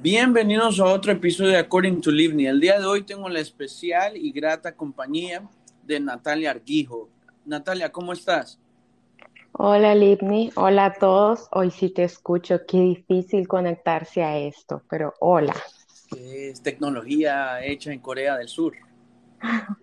Bienvenidos 0.00 0.80
a 0.80 0.84
otro 0.84 1.12
episodio 1.12 1.52
de 1.52 1.58
According 1.58 2.00
to 2.00 2.10
Livni. 2.10 2.46
El 2.46 2.60
día 2.60 2.78
de 2.78 2.86
hoy 2.86 3.02
tengo 3.02 3.28
la 3.28 3.40
especial 3.40 4.16
y 4.16 4.32
grata 4.32 4.76
compañía 4.76 5.48
de 5.82 6.00
Natalia 6.00 6.50
Arguijo. 6.50 7.08
Natalia, 7.44 7.90
¿cómo 7.90 8.12
estás? 8.12 8.58
Hola 9.52 9.94
Livni, 9.94 10.50
hola 10.56 10.86
a 10.86 10.94
todos. 10.94 11.48
Hoy 11.52 11.70
sí 11.70 11.90
te 11.90 12.04
escucho, 12.04 12.60
qué 12.66 12.78
difícil 12.78 13.48
conectarse 13.48 14.22
a 14.22 14.38
esto, 14.38 14.82
pero 14.90 15.14
hola. 15.20 15.54
Es 16.16 16.62
tecnología 16.62 17.64
hecha 17.64 17.92
en 17.92 18.00
Corea 18.00 18.36
del 18.36 18.48
Sur. 18.48 18.74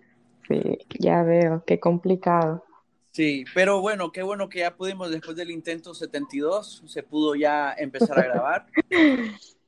Sí, 0.48 0.78
ya 0.98 1.22
veo, 1.22 1.62
qué 1.64 1.78
complicado. 1.78 2.64
Sí, 3.12 3.44
pero 3.54 3.80
bueno, 3.80 4.10
qué 4.10 4.22
bueno 4.22 4.48
que 4.48 4.60
ya 4.60 4.74
pudimos, 4.74 5.10
después 5.10 5.36
del 5.36 5.50
intento 5.50 5.94
72, 5.94 6.82
se 6.84 7.02
pudo 7.02 7.34
ya 7.34 7.72
empezar 7.78 8.18
a 8.18 8.24
grabar. 8.24 8.66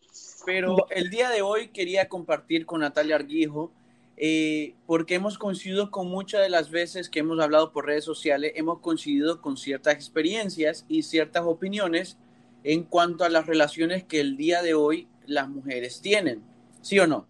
Pero 0.45 0.87
el 0.91 1.11
día 1.11 1.31
de 1.31 1.43
hoy 1.43 1.69
quería 1.69 2.09
compartir 2.09 2.66
con 2.66 2.80
Natalia 2.80 3.16
Arguijo, 3.16 3.73
eh, 4.16 4.75
porque 4.87 5.16
hemos 5.16 5.39
coincidido 5.39 5.91
con 5.91 6.09
muchas 6.09 6.43
de 6.43 6.48
las 6.48 6.71
veces 6.71 7.09
que 7.09 7.21
hemos 7.21 7.41
hablado 7.41 7.73
por 7.73 7.87
redes 7.87 8.05
sociales, 8.05 8.52
hemos 8.55 8.79
coincidido 8.80 9.41
con 9.41 9.57
ciertas 9.57 9.95
experiencias 9.95 10.85
y 10.88 11.02
ciertas 11.02 11.45
opiniones 11.45 12.16
en 12.62 12.85
cuanto 12.85 13.25
a 13.25 13.29
las 13.29 13.47
relaciones 13.47 14.05
que 14.05 14.21
el 14.21 14.37
día 14.37 14.62
de 14.62 14.75
hoy 14.75 15.09
las 15.27 15.49
mujeres 15.49 16.01
tienen, 16.01 16.43
¿sí 16.80 16.99
o 16.99 17.07
no? 17.07 17.27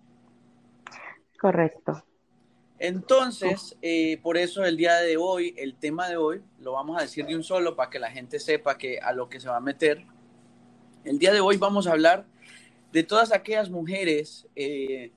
Correcto. 1.41 2.05
Entonces, 2.79 3.77
eh, 3.83 4.19
por 4.23 4.37
eso 4.37 4.65
el 4.65 4.77
día 4.77 4.97
de 4.97 5.17
hoy, 5.17 5.55
el 5.57 5.77
tema 5.77 6.09
de 6.09 6.17
hoy, 6.17 6.43
lo 6.59 6.73
vamos 6.73 6.99
a 6.99 7.03
decir 7.03 7.25
de 7.25 7.35
un 7.35 7.45
solo 7.45 7.77
para 7.77 7.89
que 7.89 7.99
la 7.99 8.11
gente 8.11 8.39
sepa 8.39 8.77
que 8.77 8.99
a 8.99 9.13
lo 9.13 9.29
que 9.29 9.41
se 9.41 9.49
va 9.49 9.57
a 9.57 9.61
meter. 9.61 10.05
El 11.05 11.19
día 11.19 11.33
de 11.33 11.41
hoy 11.41 11.57
vamos 11.57 11.87
a 11.87 11.93
hablar 11.93 12.27
de 12.95 13.03
todas 13.03 13.33
aquellas 13.33 13.71
mujeres 13.71 14.47
eh, 14.55 15.11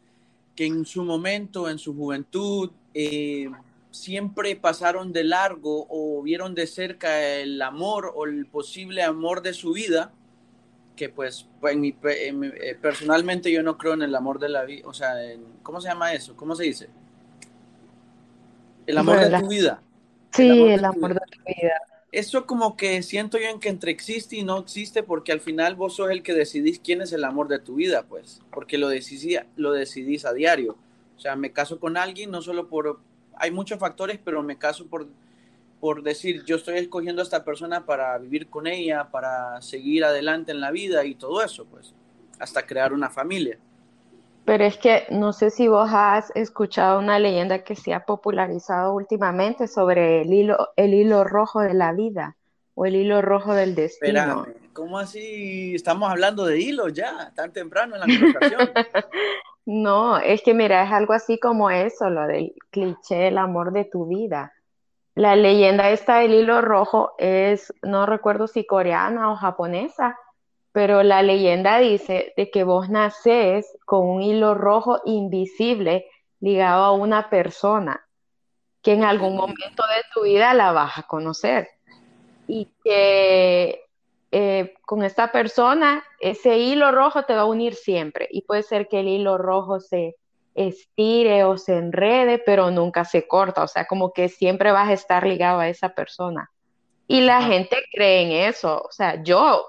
que 0.56 0.66
en 0.66 0.84
su 0.84 1.04
momento, 1.04 1.70
en 1.70 1.78
su 1.78 1.96
juventud, 1.96 2.72
eh, 2.96 3.52
siempre 3.92 4.56
pasaron 4.56 5.14
de 5.14 5.24
largo 5.24 5.86
o 5.88 6.24
vieron 6.24 6.56
de 6.56 6.66
cerca 6.66 7.24
el 7.24 7.62
amor 7.62 8.12
o 8.16 8.26
el 8.26 8.48
posible 8.48 9.04
amor 9.04 9.44
de 9.44 9.54
su 9.54 9.74
vida, 9.74 10.12
que 10.96 11.10
pues, 11.10 11.48
eh, 11.70 12.78
personalmente 12.82 13.52
yo 13.52 13.62
no 13.62 13.78
creo 13.78 13.94
en 13.94 14.02
el 14.02 14.16
amor 14.16 14.40
de 14.40 14.50
la 14.50 14.64
vida, 14.64 14.88
o 14.88 14.94
sea, 14.94 15.14
¿cómo 15.62 15.80
se 15.80 15.90
llama 15.90 16.14
eso? 16.14 16.36
¿Cómo 16.36 16.56
se 16.56 16.64
dice? 16.64 16.90
El 18.88 18.98
amor 18.98 19.20
de 19.20 19.40
tu 19.40 19.48
vida. 19.48 19.84
Sí, 20.32 20.50
el 20.50 20.84
amor, 20.84 21.14
de, 21.14 21.20
tu 21.20 21.44
vida 21.46 21.80
eso 22.12 22.46
como 22.46 22.78
que 22.78 23.04
siento 23.04 23.38
yo 23.38 23.48
en 23.48 23.60
que 23.60 23.70
entre 23.70 23.92
existe 23.92 24.38
y 24.38 24.44
no 24.44 24.60
existe 24.60 25.04
porque 25.04 25.32
al 25.32 25.42
final 25.42 25.76
vos 25.76 25.96
sos 25.96 26.10
el 26.10 26.24
que 26.24 26.34
decidís 26.34 26.80
quién 26.80 27.02
es 27.02 27.12
el 27.12 27.24
amor 27.24 27.48
de 27.48 27.60
tu 27.60 27.76
vida, 27.76 28.04
pues, 28.08 28.42
porque 28.52 28.78
lo 28.78 28.88
decidís, 28.88 29.40
lo 29.56 29.74
decidís 29.74 30.26
a 30.26 30.34
diario. 30.34 30.78
O 31.18 31.20
sea, 31.20 31.36
me 31.36 31.52
caso 31.52 31.80
con 31.80 31.98
alguien 31.98 32.32
no 32.32 32.42
solo 32.42 32.68
por, 32.70 33.00
hay 33.36 33.52
muchos 33.52 33.80
factores, 33.80 34.20
pero 34.24 34.42
me 34.42 34.58
caso 34.58 34.88
por, 34.88 35.08
por 35.82 36.02
decir, 36.02 36.44
yo 36.46 36.56
estoy 36.56 36.78
escogiendo 36.78 37.22
a 37.22 37.24
esta 37.24 37.44
persona 37.44 37.86
para 37.86 38.18
vivir 38.18 38.48
con 38.48 38.68
ella, 38.68 39.10
para 39.12 39.62
seguir 39.62 40.06
adelante 40.06 40.52
en 40.52 40.62
la 40.62 40.72
vida 40.72 41.04
y 41.06 41.16
todo 41.16 41.44
eso, 41.44 41.66
pues, 41.66 41.94
hasta 42.40 42.66
crear 42.66 42.94
una 42.94 43.10
familia. 43.10 43.60
Pero 44.48 44.64
es 44.64 44.78
que 44.78 45.06
no 45.10 45.34
sé 45.34 45.50
si 45.50 45.68
vos 45.68 45.90
has 45.92 46.32
escuchado 46.34 47.00
una 47.00 47.20
leyenda 47.20 47.66
que 47.66 47.76
se 47.76 47.94
ha 47.94 48.06
popularizado 48.06 48.94
últimamente 48.94 49.68
sobre 49.68 50.22
el 50.22 50.32
hilo, 50.32 50.70
el 50.78 50.94
hilo 50.94 51.26
rojo 51.26 51.60
de 51.60 51.74
la 51.74 51.92
vida 51.92 52.38
o 52.74 52.86
el 52.86 52.96
hilo 52.96 53.22
rojo 53.22 53.54
del 53.54 53.76
destino. 53.76 54.08
Espérame, 54.08 54.72
¿cómo 54.72 55.00
así 55.00 55.76
estamos 55.76 56.10
hablando 56.10 56.46
de 56.46 56.62
hilo 56.62 56.88
ya, 56.88 57.34
tan 57.36 57.52
temprano 57.52 57.96
en 57.96 58.00
la 58.00 58.06
conversación? 58.06 58.72
no, 59.66 60.18
es 60.18 60.42
que 60.42 60.54
mira, 60.54 60.82
es 60.86 60.94
algo 60.94 61.12
así 61.12 61.38
como 61.40 61.70
eso, 61.70 62.10
lo 62.10 62.26
del 62.26 62.54
cliché, 62.70 63.28
el 63.28 63.40
amor 63.40 63.74
de 63.74 63.84
tu 63.84 64.08
vida. 64.08 64.54
La 65.14 65.36
leyenda 65.36 65.90
esta 65.90 66.20
del 66.20 66.34
hilo 66.34 66.62
rojo 66.62 67.16
es, 67.18 67.74
no 67.82 68.06
recuerdo 68.06 68.48
si 68.48 68.66
coreana 68.66 69.30
o 69.30 69.36
japonesa, 69.36 70.18
pero 70.78 71.02
la 71.02 71.24
leyenda 71.24 71.80
dice 71.80 72.36
de 72.38 72.52
que 72.52 72.64
vos 72.64 72.88
nacés 72.88 73.76
con 73.84 74.08
un 74.08 74.22
hilo 74.22 74.54
rojo 74.54 75.02
invisible 75.06 76.06
ligado 76.40 76.84
a 76.84 76.92
una 76.92 77.32
persona 77.32 78.08
que 78.84 78.94
en 78.94 79.04
algún 79.04 79.36
momento 79.36 79.82
de 79.88 80.04
tu 80.14 80.22
vida 80.22 80.54
la 80.54 80.74
vas 80.74 81.00
a 81.00 81.04
conocer. 81.08 81.68
Y 82.46 82.70
que 82.84 83.86
eh, 84.30 84.76
con 84.86 85.02
esta 85.02 85.32
persona 85.32 86.04
ese 86.20 86.60
hilo 86.60 86.92
rojo 86.92 87.24
te 87.24 87.34
va 87.34 87.42
a 87.42 87.46
unir 87.46 87.74
siempre. 87.74 88.28
Y 88.30 88.44
puede 88.44 88.62
ser 88.62 88.88
que 88.88 89.00
el 89.00 89.08
hilo 89.08 89.40
rojo 89.40 89.80
se 89.80 90.16
estire 90.54 91.44
o 91.44 91.58
se 91.58 91.76
enrede, 91.76 92.38
pero 92.38 92.70
nunca 92.70 93.04
se 93.04 93.28
corta, 93.28 93.64
o 93.64 93.68
sea, 93.68 93.86
como 93.86 94.14
que 94.14 94.30
siempre 94.30 94.72
vas 94.72 94.90
a 94.90 94.94
estar 94.94 95.26
ligado 95.26 95.60
a 95.60 95.70
esa 95.70 95.96
persona. 95.96 96.52
Y 97.08 97.22
la 97.22 97.42
gente 97.42 97.78
cree 97.92 98.22
en 98.22 98.32
eso, 98.48 98.84
o 98.88 98.92
sea, 98.92 99.24
yo 99.24 99.66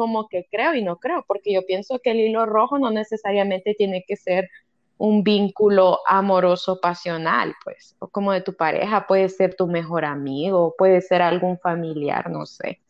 como 0.00 0.28
que 0.28 0.48
creo 0.50 0.74
y 0.74 0.82
no 0.82 0.96
creo, 0.96 1.26
porque 1.28 1.52
yo 1.52 1.66
pienso 1.66 1.98
que 1.98 2.12
el 2.12 2.20
hilo 2.20 2.46
rojo 2.46 2.78
no 2.78 2.90
necesariamente 2.90 3.74
tiene 3.74 4.02
que 4.08 4.16
ser 4.16 4.48
un 4.96 5.22
vínculo 5.22 5.98
amoroso 6.06 6.80
pasional, 6.80 7.54
pues, 7.62 7.96
o 7.98 8.08
como 8.08 8.32
de 8.32 8.40
tu 8.40 8.56
pareja, 8.56 9.06
puede 9.06 9.28
ser 9.28 9.56
tu 9.56 9.66
mejor 9.66 10.06
amigo, 10.06 10.74
puede 10.78 11.02
ser 11.02 11.20
algún 11.20 11.58
familiar, 11.58 12.30
no 12.30 12.46
sé. 12.46 12.80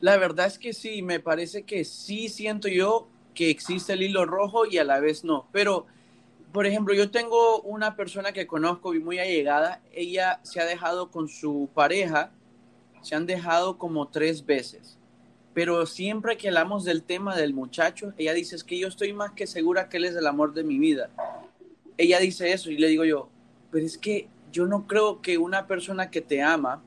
La 0.00 0.16
verdad 0.16 0.46
es 0.46 0.58
que 0.58 0.72
sí, 0.72 1.02
me 1.02 1.20
parece 1.20 1.64
que 1.64 1.84
sí 1.84 2.30
siento 2.30 2.66
yo 2.68 3.08
que 3.34 3.50
existe 3.50 3.92
el 3.92 4.00
hilo 4.00 4.24
rojo 4.24 4.64
y 4.64 4.78
a 4.78 4.84
la 4.84 5.00
vez 5.00 5.24
no, 5.24 5.50
pero 5.52 5.84
por 6.50 6.64
ejemplo, 6.64 6.94
yo 6.94 7.10
tengo 7.10 7.60
una 7.60 7.94
persona 7.94 8.32
que 8.32 8.46
conozco 8.46 8.94
y 8.94 9.00
muy 9.00 9.18
allegada, 9.18 9.82
ella 9.92 10.40
se 10.44 10.62
ha 10.62 10.64
dejado 10.64 11.10
con 11.10 11.28
su 11.28 11.68
pareja, 11.74 12.32
se 13.02 13.14
han 13.16 13.26
dejado 13.26 13.76
como 13.76 14.08
tres 14.08 14.46
veces 14.46 14.98
pero 15.54 15.84
siempre 15.86 16.36
que 16.36 16.48
hablamos 16.48 16.84
del 16.84 17.02
tema 17.02 17.36
del 17.36 17.52
muchacho, 17.52 18.12
ella 18.16 18.32
dice, 18.32 18.56
es 18.56 18.64
que 18.64 18.78
yo 18.78 18.88
estoy 18.88 19.12
más 19.12 19.32
que 19.32 19.46
segura 19.46 19.88
que 19.88 19.98
él 19.98 20.06
es 20.06 20.16
el 20.16 20.26
amor 20.26 20.54
de 20.54 20.64
mi 20.64 20.78
vida. 20.78 21.10
Ella 21.98 22.18
dice 22.18 22.52
eso 22.52 22.70
y 22.70 22.78
le 22.78 22.88
digo 22.88 23.04
yo, 23.04 23.28
pero 23.70 23.84
es 23.84 23.98
que 23.98 24.28
yo 24.50 24.66
no 24.66 24.86
creo 24.86 25.20
que 25.20 25.38
una 25.38 25.66
persona 25.66 26.10
que 26.10 26.20
te 26.20 26.42
ama 26.42 26.82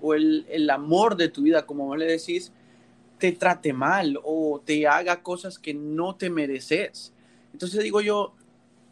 o 0.00 0.14
el, 0.14 0.46
el 0.48 0.68
amor 0.70 1.16
de 1.16 1.28
tu 1.28 1.42
vida, 1.42 1.66
como 1.66 1.86
vos 1.86 1.98
le 1.98 2.06
decís, 2.06 2.52
te 3.18 3.32
trate 3.32 3.72
mal 3.72 4.18
o 4.22 4.62
te 4.64 4.86
haga 4.86 5.22
cosas 5.22 5.58
que 5.58 5.74
no 5.74 6.16
te 6.16 6.30
mereces. 6.30 7.12
Entonces 7.52 7.82
digo 7.82 8.00
yo, 8.00 8.34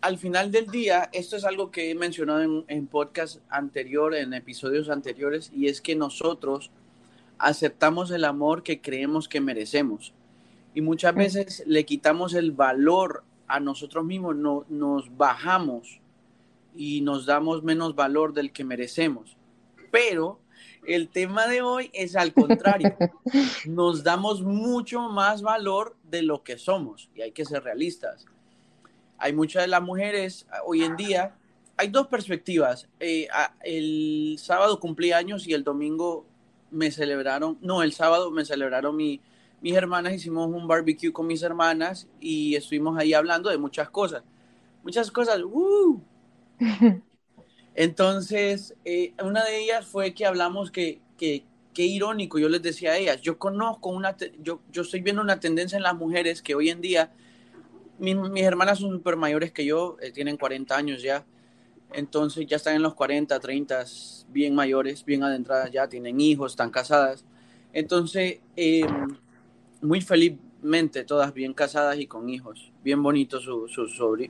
al 0.01 0.19
final 0.19 0.51
del 0.51 0.67
día, 0.67 1.09
esto 1.13 1.37
es 1.37 1.45
algo 1.45 1.71
que 1.71 1.91
he 1.91 1.95
mencionado 1.95 2.43
en, 2.43 2.65
en 2.69 2.87
podcast 2.87 3.41
anterior, 3.49 4.15
en 4.15 4.35
episodios 4.35 4.91
anteriores, 4.91 5.51
y 5.55 5.69
es 5.69 5.81
que 5.81 5.97
nosotros 5.97 6.71
aceptamos 7.39 8.11
el 8.11 8.25
amor 8.25 8.63
que 8.63 8.81
creemos 8.81 9.29
que 9.29 9.41
merecemos. 9.41 10.13
Y 10.75 10.81
muchas 10.81 11.15
veces 11.15 11.63
le 11.67 11.85
quitamos 11.85 12.35
el 12.35 12.53
valor 12.53 13.25
a 13.47 13.61
nosotros 13.61 14.05
mismos, 14.05 14.37
no, 14.37 14.65
nos 14.69 15.17
bajamos 15.17 16.01
y 16.75 17.01
nos 17.03 17.27
damos 17.27 17.63
menos 17.63 17.95
valor 17.95 18.33
del 18.33 18.53
que 18.53 18.65
merecemos. 18.65 19.37
Pero 19.93 20.41
el 20.87 21.09
tema 21.09 21.47
de 21.47 21.63
hoy 21.63 21.91
es 21.93 22.17
al 22.17 22.33
contrario. 22.33 22.97
Nos 23.67 24.03
damos 24.03 24.43
mucho 24.43 25.09
más 25.09 25.43
valor 25.43 25.97
de 26.03 26.23
lo 26.23 26.43
que 26.43 26.59
somos 26.59 27.09
y 27.15 27.23
hay 27.23 27.33
que 27.33 27.45
ser 27.45 27.63
realistas. 27.63 28.27
Hay 29.19 29.33
muchas 29.33 29.63
de 29.63 29.69
las 29.69 29.83
mujeres 29.83 30.47
hoy 30.67 30.83
en 30.83 30.97
día, 30.97 31.37
hay 31.77 31.89
dos 31.89 32.09
perspectivas. 32.09 32.89
Eh, 33.01 33.29
el 33.63 34.37
sábado 34.39 34.81
cumplí 34.81 35.13
años 35.13 35.47
y 35.47 35.55
el 35.55 35.65
domingo 35.65 36.27
me 36.75 36.91
celebraron, 36.91 37.59
no, 37.63 37.83
el 37.83 37.93
sábado 37.93 38.31
me 38.31 38.45
celebraron 38.45 38.97
mi, 38.97 39.21
mis 39.61 39.75
hermanas, 39.75 40.13
hicimos 40.13 40.49
un 40.49 40.69
barbecue 40.69 41.13
con 41.13 41.27
mis 41.27 41.43
hermanas 41.43 42.07
y 42.21 42.55
estuvimos 42.55 42.99
ahí 42.99 43.15
hablando 43.15 43.49
de 43.51 43.59
muchas 43.59 43.89
cosas. 43.89 44.23
Muchas 44.83 45.11
cosas, 45.11 45.41
¡uh! 45.43 46.03
Entonces, 47.75 48.75
eh, 48.85 49.15
una 49.23 49.43
de 49.45 49.59
ellas 49.59 49.87
fue 49.87 50.13
que 50.15 50.27
hablamos 50.27 50.71
que, 50.71 51.01
que, 51.17 51.45
qué 51.73 51.85
irónico, 51.85 52.39
yo 52.39 52.49
les 52.49 52.63
decía 52.63 52.93
a 52.93 52.97
ellas, 52.99 53.21
yo 53.21 53.39
conozco 53.39 53.91
una, 53.91 54.17
yo, 54.43 54.61
yo 54.71 54.83
estoy 54.83 55.01
viendo 55.01 55.23
una 55.23 55.41
tendencia 55.41 55.77
en 55.77 55.83
las 55.83 55.95
mujeres 55.95 56.43
que 56.43 56.55
hoy 56.55 56.71
en 56.71 56.81
día, 56.81 57.13
mis 57.99 58.45
hermanas 58.45 58.79
son 58.81 58.93
súper 58.93 59.17
mayores 59.17 59.51
que 59.51 59.65
yo, 59.65 59.97
eh, 60.01 60.13
tienen 60.13 60.37
40 60.37 60.77
años 60.77 61.03
ya, 61.03 61.25
entonces 61.95 62.47
ya 62.47 62.57
están 62.57 62.77
en 62.77 62.83
los 62.83 62.95
40, 62.95 63.39
30, 63.39 63.85
bien 64.29 64.55
mayores, 64.55 65.05
bien 65.05 65.23
adentradas 65.23 65.71
ya, 65.71 65.89
tienen 65.89 66.21
hijos, 66.21 66.53
están 66.53 66.71
casadas. 66.71 67.25
Entonces, 67.73 68.41
em, 68.57 69.17
muy 69.81 70.01
felizmente 70.01 71.05
todas 71.05 71.35
bien 71.35 71.55
casadas 71.55 71.99
y 71.99 72.07
con 72.07 72.29
hijos, 72.29 72.73
bien 72.83 73.03
bonitos, 73.03 73.49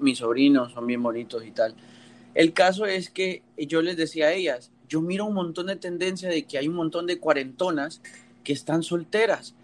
mis 0.00 0.18
sobrinos 0.18 0.72
son 0.72 0.86
bien 0.86 1.02
bonitos 1.02 1.44
y 1.44 1.50
tal. 1.50 1.74
El 2.34 2.52
caso 2.52 2.86
es 2.86 3.10
que 3.10 3.42
yo 3.56 3.82
les 3.82 3.96
decía 3.96 4.26
a 4.26 4.32
ellas, 4.32 4.72
yo 4.88 5.00
miro 5.00 5.24
un 5.24 5.34
montón 5.34 5.66
de 5.66 5.76
tendencia 5.76 6.28
de 6.28 6.44
que 6.44 6.58
hay 6.58 6.68
un 6.68 6.74
montón 6.74 7.06
de 7.06 7.18
cuarentonas 7.18 8.02
que 8.42 8.52
están 8.52 8.82
solteras, 8.82 9.54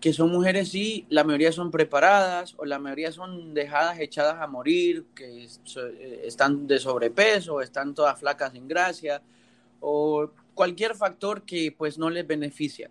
que 0.00 0.12
son 0.12 0.30
mujeres, 0.30 0.70
sí, 0.70 1.06
la 1.10 1.24
mayoría 1.24 1.52
son 1.52 1.70
preparadas 1.70 2.54
o 2.56 2.64
la 2.64 2.78
mayoría 2.78 3.12
son 3.12 3.52
dejadas, 3.52 4.00
echadas 4.00 4.40
a 4.40 4.46
morir, 4.46 5.06
que 5.14 5.44
eh, 5.44 6.22
están 6.24 6.66
de 6.66 6.78
sobrepeso, 6.78 7.60
están 7.60 7.94
todas 7.94 8.18
flacas 8.18 8.52
sin 8.52 8.66
gracia, 8.66 9.22
o 9.80 10.30
cualquier 10.54 10.94
factor 10.94 11.42
que 11.42 11.74
pues 11.76 11.98
no 11.98 12.08
les 12.08 12.26
beneficia. 12.26 12.90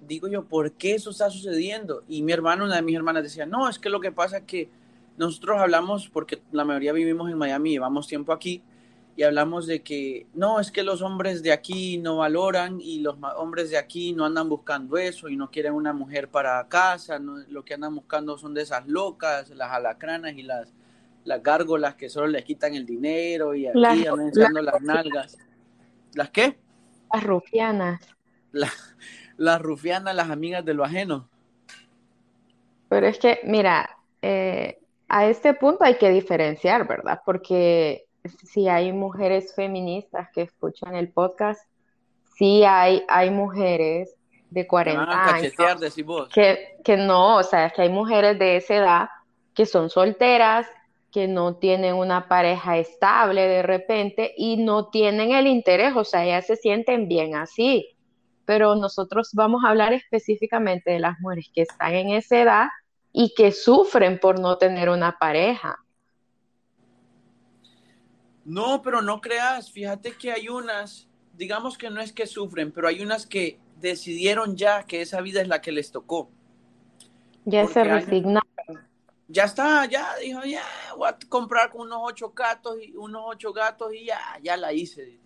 Digo 0.00 0.28
yo, 0.28 0.44
¿por 0.44 0.72
qué 0.72 0.94
eso 0.94 1.10
está 1.10 1.30
sucediendo? 1.30 2.04
Y 2.08 2.22
mi 2.22 2.32
hermano, 2.32 2.64
una 2.64 2.76
de 2.76 2.82
mis 2.82 2.94
hermanas 2.94 3.24
decía, 3.24 3.46
no, 3.46 3.68
es 3.68 3.78
que 3.78 3.90
lo 3.90 4.00
que 4.00 4.12
pasa 4.12 4.38
es 4.38 4.44
que 4.44 4.68
nosotros 5.16 5.58
hablamos, 5.58 6.08
porque 6.08 6.40
la 6.52 6.64
mayoría 6.64 6.92
vivimos 6.92 7.30
en 7.30 7.38
Miami, 7.38 7.70
llevamos 7.70 8.06
tiempo 8.06 8.32
aquí, 8.32 8.62
y 9.14 9.24
hablamos 9.24 9.66
de 9.66 9.82
que 9.82 10.26
no, 10.32 10.58
es 10.58 10.70
que 10.70 10.82
los 10.82 11.02
hombres 11.02 11.42
de 11.42 11.52
aquí 11.52 11.98
no 11.98 12.18
valoran 12.18 12.80
y 12.80 13.00
los 13.00 13.16
hombres 13.36 13.70
de 13.70 13.76
aquí 13.76 14.12
no 14.12 14.24
andan 14.24 14.48
buscando 14.48 14.96
eso 14.96 15.28
y 15.28 15.36
no 15.36 15.50
quieren 15.50 15.74
una 15.74 15.92
mujer 15.92 16.28
para 16.28 16.66
casa, 16.68 17.18
lo 17.18 17.64
que 17.64 17.74
andan 17.74 17.94
buscando 17.94 18.38
son 18.38 18.54
de 18.54 18.62
esas 18.62 18.86
locas, 18.86 19.50
las 19.50 19.70
alacranas 19.70 20.32
y 20.34 20.42
las, 20.42 20.72
las 21.24 21.42
gárgolas 21.42 21.94
que 21.94 22.08
solo 22.08 22.28
les 22.28 22.44
quitan 22.44 22.74
el 22.74 22.86
dinero 22.86 23.54
y 23.54 23.66
aquí 23.66 24.06
andan 24.06 24.28
echando 24.28 24.62
las 24.62 24.80
nalgas. 24.80 25.36
¿Las 26.14 26.30
qué? 26.30 26.58
Las 27.12 27.22
rufianas. 27.22 28.00
las 29.36 29.60
rufianas, 29.60 30.14
las 30.14 30.30
amigas 30.30 30.64
de 30.64 30.72
lo 30.72 30.84
ajeno. 30.84 31.28
Pero 32.88 33.06
es 33.06 33.18
que, 33.18 33.40
mira, 33.44 33.88
eh, 34.22 34.78
a 35.08 35.26
este 35.26 35.52
punto 35.54 35.84
hay 35.84 35.96
que 35.96 36.10
diferenciar, 36.10 36.86
¿verdad? 36.86 37.20
Porque 37.24 38.06
si 38.24 38.68
hay 38.68 38.92
mujeres 38.92 39.54
feministas 39.54 40.28
que 40.32 40.42
escuchan 40.42 40.94
el 40.94 41.10
podcast, 41.10 41.60
sí 42.36 42.64
hay, 42.64 43.02
hay 43.08 43.30
mujeres 43.30 44.14
de 44.50 44.66
40 44.66 45.34
años 45.34 45.52
que, 46.32 46.76
que 46.84 46.96
no, 46.96 47.36
o 47.36 47.42
sea, 47.42 47.70
que 47.70 47.82
hay 47.82 47.88
mujeres 47.88 48.38
de 48.38 48.56
esa 48.56 48.74
edad 48.74 49.08
que 49.54 49.66
son 49.66 49.90
solteras, 49.90 50.66
que 51.10 51.28
no 51.28 51.56
tienen 51.56 51.94
una 51.94 52.26
pareja 52.28 52.78
estable 52.78 53.46
de 53.46 53.62
repente 53.62 54.32
y 54.36 54.56
no 54.56 54.88
tienen 54.88 55.32
el 55.32 55.46
interés, 55.46 55.94
o 55.94 56.04
sea, 56.04 56.24
ellas 56.24 56.46
se 56.46 56.56
sienten 56.56 57.06
bien 57.06 57.34
así. 57.34 57.88
Pero 58.44 58.74
nosotros 58.74 59.30
vamos 59.34 59.62
a 59.64 59.68
hablar 59.68 59.92
específicamente 59.92 60.90
de 60.90 60.98
las 60.98 61.20
mujeres 61.20 61.50
que 61.54 61.62
están 61.62 61.94
en 61.94 62.10
esa 62.10 62.40
edad 62.40 62.68
y 63.12 63.34
que 63.34 63.52
sufren 63.52 64.18
por 64.18 64.40
no 64.40 64.56
tener 64.56 64.88
una 64.88 65.18
pareja. 65.18 65.76
No, 68.44 68.82
pero 68.82 69.02
no 69.02 69.20
creas, 69.20 69.70
fíjate 69.70 70.12
que 70.12 70.32
hay 70.32 70.48
unas, 70.48 71.08
digamos 71.36 71.78
que 71.78 71.90
no 71.90 72.00
es 72.00 72.12
que 72.12 72.26
sufren, 72.26 72.72
pero 72.72 72.88
hay 72.88 73.00
unas 73.00 73.26
que 73.26 73.58
decidieron 73.80 74.56
ya 74.56 74.84
que 74.84 75.02
esa 75.02 75.20
vida 75.20 75.40
es 75.40 75.48
la 75.48 75.60
que 75.60 75.72
les 75.72 75.90
tocó. 75.90 76.28
Ya 77.44 77.66
se 77.66 77.84
resignaron. 77.84 78.42
Ya 79.28 79.44
está, 79.44 79.86
ya 79.86 80.16
dijo, 80.20 80.42
ya 80.44 80.62
voy 80.96 81.08
a 81.08 81.16
comprar 81.28 81.70
unos 81.74 82.00
ocho 82.02 82.32
gatos 82.34 82.76
y 82.82 82.94
unos 82.96 83.22
ocho 83.26 83.52
gatos 83.52 83.94
y 83.94 84.04
ya, 84.06 84.20
ya 84.42 84.56
la 84.56 84.72
hice. 84.72 85.18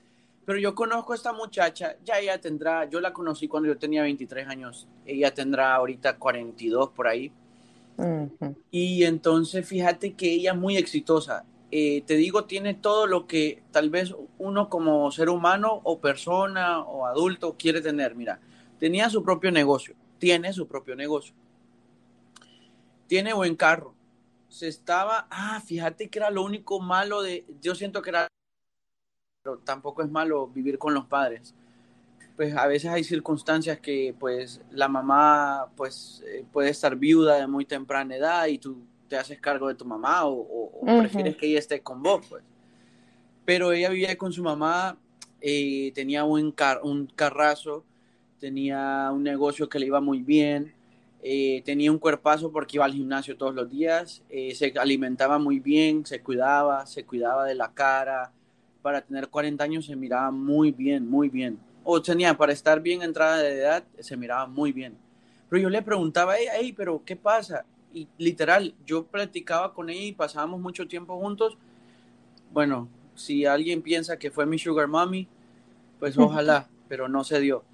Pero 0.45 0.61
yo 0.61 0.75
conozco 0.77 1.13
a 1.13 1.17
esta 1.17 1.33
muchacha, 1.33 1.97
ya 2.05 2.21
ella 2.21 2.41
tendrá, 2.41 2.85
yo 2.85 3.01
la 3.01 3.13
conocí 3.13 3.49
cuando 3.49 3.69
yo 3.69 3.77
tenía 3.77 4.03
23 4.03 4.47
años, 4.47 4.87
ella 5.05 5.35
tendrá 5.35 5.75
ahorita 5.75 6.19
42 6.19 6.91
por 6.91 7.09
ahí. 7.09 7.33
Y 8.71 9.05
entonces 9.05 9.67
fíjate 9.67 10.13
que 10.13 10.31
ella 10.31 10.53
es 10.53 10.57
muy 10.57 10.77
exitosa. 10.77 11.45
Eh, 11.71 12.03
te 12.07 12.15
digo, 12.15 12.45
tiene 12.45 12.75
todo 12.75 13.07
lo 13.07 13.27
que 13.27 13.63
tal 13.73 13.91
vez 13.91 14.15
uno 14.39 14.69
como 14.69 15.11
ser 15.11 15.29
humano 15.29 15.81
o 15.83 16.01
persona 16.01 16.81
o 16.81 17.07
adulto 17.07 17.57
quiere 17.59 17.81
tener. 17.81 18.15
Mira, 18.15 18.41
tenía 18.79 19.11
su 19.11 19.23
propio 19.25 19.51
negocio, 19.51 19.97
tiene 20.19 20.53
su 20.53 20.69
propio 20.69 20.95
negocio. 20.95 21.35
Tiene 23.09 23.33
buen 23.33 23.57
carro. 23.57 23.95
Se 24.49 24.69
estaba, 24.69 25.27
ah, 25.31 25.61
fíjate 25.65 26.09
que 26.09 26.19
era 26.19 26.31
lo 26.31 26.45
único 26.45 26.81
malo 26.81 27.23
de, 27.23 27.45
yo 27.61 27.75
siento 27.75 28.01
que 28.01 28.11
era, 28.11 28.29
pero 29.43 29.59
tampoco 29.59 30.03
es 30.03 30.11
malo 30.11 30.47
vivir 30.49 30.79
con 30.79 30.95
los 30.95 31.07
padres. 31.07 31.55
Pues 32.37 32.55
a 32.55 32.67
veces 32.67 32.91
hay 32.91 33.03
circunstancias 33.03 33.81
que 33.81 34.15
pues 34.19 34.61
la 34.71 34.89
mamá 34.89 35.69
pues 35.77 36.23
eh, 36.27 36.45
puede 36.53 36.71
estar 36.71 36.95
viuda 36.97 37.37
de 37.37 37.47
muy 37.47 37.65
temprana 37.65 38.17
edad 38.17 38.47
y 38.47 38.59
tú 38.59 38.87
te 39.09 39.17
haces 39.17 39.41
cargo 39.41 39.69
de 39.69 39.75
tu 39.75 39.85
mamá 39.85 40.23
o, 40.25 40.81
prefieres 40.99 41.37
que 41.37 41.47
ella 41.47 41.59
esté 41.59 41.81
con 41.81 42.03
vos, 42.03 42.27
pues. 42.29 42.43
Pero 43.45 43.73
ella 43.73 43.91
vivía 43.91 44.17
con 44.19 44.33
su 44.33 44.43
mamá, 44.43 44.99
eh, 45.41 45.93
tenía 45.95 46.25
un, 46.25 46.55
un 46.83 47.07
carrazo, 47.15 47.85
tenía 48.41 49.11
un 49.13 49.23
negocio 49.23 49.69
que 49.69 49.79
le 49.79 49.87
iba 49.87 50.01
muy 50.01 50.21
bien, 50.23 50.75
eh, 51.23 51.63
tenía 51.65 51.91
un 51.91 51.99
cuerpazo 51.99 52.53
porque 52.53 52.77
iba 52.77 52.85
al 52.85 52.93
gimnasio 52.93 53.37
todos 53.37 53.55
los 53.55 53.71
días, 53.71 54.23
eh, 54.29 54.55
se 54.55 54.73
alimentaba 54.79 55.39
muy 55.39 55.59
bien, 55.59 56.07
se 56.07 56.21
cuidaba, 56.21 56.87
se 56.87 57.05
cuidaba 57.05 57.45
de 57.45 57.55
la 57.55 57.73
cara. 57.73 58.33
Para 58.83 59.01
tener 59.01 59.29
40 59.29 59.65
años 59.65 59.87
se 59.87 59.97
miraba 59.97 60.31
muy 60.31 60.71
bien, 60.71 61.09
muy 61.09 61.29
bien. 61.29 61.59
O 61.83 62.01
tenía, 62.01 62.37
para 62.37 62.53
estar 62.53 62.81
bien 62.81 63.03
entrada 63.03 63.39
de 63.39 63.59
edad, 63.59 63.85
se 63.99 64.17
miraba 64.17 64.47
muy 64.47 64.71
bien. 64.71 64.97
Pero 65.49 65.63
yo 65.63 65.69
le 65.69 65.83
preguntaba, 65.83 66.35
hey, 66.37 66.73
pero 66.77 67.03
¿qué 67.05 67.17
pasa? 67.17 67.65
Y 67.97 68.09
literal, 68.19 68.75
yo 68.85 69.07
platicaba 69.07 69.73
con 69.73 69.89
ella 69.89 70.03
y 70.03 70.13
pasábamos 70.13 70.61
mucho 70.61 70.87
tiempo 70.87 71.19
juntos. 71.19 71.57
Bueno, 72.53 72.91
si 73.15 73.47
alguien 73.47 73.81
piensa 73.81 74.19
que 74.19 74.31
fue 74.31 74.45
mi 74.45 74.59
sugar 74.59 74.87
mommy, 74.87 75.27
pues 75.99 76.19
ojalá, 76.19 76.69
pero 76.89 77.09
no 77.09 77.25
se 77.25 77.41
dio. 77.41 77.65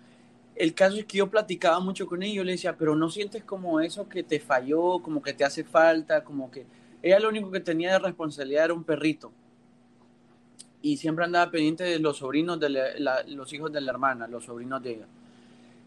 El 0.55 0.75
caso 0.75 0.97
es 0.97 1.07
que 1.07 1.19
yo 1.19 1.29
platicaba 1.29 1.81
mucho 1.81 2.07
con 2.07 2.23
ella 2.23 2.33
y 2.33 2.37
yo 2.37 2.45
le 2.45 2.53
decía, 2.53 2.77
pero 2.77 2.95
no 2.95 3.11
sientes 3.11 3.43
como 3.43 3.81
eso 3.81 4.09
que 4.09 4.23
te 4.23 4.39
falló, 4.39 5.01
como 5.01 5.23
que 5.23 5.33
te 5.33 5.45
hace 5.45 5.65
falta, 5.65 6.23
como 6.23 6.53
que 6.53 6.67
ella 7.03 7.19
lo 7.19 7.29
único 7.29 7.51
que 7.51 7.59
tenía 7.59 7.91
de 7.95 7.99
responsabilidad 7.99 8.67
era 8.67 8.75
un 8.75 8.85
perrito. 8.85 9.33
Y 10.83 10.99
siempre 10.99 11.25
andaba 11.25 11.51
pendiente 11.51 11.83
de 11.83 11.99
los 11.99 12.19
sobrinos, 12.19 12.61
de 12.61 12.69
los 13.27 13.53
hijos 13.53 13.73
de 13.73 13.81
la 13.81 13.91
hermana, 13.91 14.29
los 14.29 14.45
sobrinos 14.45 14.81
de 14.85 14.93
ella. 14.93 15.07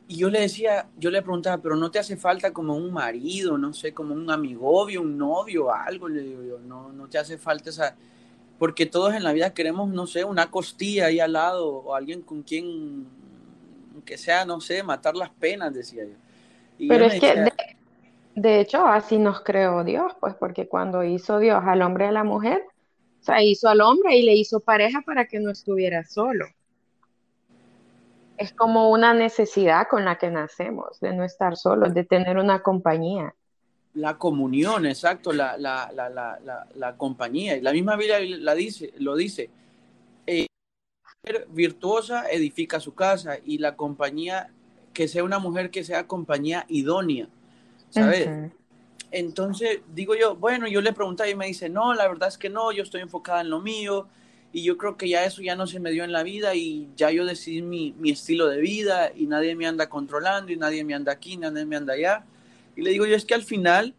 Y 0.08 0.18
yo 0.18 0.30
le 0.30 0.42
decía, 0.42 0.88
yo 0.98 1.10
le 1.10 1.22
preguntaba, 1.22 1.58
pero 1.62 1.76
no 1.76 1.90
te 1.90 1.98
hace 1.98 2.16
falta 2.16 2.54
como 2.54 2.76
un 2.76 2.94
marido, 2.94 3.58
no 3.58 3.74
sé, 3.74 3.94
como 3.94 4.14
un 4.14 4.30
amigovio, 4.30 5.02
un 5.02 5.18
novio, 5.18 5.74
algo, 5.74 6.08
le 6.08 6.22
digo 6.22 6.44
yo, 6.44 6.60
no, 6.60 6.92
no 6.92 7.08
te 7.08 7.18
hace 7.18 7.40
falta 7.40 7.72
esa, 7.72 7.96
porque 8.60 8.86
todos 8.86 9.16
en 9.16 9.24
la 9.24 9.34
vida 9.34 9.54
queremos, 9.54 9.90
no 9.90 10.06
sé, 10.06 10.24
una 10.24 10.52
costilla 10.52 11.08
ahí 11.08 11.20
al 11.20 11.34
lado, 11.34 11.68
o 11.68 11.96
alguien 11.96 12.22
con 12.22 12.44
quien, 12.44 13.08
que 14.06 14.18
sea, 14.18 14.46
no 14.46 14.62
sé, 14.62 14.84
matar 14.84 15.16
las 15.16 15.32
penas, 15.32 15.74
decía 15.74 16.04
yo. 16.06 16.88
pero 16.88 17.06
es 17.06 17.20
que, 17.20 17.36
de, 17.36 17.52
de, 18.36 18.60
hecho, 18.60 18.86
así 18.86 19.18
nos 19.18 19.42
creó 19.42 19.84
Dios, 19.84 20.14
pues, 20.20 20.36
porque 20.36 20.68
cuando 20.68 21.04
hizo 21.04 21.40
Dios 21.40 21.64
al 21.66 21.82
hombre 21.82 22.06
y 22.06 22.10
a 22.10 22.12
la 22.12 22.24
mujer, 22.24 22.62
o 23.22 23.24
sea, 23.24 23.42
hizo 23.42 23.70
al 23.70 23.82
hombre 23.82 24.16
y 24.18 24.22
le 24.22 24.36
hizo 24.36 24.60
pareja 24.60 25.02
para 25.02 25.26
que 25.26 25.40
no 25.40 25.50
estuviera 25.50 26.06
solo 26.06 26.46
es 28.38 28.54
como 28.54 28.90
una 28.90 29.14
necesidad 29.14 29.88
con 29.90 30.06
la 30.06 30.18
que 30.18 30.30
nacemos, 30.30 31.00
de 31.00 31.14
no 31.14 31.24
estar 31.24 31.58
solos, 31.58 31.94
de 31.94 32.04
tener 32.04 32.38
una 32.38 32.62
compañía. 32.62 33.34
La 33.94 34.18
comunión, 34.18 34.86
exacto, 34.86 35.32
la, 35.32 35.58
la, 35.58 35.90
la, 35.94 36.68
la 36.76 36.98
compañía. 36.98 37.56
Y 37.56 37.62
la 37.62 37.72
misma 37.72 37.96
Biblia 37.96 38.18
la 38.22 38.54
dice, 38.54 38.94
lo 38.98 39.16
dice. 39.16 39.50
Eh, 40.28 40.48
virtuosa 41.50 42.30
edifica 42.30 42.80
su 42.80 42.94
casa 42.94 43.38
y 43.44 43.58
la 43.58 43.76
compañía, 43.76 44.50
que 44.94 45.08
sea 45.08 45.24
una 45.24 45.40
mujer 45.40 45.72
que 45.72 45.84
sea 45.84 46.08
compañía 46.08 46.66
idónea, 46.68 47.28
¿sabes? 47.90 48.52
Entonces 49.12 49.80
digo 49.94 50.16
yo, 50.16 50.36
bueno, 50.36 50.68
yo 50.68 50.82
le 50.82 50.92
pregunté 50.92 51.30
y 51.30 51.36
me 51.36 51.48
dice, 51.48 51.70
no, 51.70 51.94
la 51.94 52.08
verdad 52.08 52.28
es 52.28 52.38
que 52.38 52.50
no, 52.50 52.72
yo 52.72 52.84
estoy 52.84 53.02
enfocada 53.02 53.42
en 53.42 53.50
lo 53.50 53.62
mío, 53.62 54.08
y 54.56 54.64
yo 54.64 54.78
creo 54.78 54.96
que 54.96 55.10
ya 55.10 55.26
eso 55.26 55.42
ya 55.42 55.58
no 55.58 55.68
se 55.68 55.82
me 55.82 55.92
dio 55.92 56.06
en 56.06 56.14
la 56.14 56.24
vida 56.24 56.56
y 56.56 56.88
ya 56.96 57.12
yo 57.12 57.26
decidí 57.26 57.62
mi, 57.62 57.94
estilo 58.10 58.48
de 58.48 58.62
vida 58.62 59.12
y 59.14 59.26
nadie 59.26 59.54
me 59.54 59.68
anda 59.68 59.90
controlando 59.90 60.50
y 60.50 60.56
nadie 60.56 60.86
me 60.86 60.94
anda 60.94 61.12
aquí, 61.12 61.36
nadie 61.36 61.66
me 61.66 61.76
anda 61.76 61.92
allá. 61.92 62.24
Y 62.74 62.82
le 62.82 62.92
digo 62.92 63.06
yo, 63.06 63.18
es 63.18 63.26
que 63.26 63.34
al 63.34 63.44
final 63.44 63.94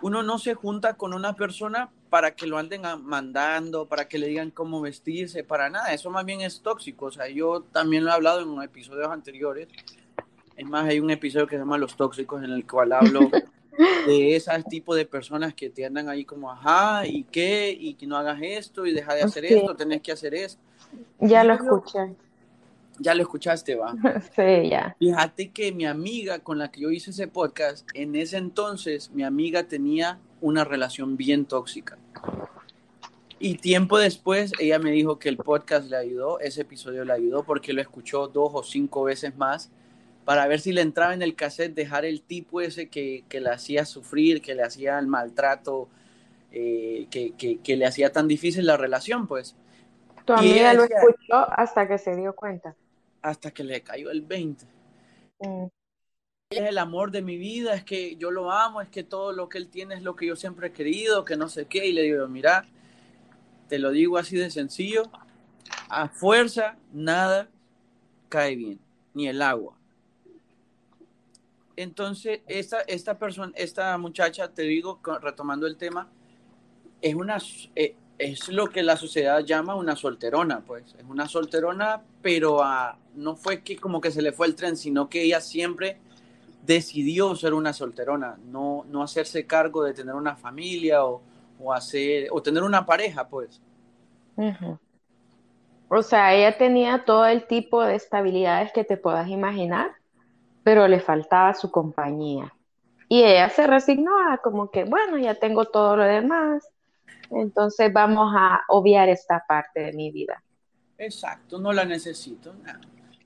uno 0.00 0.22
no 0.22 0.38
se 0.38 0.54
junta 0.54 0.94
con 0.94 1.12
una 1.12 1.34
persona 1.34 1.90
para 2.08 2.34
que 2.34 2.46
lo 2.46 2.56
anden 2.56 2.84
mandando, 3.02 3.84
para 3.84 4.08
que 4.08 4.16
le 4.16 4.28
digan 4.28 4.50
cómo 4.50 4.80
vestirse, 4.80 5.44
para 5.44 5.68
nada, 5.68 5.92
eso 5.92 6.08
más 6.08 6.24
bien 6.24 6.40
es 6.40 6.62
tóxico. 6.62 7.04
O 7.04 7.10
sea, 7.10 7.28
yo 7.28 7.60
también 7.70 8.06
lo 8.06 8.10
he 8.10 8.14
hablado 8.14 8.40
en 8.40 8.62
episodios 8.62 9.10
anteriores. 9.10 9.68
Es 10.56 10.66
más, 10.66 10.88
hay 10.88 11.00
un 11.00 11.10
episodio 11.10 11.46
que 11.46 11.56
se 11.56 11.60
llama 11.60 11.76
Los 11.76 11.98
Tóxicos 11.98 12.42
en 12.42 12.52
el 12.52 12.66
cual 12.66 12.92
hablo 12.92 13.28
de 13.78 14.36
ese 14.36 14.50
tipo 14.68 14.94
de 14.94 15.06
personas 15.06 15.54
que 15.54 15.70
te 15.70 15.84
andan 15.84 16.08
ahí 16.08 16.24
como, 16.24 16.50
ajá, 16.50 17.06
¿y 17.06 17.24
qué? 17.24 17.76
Y 17.78 17.94
que 17.94 18.06
no 18.06 18.16
hagas 18.16 18.38
esto 18.42 18.86
y 18.86 18.92
deja 18.92 19.14
de 19.14 19.22
hacer 19.22 19.44
esto, 19.44 19.74
tenés 19.76 20.02
que 20.02 20.12
hacer 20.12 20.34
esto. 20.34 20.60
Ya 21.20 21.44
lo 21.44 21.54
escuché. 21.54 22.14
Ya 22.98 23.14
lo 23.14 23.22
escuchaste, 23.22 23.76
va. 23.76 23.94
Sí, 24.34 24.68
ya. 24.68 24.96
Fíjate 24.98 25.50
que 25.50 25.70
mi 25.70 25.86
amiga 25.86 26.40
con 26.40 26.58
la 26.58 26.70
que 26.70 26.80
yo 26.80 26.90
hice 26.90 27.10
ese 27.10 27.28
podcast, 27.28 27.88
en 27.94 28.16
ese 28.16 28.36
entonces 28.36 29.10
mi 29.12 29.22
amiga 29.22 29.64
tenía 29.64 30.18
una 30.40 30.64
relación 30.64 31.16
bien 31.16 31.44
tóxica. 31.44 31.96
Y 33.38 33.58
tiempo 33.58 33.98
después 33.98 34.52
ella 34.58 34.80
me 34.80 34.90
dijo 34.90 35.20
que 35.20 35.28
el 35.28 35.36
podcast 35.36 35.88
le 35.88 35.96
ayudó, 35.96 36.40
ese 36.40 36.62
episodio 36.62 37.04
le 37.04 37.12
ayudó 37.12 37.44
porque 37.44 37.72
lo 37.72 37.80
escuchó 37.80 38.26
dos 38.26 38.50
o 38.52 38.64
cinco 38.64 39.04
veces 39.04 39.36
más 39.36 39.70
para 40.28 40.46
ver 40.46 40.60
si 40.60 40.72
le 40.72 40.82
entraba 40.82 41.14
en 41.14 41.22
el 41.22 41.34
cassette, 41.34 41.74
dejar 41.74 42.04
el 42.04 42.20
tipo 42.20 42.60
ese 42.60 42.90
que, 42.90 43.24
que 43.30 43.40
le 43.40 43.48
hacía 43.48 43.86
sufrir, 43.86 44.42
que 44.42 44.54
le 44.54 44.62
hacía 44.62 44.98
el 44.98 45.06
maltrato, 45.06 45.88
eh, 46.52 47.06
que, 47.10 47.32
que, 47.32 47.76
le 47.78 47.86
hacía 47.86 48.12
tan 48.12 48.28
difícil 48.28 48.66
la 48.66 48.76
relación, 48.76 49.26
pues. 49.26 49.56
Tu 50.26 50.34
amiga 50.34 50.74
lo 50.74 50.84
escuchó 50.84 51.50
hasta 51.50 51.88
que 51.88 51.96
se 51.96 52.14
dio 52.14 52.36
cuenta. 52.36 52.76
Hasta 53.22 53.52
que 53.52 53.64
le 53.64 53.80
cayó 53.80 54.10
el 54.10 54.20
20. 54.20 54.66
Mm. 55.38 55.64
Es 56.50 56.60
el 56.60 56.76
amor 56.76 57.10
de 57.10 57.22
mi 57.22 57.38
vida, 57.38 57.72
es 57.72 57.84
que 57.84 58.16
yo 58.16 58.30
lo 58.30 58.52
amo, 58.52 58.82
es 58.82 58.90
que 58.90 59.04
todo 59.04 59.32
lo 59.32 59.48
que 59.48 59.56
él 59.56 59.70
tiene 59.70 59.94
es 59.94 60.02
lo 60.02 60.14
que 60.14 60.26
yo 60.26 60.36
siempre 60.36 60.66
he 60.66 60.72
querido, 60.72 61.24
que 61.24 61.38
no 61.38 61.48
sé 61.48 61.64
qué. 61.64 61.86
Y 61.86 61.94
le 61.94 62.02
digo, 62.02 62.28
mira, 62.28 62.66
te 63.66 63.78
lo 63.78 63.92
digo 63.92 64.18
así 64.18 64.36
de 64.36 64.50
sencillo, 64.50 65.04
a 65.88 66.10
fuerza 66.10 66.76
nada 66.92 67.48
cae 68.28 68.56
bien, 68.56 68.78
ni 69.14 69.26
el 69.26 69.40
agua. 69.40 69.77
Entonces, 71.78 72.40
esta, 72.48 72.80
esta 72.80 73.16
persona, 73.16 73.52
esta 73.54 73.96
muchacha, 73.98 74.48
te 74.52 74.62
digo, 74.62 74.98
retomando 75.22 75.64
el 75.64 75.76
tema, 75.76 76.08
es 77.00 77.14
una, 77.14 77.38
eh, 77.76 77.94
es 78.18 78.48
lo 78.48 78.66
que 78.66 78.82
la 78.82 78.96
sociedad 78.96 79.44
llama 79.44 79.76
una 79.76 79.94
solterona, 79.94 80.58
pues. 80.66 80.96
Es 80.98 81.04
una 81.08 81.28
solterona, 81.28 82.02
pero 82.20 82.60
no 83.14 83.36
fue 83.36 83.62
que 83.62 83.76
como 83.76 84.00
que 84.00 84.10
se 84.10 84.22
le 84.22 84.32
fue 84.32 84.48
el 84.48 84.56
tren, 84.56 84.76
sino 84.76 85.08
que 85.08 85.22
ella 85.22 85.40
siempre 85.40 85.98
decidió 86.66 87.36
ser 87.36 87.54
una 87.54 87.72
solterona, 87.72 88.36
no, 88.46 88.84
no 88.90 89.04
hacerse 89.04 89.46
cargo 89.46 89.84
de 89.84 89.94
tener 89.94 90.16
una 90.16 90.34
familia 90.34 91.04
o, 91.04 91.22
hacer, 91.72 92.26
o 92.32 92.42
tener 92.42 92.64
una 92.64 92.84
pareja, 92.84 93.28
pues. 93.28 93.60
O 95.86 96.02
sea, 96.02 96.34
ella 96.34 96.58
tenía 96.58 97.04
todo 97.04 97.24
el 97.24 97.46
tipo 97.46 97.84
de 97.84 97.94
estabilidades 97.94 98.72
que 98.72 98.82
te 98.82 98.96
puedas 98.96 99.28
imaginar, 99.28 99.92
pero 100.68 100.86
le 100.86 101.00
faltaba 101.00 101.54
su 101.54 101.70
compañía. 101.70 102.52
Y 103.08 103.22
ella 103.22 103.48
se 103.48 103.66
resignó 103.66 104.10
a 104.30 104.36
como 104.36 104.70
que, 104.70 104.84
bueno, 104.84 105.16
ya 105.16 105.34
tengo 105.34 105.64
todo 105.64 105.96
lo 105.96 106.04
demás, 106.04 106.62
entonces 107.30 107.90
vamos 107.90 108.34
a 108.36 108.64
obviar 108.68 109.08
esta 109.08 109.42
parte 109.48 109.80
de 109.80 109.94
mi 109.94 110.10
vida. 110.10 110.42
Exacto, 110.98 111.58
no 111.58 111.72
la 111.72 111.86
necesito. 111.86 112.54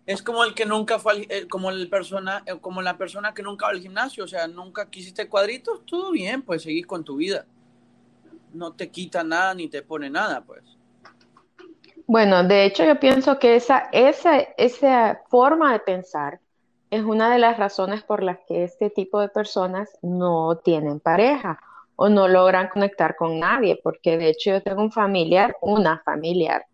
Es 0.06 0.22
como 0.22 0.44
el 0.44 0.54
que 0.54 0.66
nunca 0.66 1.00
fue, 1.00 1.26
eh, 1.28 1.48
como 1.48 1.70
el 1.70 1.90
persona, 1.90 2.44
eh, 2.46 2.60
como 2.60 2.80
la 2.80 2.96
persona 2.96 3.34
que 3.34 3.42
nunca 3.42 3.66
va 3.66 3.72
al 3.72 3.80
gimnasio, 3.80 4.22
o 4.22 4.28
sea, 4.28 4.46
nunca 4.46 4.88
quisiste 4.88 5.28
cuadritos, 5.28 5.84
todo 5.84 6.12
bien, 6.12 6.42
pues 6.42 6.62
seguís 6.62 6.86
con 6.86 7.02
tu 7.02 7.16
vida. 7.16 7.44
No 8.52 8.72
te 8.72 8.88
quita 8.88 9.24
nada 9.24 9.52
ni 9.52 9.66
te 9.66 9.82
pone 9.82 10.08
nada, 10.08 10.42
pues. 10.42 10.62
Bueno, 12.06 12.44
de 12.44 12.66
hecho 12.66 12.84
yo 12.84 13.00
pienso 13.00 13.40
que 13.40 13.56
esa, 13.56 13.88
esa, 13.90 14.38
esa 14.56 15.22
forma 15.28 15.72
de 15.72 15.80
pensar 15.80 16.38
es 16.92 17.02
una 17.04 17.32
de 17.32 17.38
las 17.38 17.56
razones 17.56 18.02
por 18.02 18.22
las 18.22 18.40
que 18.46 18.64
este 18.64 18.90
tipo 18.90 19.18
de 19.18 19.30
personas 19.30 19.88
no 20.02 20.58
tienen 20.58 21.00
pareja 21.00 21.58
o 21.96 22.10
no 22.10 22.28
logran 22.28 22.68
conectar 22.68 23.16
con 23.16 23.38
nadie, 23.38 23.80
porque 23.82 24.18
de 24.18 24.28
hecho 24.28 24.50
yo 24.50 24.62
tengo 24.62 24.82
un 24.82 24.92
familiar, 24.92 25.56
una 25.62 26.02
familiar, 26.04 26.66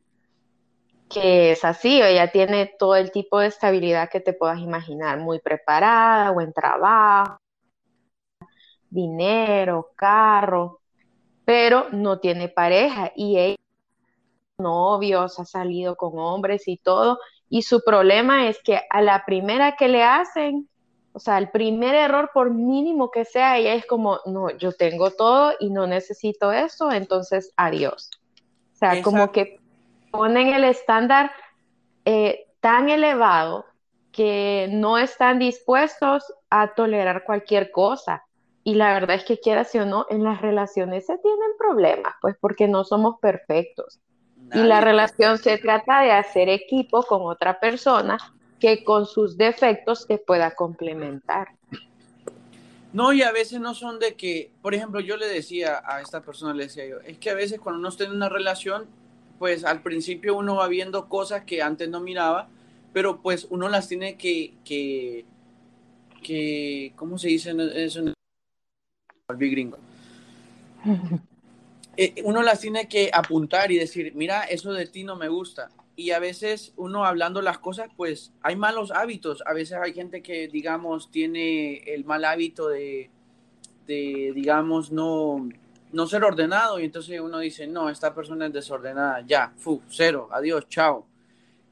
que 1.08 1.52
es 1.52 1.64
así, 1.64 2.02
ella 2.02 2.32
tiene 2.32 2.74
todo 2.80 2.96
el 2.96 3.12
tipo 3.12 3.38
de 3.38 3.46
estabilidad 3.46 4.10
que 4.10 4.18
te 4.18 4.32
puedas 4.32 4.58
imaginar, 4.58 5.20
muy 5.20 5.38
preparada, 5.38 6.32
buen 6.32 6.52
trabajo, 6.52 7.38
dinero, 8.90 9.90
carro, 9.94 10.80
pero 11.44 11.90
no 11.92 12.18
tiene 12.18 12.48
pareja 12.48 13.12
y 13.14 13.38
ella 13.38 13.56
novios, 14.58 15.38
ha 15.38 15.44
salido 15.44 15.94
con 15.94 16.18
hombres 16.18 16.66
y 16.66 16.76
todo, 16.76 17.20
y 17.50 17.62
su 17.62 17.82
problema 17.82 18.48
es 18.48 18.60
que 18.62 18.80
a 18.90 19.00
la 19.00 19.24
primera 19.24 19.76
que 19.76 19.88
le 19.88 20.02
hacen, 20.02 20.68
o 21.12 21.18
sea, 21.18 21.38
el 21.38 21.50
primer 21.50 21.94
error, 21.94 22.30
por 22.32 22.52
mínimo 22.52 23.10
que 23.10 23.24
sea, 23.24 23.56
ella 23.56 23.74
es 23.74 23.86
como, 23.86 24.20
no, 24.26 24.50
yo 24.50 24.72
tengo 24.72 25.10
todo 25.10 25.54
y 25.58 25.70
no 25.70 25.86
necesito 25.86 26.52
eso, 26.52 26.92
entonces 26.92 27.52
adiós. 27.56 28.10
O 28.74 28.76
sea, 28.76 29.02
como 29.02 29.32
que 29.32 29.58
ponen 30.10 30.48
el 30.48 30.64
estándar 30.64 31.32
eh, 32.04 32.46
tan 32.60 32.88
elevado 32.88 33.64
que 34.12 34.68
no 34.70 34.98
están 34.98 35.38
dispuestos 35.38 36.24
a 36.50 36.74
tolerar 36.74 37.24
cualquier 37.24 37.70
cosa. 37.70 38.24
Y 38.62 38.74
la 38.74 38.92
verdad 38.92 39.16
es 39.16 39.24
que 39.24 39.40
quieras 39.40 39.74
o 39.74 39.86
no, 39.86 40.06
en 40.10 40.24
las 40.24 40.42
relaciones 40.42 41.06
se 41.06 41.16
tienen 41.18 41.50
problemas, 41.58 42.14
pues 42.20 42.36
porque 42.40 42.68
no 42.68 42.84
somos 42.84 43.18
perfectos. 43.20 44.00
Y 44.54 44.58
la 44.58 44.80
relación 44.80 45.38
se 45.38 45.58
trata 45.58 46.02
de 46.02 46.12
hacer 46.12 46.48
equipo 46.48 47.02
con 47.02 47.22
otra 47.22 47.60
persona 47.60 48.18
que 48.58 48.82
con 48.84 49.06
sus 49.06 49.36
defectos 49.36 50.06
te 50.06 50.18
pueda 50.18 50.54
complementar. 50.54 51.48
No, 52.92 53.12
y 53.12 53.22
a 53.22 53.32
veces 53.32 53.60
no 53.60 53.74
son 53.74 53.98
de 53.98 54.14
que, 54.14 54.50
por 54.62 54.74
ejemplo, 54.74 55.00
yo 55.00 55.16
le 55.16 55.26
decía 55.26 55.82
a 55.84 56.00
esta 56.00 56.22
persona, 56.22 56.54
le 56.54 56.64
decía 56.64 56.86
yo, 56.86 57.00
es 57.00 57.18
que 57.18 57.30
a 57.30 57.34
veces 57.34 57.60
cuando 57.60 57.78
uno 57.78 57.90
está 57.90 58.04
en 58.04 58.12
una 58.12 58.30
relación, 58.30 58.86
pues 59.38 59.64
al 59.64 59.82
principio 59.82 60.36
uno 60.36 60.56
va 60.56 60.68
viendo 60.68 61.08
cosas 61.08 61.44
que 61.44 61.62
antes 61.62 61.88
no 61.88 62.00
miraba, 62.00 62.48
pero 62.92 63.20
pues 63.20 63.46
uno 63.50 63.68
las 63.68 63.88
tiene 63.88 64.16
que, 64.16 64.54
que, 64.64 65.26
que 66.22 66.92
¿cómo 66.96 67.18
se 67.18 67.28
dice 67.28 67.54
eso? 67.74 68.00
El 68.00 68.14
gringo. 69.36 69.78
Eh, 72.00 72.14
uno 72.22 72.42
las 72.42 72.60
tiene 72.60 72.86
que 72.86 73.10
apuntar 73.12 73.72
y 73.72 73.76
decir, 73.76 74.12
mira, 74.14 74.44
eso 74.44 74.72
de 74.72 74.86
ti 74.86 75.02
no 75.02 75.16
me 75.16 75.26
gusta. 75.26 75.68
Y 75.96 76.12
a 76.12 76.20
veces 76.20 76.72
uno 76.76 77.04
hablando 77.04 77.42
las 77.42 77.58
cosas, 77.58 77.90
pues 77.96 78.32
hay 78.40 78.54
malos 78.54 78.92
hábitos. 78.92 79.42
A 79.44 79.52
veces 79.52 79.78
hay 79.82 79.92
gente 79.92 80.22
que, 80.22 80.46
digamos, 80.46 81.10
tiene 81.10 81.78
el 81.92 82.04
mal 82.04 82.24
hábito 82.24 82.68
de, 82.68 83.10
digamos, 83.84 84.92
no, 84.92 85.48
no 85.90 86.06
ser 86.06 86.22
ordenado. 86.22 86.78
Y 86.78 86.84
entonces 86.84 87.20
uno 87.20 87.40
dice, 87.40 87.66
no, 87.66 87.90
esta 87.90 88.14
persona 88.14 88.46
es 88.46 88.52
desordenada. 88.52 89.24
Ya, 89.26 89.52
fu, 89.56 89.82
cero, 89.88 90.28
adiós, 90.30 90.68
chao. 90.68 91.04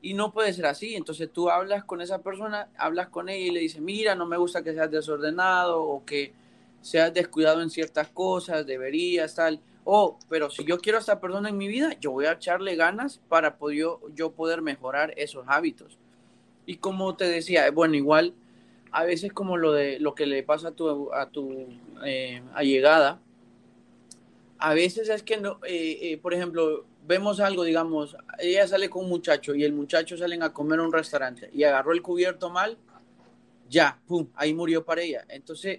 Y 0.03 0.15
no 0.15 0.33
puede 0.33 0.53
ser 0.53 0.67
así. 0.67 0.97
Entonces 0.97 1.31
tú 1.33 1.51
hablas 1.51 1.85
con 1.85 2.01
esa 2.01 2.21
persona, 2.21 2.69
hablas 2.77 3.11
con 3.11 3.29
ella 3.29 3.47
y 3.47 3.51
le 3.53 3.61
dices, 3.61 3.81
mira, 3.81 4.17
no 4.17 4.27
me 4.27 4.39
gusta 4.39 4.65
que 4.65 4.75
seas 4.75 4.91
desordenado 4.91 5.85
o 5.85 6.05
que 6.05 6.33
seas 6.81 7.15
descuidado 7.15 7.63
en 7.63 7.71
ciertas 7.71 8.09
cosas, 8.09 8.67
deberías, 8.67 9.33
tal 9.37 9.61
oh, 9.87 10.19
pero 10.29 10.51
si 10.51 10.65
yo 10.65 10.79
quiero 10.79 10.99
a 10.99 11.01
esta 11.01 11.21
persona 11.21 11.49
en 11.49 11.57
mi 11.57 11.69
vida, 11.69 11.97
yo 12.01 12.11
voy 12.11 12.27
a 12.27 12.33
echarle 12.33 12.75
ganas 12.75 13.21
para 13.29 13.57
poder, 13.57 13.87
yo, 14.15 14.33
poder 14.33 14.61
mejorar 14.61 15.15
esos 15.17 15.45
hábitos. 15.47 15.97
Y 16.67 16.77
como 16.79 17.17
te 17.17 17.25
decía, 17.25 17.71
bueno, 17.71 17.95
igual, 17.95 18.35
a 18.91 19.05
veces 19.05 19.33
como 19.33 19.57
lo 19.57 19.73
de 19.73 20.01
lo 20.01 20.17
que 20.17 20.27
le 20.27 20.43
pasa 20.43 20.69
a 20.69 20.71
tu, 20.73 21.15
a 21.15 21.31
tu 21.31 21.69
eh, 22.05 22.43
allegada, 22.55 23.21
a 24.59 24.75
veces 24.75 25.09
es 25.09 25.23
que, 25.23 25.37
no, 25.37 25.61
eh, 25.65 25.99
eh, 26.03 26.19
por 26.19 26.35
ejemplo, 26.35 26.85
vemos 27.07 27.39
algo, 27.39 27.63
digamos, 27.63 28.17
ella 28.41 28.67
sale 28.67 28.91
con 28.91 29.05
un 29.05 29.09
muchacho 29.09 29.55
y 29.55 29.63
el 29.63 29.73
muchacho 29.73 30.17
salen 30.17 30.43
a 30.43 30.53
comer 30.53 30.81
a 30.81 30.83
un 30.83 30.93
restaurante 30.93 31.49
y 31.53 31.63
agarró 31.63 31.93
el 31.93 32.03
cubierto 32.03 32.51
mal, 32.51 32.77
ya, 33.71 34.01
pum, 34.09 34.27
ahí 34.35 34.53
murió 34.53 34.85
para 34.85 35.03
ella. 35.03 35.25
Entonces, 35.29 35.79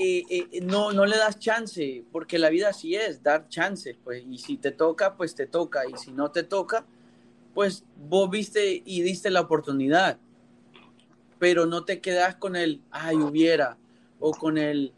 eh, 0.00 0.24
eh, 0.30 0.60
no, 0.62 0.92
no 0.92 1.06
le 1.06 1.16
das 1.16 1.40
chance, 1.40 2.04
porque 2.12 2.38
la 2.38 2.50
vida 2.50 2.68
así 2.68 2.94
es, 2.94 3.20
dar 3.20 3.48
chances, 3.48 3.96
pues, 4.04 4.22
y 4.28 4.38
si 4.38 4.56
te 4.56 4.70
toca, 4.70 5.16
pues 5.16 5.34
te 5.34 5.46
toca, 5.46 5.88
y 5.88 5.96
si 5.98 6.12
no 6.12 6.30
te 6.30 6.44
toca, 6.44 6.86
pues 7.52 7.84
vos 7.96 8.30
viste 8.30 8.80
y 8.84 9.02
diste 9.02 9.28
la 9.28 9.40
oportunidad, 9.40 10.18
pero 11.40 11.66
no 11.66 11.84
te 11.84 12.00
quedas 12.00 12.36
con 12.36 12.54
el, 12.54 12.80
ay, 12.92 13.16
hubiera, 13.16 13.76
o 14.20 14.30
con 14.30 14.56
el, 14.56 14.92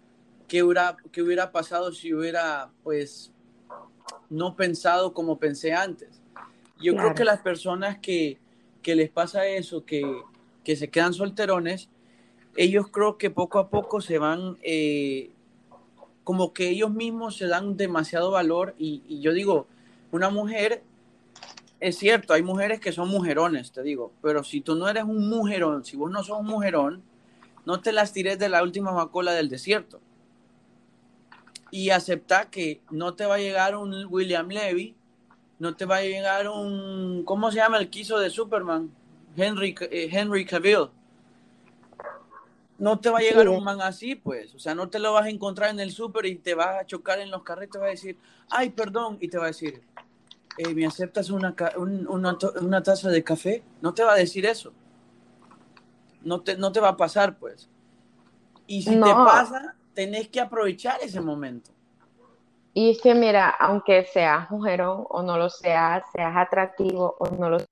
¿qué 0.48 0.62
hubiera, 0.62 0.98
qué 1.12 1.22
hubiera 1.22 1.50
pasado 1.50 1.92
si 1.92 2.12
hubiera, 2.12 2.70
pues, 2.82 3.32
no 4.28 4.54
pensado 4.54 5.14
como 5.14 5.38
pensé 5.38 5.72
antes? 5.72 6.20
Yo 6.78 6.94
creo 6.94 7.14
que 7.14 7.24
las 7.24 7.40
personas 7.40 7.98
que, 8.00 8.38
que 8.82 8.94
les 8.94 9.08
pasa 9.08 9.46
eso, 9.46 9.86
que, 9.86 10.02
que 10.62 10.76
se 10.76 10.90
quedan 10.90 11.14
solterones, 11.14 11.88
ellos 12.60 12.88
creo 12.88 13.16
que 13.16 13.30
poco 13.30 13.58
a 13.58 13.70
poco 13.70 14.02
se 14.02 14.18
van, 14.18 14.58
eh, 14.60 15.30
como 16.24 16.52
que 16.52 16.68
ellos 16.68 16.90
mismos 16.90 17.38
se 17.38 17.46
dan 17.46 17.78
demasiado 17.78 18.30
valor 18.30 18.74
y, 18.76 19.18
yo 19.22 19.32
digo, 19.32 19.66
una 20.12 20.28
mujer, 20.28 20.82
es 21.80 21.96
cierto, 21.96 22.34
hay 22.34 22.42
mujeres 22.42 22.78
que 22.78 22.92
son 22.92 23.08
mujerones, 23.08 23.72
te 23.72 23.82
digo, 23.82 24.12
pero 24.20 24.44
si 24.44 24.60
tú 24.60 24.74
no 24.74 24.90
eres 24.90 25.04
un 25.04 25.30
mujerón, 25.30 25.86
si 25.86 25.96
vos 25.96 26.10
no 26.10 26.22
sos 26.22 26.40
un 26.40 26.48
mujerón, 26.48 27.02
no 27.64 27.80
te 27.80 27.92
las 27.92 28.12
tires 28.12 28.38
de 28.38 28.50
la 28.50 28.62
última 28.62 28.92
macola 28.92 29.32
del 29.32 29.48
desierto. 29.48 29.98
Y 31.70 31.88
acepta 31.88 32.50
que 32.50 32.82
no 32.90 33.14
te 33.14 33.24
va 33.24 33.36
a 33.36 33.38
llegar 33.38 33.74
un 33.74 34.04
William 34.10 34.48
Levy, 34.48 34.94
no 35.58 35.76
te 35.76 35.86
va 35.86 35.96
a 35.96 36.02
llegar 36.02 36.46
un, 36.46 37.22
¿cómo 37.24 37.50
se 37.50 37.56
llama 37.56 37.78
el 37.78 37.88
quiso 37.88 38.18
de 38.18 38.28
Superman? 38.28 38.90
Henry, 39.34 39.74
eh, 39.80 40.10
Henry 40.12 40.44
Cavill 40.44 40.90
no 42.80 42.98
te 42.98 43.10
va 43.10 43.18
a 43.18 43.20
llegar 43.20 43.46
un 43.48 43.62
man 43.62 43.82
así, 43.82 44.14
pues. 44.14 44.54
O 44.54 44.58
sea, 44.58 44.74
no 44.74 44.88
te 44.88 44.98
lo 44.98 45.12
vas 45.12 45.26
a 45.26 45.28
encontrar 45.28 45.68
en 45.68 45.80
el 45.80 45.92
súper 45.92 46.24
y 46.24 46.36
te 46.36 46.54
vas 46.54 46.80
a 46.80 46.86
chocar 46.86 47.20
en 47.20 47.30
los 47.30 47.42
carretes, 47.42 47.72
te 47.72 47.78
va 47.78 47.86
a 47.86 47.90
decir, 47.90 48.18
ay, 48.48 48.70
perdón, 48.70 49.18
y 49.20 49.28
te 49.28 49.36
va 49.36 49.44
a 49.44 49.48
decir, 49.48 49.82
eh, 50.56 50.74
¿me 50.74 50.86
aceptas 50.86 51.28
una, 51.28 51.54
una, 51.76 52.82
taza 52.82 53.10
de 53.10 53.22
café? 53.22 53.62
No 53.82 53.92
te 53.92 54.02
va 54.02 54.14
a 54.14 54.16
decir 54.16 54.46
eso. 54.46 54.72
no 56.22 56.40
te, 56.40 56.56
no 56.56 56.72
te 56.72 56.80
va 56.80 56.88
a 56.88 56.96
pasar, 56.96 57.38
pues. 57.38 57.68
Y 58.66 58.80
si 58.80 58.98
te 58.98 59.12
pasa, 59.12 59.76
tenés 59.92 60.28
que 60.28 60.40
aprovechar 60.40 61.00
ese 61.02 61.20
momento. 61.20 61.72
Y 62.72 62.92
es 62.92 63.02
que 63.02 63.14
mira, 63.14 63.50
aunque 63.50 64.04
seas 64.04 64.50
mujerón 64.50 65.04
o 65.10 65.22
no 65.22 65.36
lo 65.36 65.50
seas, 65.50 66.04
seas 66.14 66.34
atractivo 66.34 67.14
o 67.18 67.28
no 67.28 67.50
lo 67.50 67.58
seas, 67.58 67.70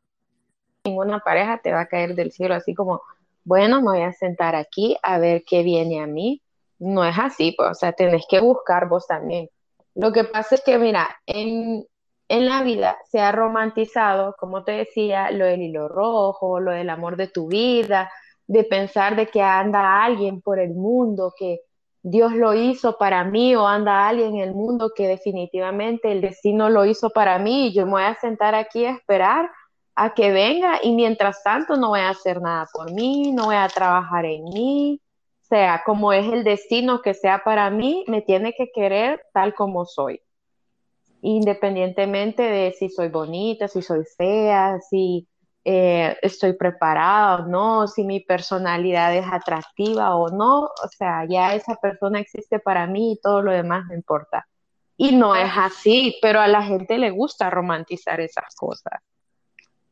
ninguna 0.85 1.21
pareja 1.21 1.59
te 1.59 1.73
va 1.73 1.81
a 1.81 1.87
caer 1.87 2.15
del 2.15 2.31
cielo 2.31 2.55
así 2.55 2.75
como, 2.75 3.01
bueno, 3.49 3.81
me 3.81 3.93
voy 3.93 4.03
a 4.03 4.13
sentar 4.13 4.55
aquí 4.55 4.99
a 5.03 5.19
ver 5.19 5.43
qué 5.47 5.63
viene 5.63 6.03
a 6.03 6.07
mí. 6.07 6.43
No 6.79 7.03
es 7.03 7.19
así, 7.19 7.55
pues, 7.57 7.71
o 7.71 7.75
sea, 7.75 7.93
tenés 7.93 8.27
que 8.29 8.41
buscar 8.41 8.89
vos 8.91 9.07
también. 9.07 9.49
Lo 9.95 10.13
que 10.13 10.25
pasa 10.25 10.57
es 10.57 10.63
que, 10.63 10.77
mira, 10.77 11.09
en, 11.25 11.87
en 12.29 12.47
la 12.47 12.63
vida 12.63 12.99
se 13.11 13.21
ha 13.21 13.33
romantizado, 13.33 14.37
como 14.39 14.65
te 14.65 14.73
decía, 14.73 15.31
lo 15.31 15.47
del 15.47 15.63
hilo 15.63 15.89
rojo, 15.89 16.61
lo 16.61 16.73
del 16.73 16.91
amor 16.91 17.17
de 17.17 17.29
tu 17.29 17.49
vida, 17.49 18.11
de 18.47 18.65
pensar 18.65 19.17
de 19.17 19.29
que 19.29 19.41
anda 19.41 20.05
alguien 20.05 20.43
por 20.43 20.59
el 20.59 20.75
mundo, 20.75 21.33
que 21.35 21.61
Dios 22.03 22.35
lo 22.35 22.53
hizo 22.53 22.99
para 22.99 23.25
mí 23.25 23.57
o 23.57 23.67
anda 23.67 24.09
alguien 24.09 24.37
en 24.37 24.43
el 24.43 24.55
mundo 24.55 24.93
que 24.95 25.09
definitivamente 25.09 26.13
el 26.13 26.21
destino 26.21 26.69
lo 26.69 26.85
hizo 26.85 27.09
para 27.11 27.39
mí 27.39 27.69
y 27.69 27.73
yo 27.73 27.87
me 27.87 27.93
voy 27.93 28.03
a 28.03 28.15
sentar 28.17 28.55
aquí 28.55 28.85
a 28.85 28.91
esperar 28.91 29.51
a 30.05 30.15
que 30.15 30.31
venga 30.33 30.81
y 30.83 30.93
mientras 30.93 31.43
tanto 31.43 31.77
no 31.77 31.89
voy 31.89 32.01
a 32.01 32.11
hacer 32.11 32.41
nada 32.41 32.67
por 32.73 32.93
mí, 32.93 33.33
no 33.33 33.47
voy 33.47 33.57
a 33.57 33.69
trabajar 33.69 34.25
en 34.25 34.45
mí, 34.45 35.01
sea, 35.49 35.83
como 35.85 36.13
es 36.13 36.31
el 36.33 36.45
destino 36.45 37.01
que 37.03 37.15
sea 37.15 37.43
para 37.45 37.71
mí, 37.71 38.05
me 38.07 38.23
tiene 38.23 38.53
que 38.53 38.71
querer 38.73 39.25
tal 39.33 39.55
como 39.55 39.87
soy, 39.87 40.21
independientemente 41.23 42.43
de 42.43 42.73
si 42.73 42.89
soy 42.91 43.09
bonita, 43.09 43.69
si 43.69 43.83
soy 43.83 44.05
fea, 44.17 44.79
si 44.81 45.27
eh, 45.65 46.17
estoy 46.23 46.53
preparada 46.55 47.37
o 47.37 47.47
no, 47.47 47.87
si 47.89 48.05
mi 48.05 48.21
personalidad 48.21 49.15
es 49.17 49.27
atractiva 49.31 50.15
o 50.17 50.29
no, 50.29 50.65
o 50.65 50.89
sea, 50.97 51.25
ya 51.29 51.55
esa 51.55 51.77
persona 51.77 52.21
existe 52.21 52.59
para 52.59 52.87
mí 52.87 53.13
y 53.13 53.21
todo 53.21 53.43
lo 53.43 53.53
demás 53.53 53.87
no 53.89 53.95
importa. 53.95 54.47
Y 54.97 55.13
no 55.13 55.37
es 55.37 55.51
así, 55.57 56.17
pero 56.21 56.41
a 56.41 56.49
la 56.49 56.63
gente 56.63 56.99
le 56.99 57.11
gusta 57.11 57.51
romantizar 57.51 58.21
esas 58.21 58.55
cosas. 58.57 59.01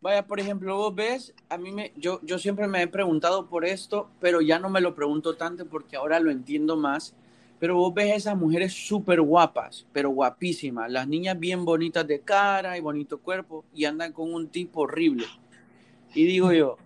Vaya, 0.06 0.24
por 0.24 0.38
ejemplo, 0.38 0.76
vos 0.76 0.94
ves, 0.94 1.34
a 1.48 1.58
mí 1.58 1.72
me, 1.72 1.92
yo, 1.96 2.20
yo 2.22 2.38
siempre 2.38 2.68
me 2.68 2.80
he 2.80 2.86
preguntado 2.86 3.48
por 3.48 3.64
esto, 3.64 4.08
pero 4.20 4.40
ya 4.40 4.60
no 4.60 4.70
me 4.70 4.80
lo 4.80 4.94
pregunto 4.94 5.34
tanto 5.34 5.66
porque 5.66 5.96
ahora 5.96 6.20
lo 6.20 6.30
entiendo 6.30 6.76
más. 6.76 7.12
Pero 7.58 7.74
vos 7.74 7.92
ves 7.92 8.14
esas 8.14 8.36
mujeres 8.36 8.72
súper 8.72 9.20
guapas, 9.20 9.84
pero 9.92 10.10
guapísimas, 10.10 10.92
las 10.92 11.08
niñas 11.08 11.40
bien 11.40 11.64
bonitas 11.64 12.06
de 12.06 12.20
cara 12.20 12.78
y 12.78 12.80
bonito 12.80 13.18
cuerpo 13.18 13.64
y 13.74 13.84
andan 13.84 14.12
con 14.12 14.32
un 14.32 14.46
tipo 14.46 14.82
horrible 14.82 15.26
y 16.14 16.24
digo 16.24 16.52
yo, 16.52 16.76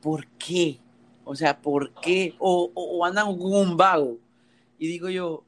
¿por 0.00 0.28
qué? 0.38 0.78
O 1.24 1.34
sea, 1.34 1.60
¿por 1.60 1.92
qué? 1.94 2.36
O, 2.38 3.04
andan 3.04 3.26
con 3.36 3.54
un 3.54 3.76
vago. 3.76 4.18
Y 4.78 4.86
digo 4.86 5.08
yo, 5.08 5.42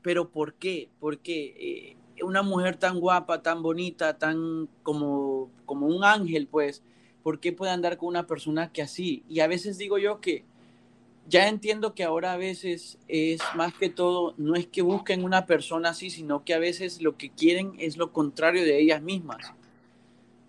¿pero 0.00 0.30
por 0.30 0.54
qué? 0.54 0.88
Porque 0.98 1.54
eh, 1.58 1.96
una 2.22 2.42
mujer 2.42 2.76
tan 2.76 3.00
guapa, 3.00 3.42
tan 3.42 3.62
bonita, 3.62 4.18
tan 4.18 4.68
como, 4.82 5.50
como 5.66 5.86
un 5.86 6.04
ángel, 6.04 6.46
pues, 6.46 6.82
¿por 7.22 7.40
qué 7.40 7.52
puede 7.52 7.72
andar 7.72 7.96
con 7.96 8.08
una 8.08 8.26
persona 8.26 8.72
que 8.72 8.82
así? 8.82 9.22
Y 9.28 9.40
a 9.40 9.46
veces 9.46 9.78
digo 9.78 9.98
yo 9.98 10.20
que 10.20 10.44
ya 11.28 11.48
entiendo 11.48 11.94
que 11.94 12.04
ahora 12.04 12.32
a 12.32 12.36
veces 12.36 12.98
es 13.06 13.40
más 13.54 13.74
que 13.74 13.90
todo, 13.90 14.34
no 14.38 14.54
es 14.56 14.66
que 14.66 14.82
busquen 14.82 15.24
una 15.24 15.46
persona 15.46 15.90
así, 15.90 16.10
sino 16.10 16.44
que 16.44 16.54
a 16.54 16.58
veces 16.58 17.02
lo 17.02 17.16
que 17.16 17.30
quieren 17.30 17.74
es 17.78 17.96
lo 17.96 18.12
contrario 18.12 18.64
de 18.64 18.80
ellas 18.80 19.02
mismas 19.02 19.52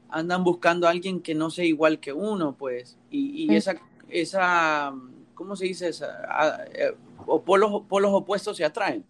andan 0.09 0.43
buscando 0.43 0.87
a 0.87 0.89
alguien 0.89 1.21
que 1.21 1.35
no 1.35 1.49
sea 1.49 1.65
igual 1.65 1.99
que 1.99 2.11
uno, 2.11 2.55
pues, 2.57 2.97
y, 3.11 3.53
esa, 3.53 3.75
esa, 4.09 4.93
¿cómo 5.35 5.55
se 5.55 5.65
dice? 5.65 5.89
Esa, 5.89 6.65
eh, 6.73 6.95
o 7.25 7.41
polos, 7.41 7.83
polos 7.87 8.11
opuestos 8.13 8.57
se 8.57 8.65
atraen. 8.65 9.05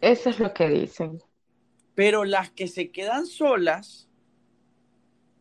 Eso 0.00 0.30
es 0.30 0.38
lo 0.38 0.52
que 0.54 0.68
dicen. 0.68 1.22
Pero 1.94 2.24
las 2.24 2.50
que 2.50 2.68
se 2.68 2.90
quedan 2.90 3.26
solas, 3.26 4.08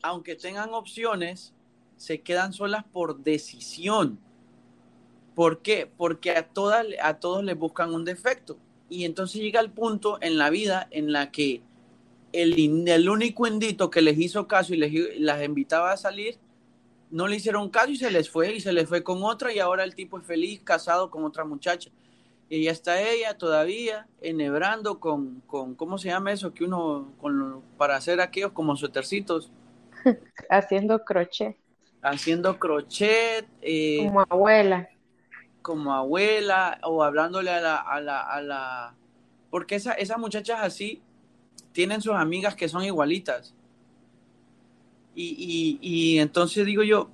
aunque 0.02 0.36
tengan 0.36 0.74
opciones, 0.74 1.54
se 1.98 2.22
quedan 2.22 2.54
solas 2.54 2.84
por 2.84 3.20
decisión. 3.24 4.20
¿Por 5.36 5.62
qué? 5.62 5.90
Porque 5.98 6.32
a, 6.32 6.48
todas, 6.48 6.86
a 7.02 7.20
todos 7.20 7.44
les 7.44 7.58
buscan 7.58 7.94
un 7.94 8.04
defecto. 8.04 8.58
Y 8.90 9.06
entonces 9.06 9.42
llega 9.42 9.60
el 9.60 9.72
punto 9.72 10.18
en 10.22 10.38
la 10.38 10.50
vida 10.50 10.88
en 10.92 11.12
la 11.12 11.32
que 11.32 11.62
el, 12.34 12.88
el 12.88 13.10
único 13.10 13.48
indito 13.48 13.90
que 13.90 14.02
les 14.02 14.18
hizo 14.20 14.48
caso 14.48 14.74
y 14.74 14.78
les, 14.78 15.20
las 15.20 15.44
invitaba 15.44 15.92
a 15.92 15.98
salir, 15.98 16.38
no 17.12 17.28
le 17.28 17.38
hicieron 17.38 17.70
caso 17.70 17.92
y 17.92 17.98
se 17.98 18.12
les 18.12 18.30
fue 18.30 18.54
y 18.56 18.60
se 18.60 18.74
les 18.74 18.88
fue 18.88 19.04
con 19.04 19.24
otra 19.24 19.54
y 19.54 19.60
ahora 19.60 19.84
el 19.84 19.96
tipo 19.96 20.20
es 20.20 20.26
feliz, 20.26 20.62
casado 20.64 21.10
con 21.10 21.24
otra 21.24 21.44
muchacha. 21.44 21.90
Y 22.50 22.64
ya 22.64 22.72
está 22.72 23.00
ella 23.02 23.38
todavía 23.38 24.08
enhebrando 24.22 25.00
con, 25.00 25.42
con 25.42 25.76
¿cómo 25.76 25.98
se 25.98 26.10
llama 26.10 26.32
eso? 26.32 26.54
Que 26.54 26.64
uno, 26.64 27.14
con, 27.20 27.62
para 27.78 27.96
hacer 27.96 28.20
aquellos 28.22 28.52
como 28.52 28.76
suetercitos. 28.76 29.52
Haciendo 30.50 31.04
crochet. 31.06 31.56
Haciendo 32.02 32.58
crochet. 32.58 33.48
Eh, 33.62 34.00
como 34.08 34.22
abuela. 34.22 34.90
Como 35.62 35.94
abuela, 35.94 36.80
o 36.84 37.04
hablándole 37.04 37.52
a 37.52 37.62
la, 37.62 37.76
a 37.78 38.02
la, 38.02 38.22
a 38.22 38.42
la, 38.42 38.96
porque 39.50 39.76
esa, 39.76 39.94
esas 39.94 40.18
muchachas 40.18 40.60
así 40.62 41.02
tienen 41.72 42.02
sus 42.02 42.14
amigas 42.14 42.56
que 42.56 42.70
son 42.70 42.84
igualitas. 42.84 43.54
Y, 45.16 46.18
entonces 46.20 46.66
digo 46.66 46.82
yo, 46.84 47.10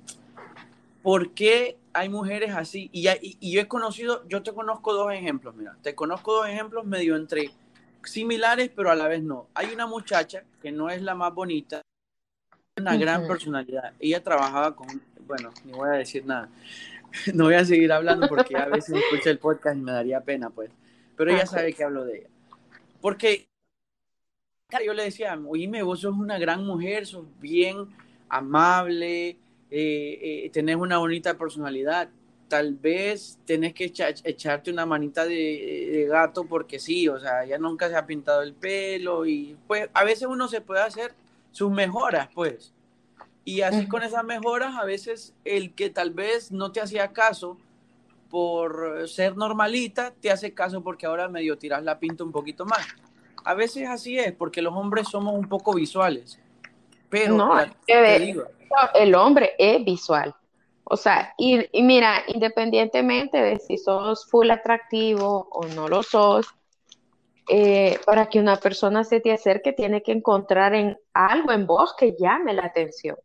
¿por 1.02 1.32
qué 1.32 1.76
hay 1.96 2.08
mujeres 2.08 2.54
así? 2.54 2.90
Y, 2.92 3.08
y, 3.20 3.52
yo 3.52 3.60
he 3.60 3.68
conocido, 3.68 4.26
yo 4.28 4.42
te 4.42 4.52
conozco 4.52 4.92
dos 4.92 5.12
ejemplos, 5.12 5.54
mira, 5.54 5.76
te 5.82 5.94
conozco 5.94 6.34
dos 6.34 6.48
ejemplos 6.48 6.84
medio 6.84 7.16
entre 7.16 7.50
similares, 8.04 8.70
pero 8.74 8.90
a 8.90 8.94
la 8.94 9.08
vez 9.08 9.22
no. 9.22 9.48
Hay 9.54 9.72
una 9.72 9.86
muchacha 9.86 10.44
que 10.60 10.70
no 10.70 10.90
es 10.90 11.00
la 11.00 11.14
más 11.14 11.32
bonita, 11.34 11.80
una 12.76 12.96
gran 12.96 13.26
personalidad. 13.26 13.94
Ella 13.98 14.22
trabajaba 14.22 14.76
con, 14.76 14.86
bueno, 15.26 15.50
ni 15.64 15.72
voy 15.72 15.88
a 15.88 15.98
decir 15.98 16.24
nada. 16.24 16.48
No 17.32 17.44
voy 17.44 17.54
a 17.54 17.64
seguir 17.64 17.90
hablando 17.92 18.28
porque 18.28 18.58
a 18.58 18.66
veces 18.66 18.94
escucha 19.02 19.30
el 19.30 19.38
podcast 19.38 19.74
y 19.78 19.80
me 19.80 19.90
daría 19.92 20.20
pena, 20.20 20.50
pues. 20.50 20.70
Pero 21.16 21.30
ella 21.30 21.46
sabe 21.46 21.72
que 21.72 21.82
hablo 21.82 22.04
de 22.04 22.18
ella. 22.18 22.28
Porque 23.00 23.48
yo 24.84 24.92
le 24.92 25.04
decía, 25.04 25.38
oíme, 25.46 25.82
vos 25.82 26.00
sos 26.00 26.14
una 26.14 26.38
gran 26.38 26.66
mujer, 26.66 27.06
sos 27.06 27.24
bien 27.40 27.88
amable, 28.28 29.38
eh, 29.78 30.46
eh, 30.46 30.50
tenés 30.50 30.76
una 30.76 30.96
bonita 30.96 31.36
personalidad. 31.36 32.08
Tal 32.48 32.76
vez 32.76 33.38
tenés 33.44 33.74
que 33.74 33.92
echarte 34.24 34.70
una 34.70 34.86
manita 34.86 35.26
de, 35.26 36.06
gato 36.08 36.44
porque 36.44 36.78
sí, 36.78 37.06
o 37.08 37.20
sea, 37.20 37.44
ella 37.44 37.58
nunca 37.58 37.90
se 37.90 37.94
ha 37.94 38.06
pintado 38.06 38.40
el 38.40 38.54
pelo 38.54 39.26
y 39.26 39.54
pues 39.66 39.90
a 39.92 40.02
veces 40.02 40.28
uno 40.28 40.48
se 40.48 40.62
puede 40.62 40.80
hacer 40.80 41.12
sus 41.50 41.70
mejoras, 41.70 42.30
pues. 42.34 42.72
Y 43.44 43.60
así 43.60 43.86
con 43.86 44.02
esas 44.02 44.24
mejoras, 44.24 44.76
a 44.76 44.84
veces 44.86 45.34
el 45.44 45.74
que 45.74 45.90
tal 45.90 46.10
vez 46.10 46.52
no 46.52 46.72
te 46.72 46.80
hacía 46.80 47.12
caso 47.12 47.58
por 48.30 49.06
ser 49.08 49.36
normalita, 49.36 50.14
te 50.22 50.30
hace 50.30 50.54
caso 50.54 50.82
porque 50.82 51.04
ahora 51.04 51.28
medio 51.28 51.58
tiras 51.58 51.82
la 51.82 51.98
pinta 51.98 52.24
un 52.24 52.32
poquito 52.32 52.64
más. 52.64 52.86
A 53.44 53.52
veces 53.52 53.88
así 53.88 54.18
es, 54.18 54.32
porque 54.32 54.62
los 54.62 54.74
hombres 54.74 55.08
somos 55.08 55.34
un 55.34 55.50
poco 55.50 55.74
visuales. 55.74 56.40
Pero 57.08 57.34
no, 57.34 57.54
el 58.94 59.14
hombre 59.14 59.52
es 59.58 59.84
visual. 59.84 60.34
O 60.84 60.96
sea, 60.96 61.34
y, 61.36 61.66
mira, 61.82 62.22
independientemente 62.28 63.38
de 63.38 63.58
si 63.58 63.76
sos 63.76 64.26
full 64.26 64.50
atractivo 64.50 65.48
o 65.50 65.66
no 65.66 65.88
lo 65.88 66.02
sos, 66.02 66.46
eh, 67.48 67.98
para 68.06 68.26
que 68.26 68.38
una 68.38 68.56
persona 68.56 69.04
se 69.04 69.20
te 69.20 69.32
acerque, 69.32 69.72
tiene 69.72 70.02
que 70.02 70.12
encontrar 70.12 70.74
en 70.74 70.98
algo 71.12 71.52
en 71.52 71.66
vos 71.66 71.94
que 71.96 72.16
llame 72.18 72.54
la 72.54 72.66
atención. 72.66 73.16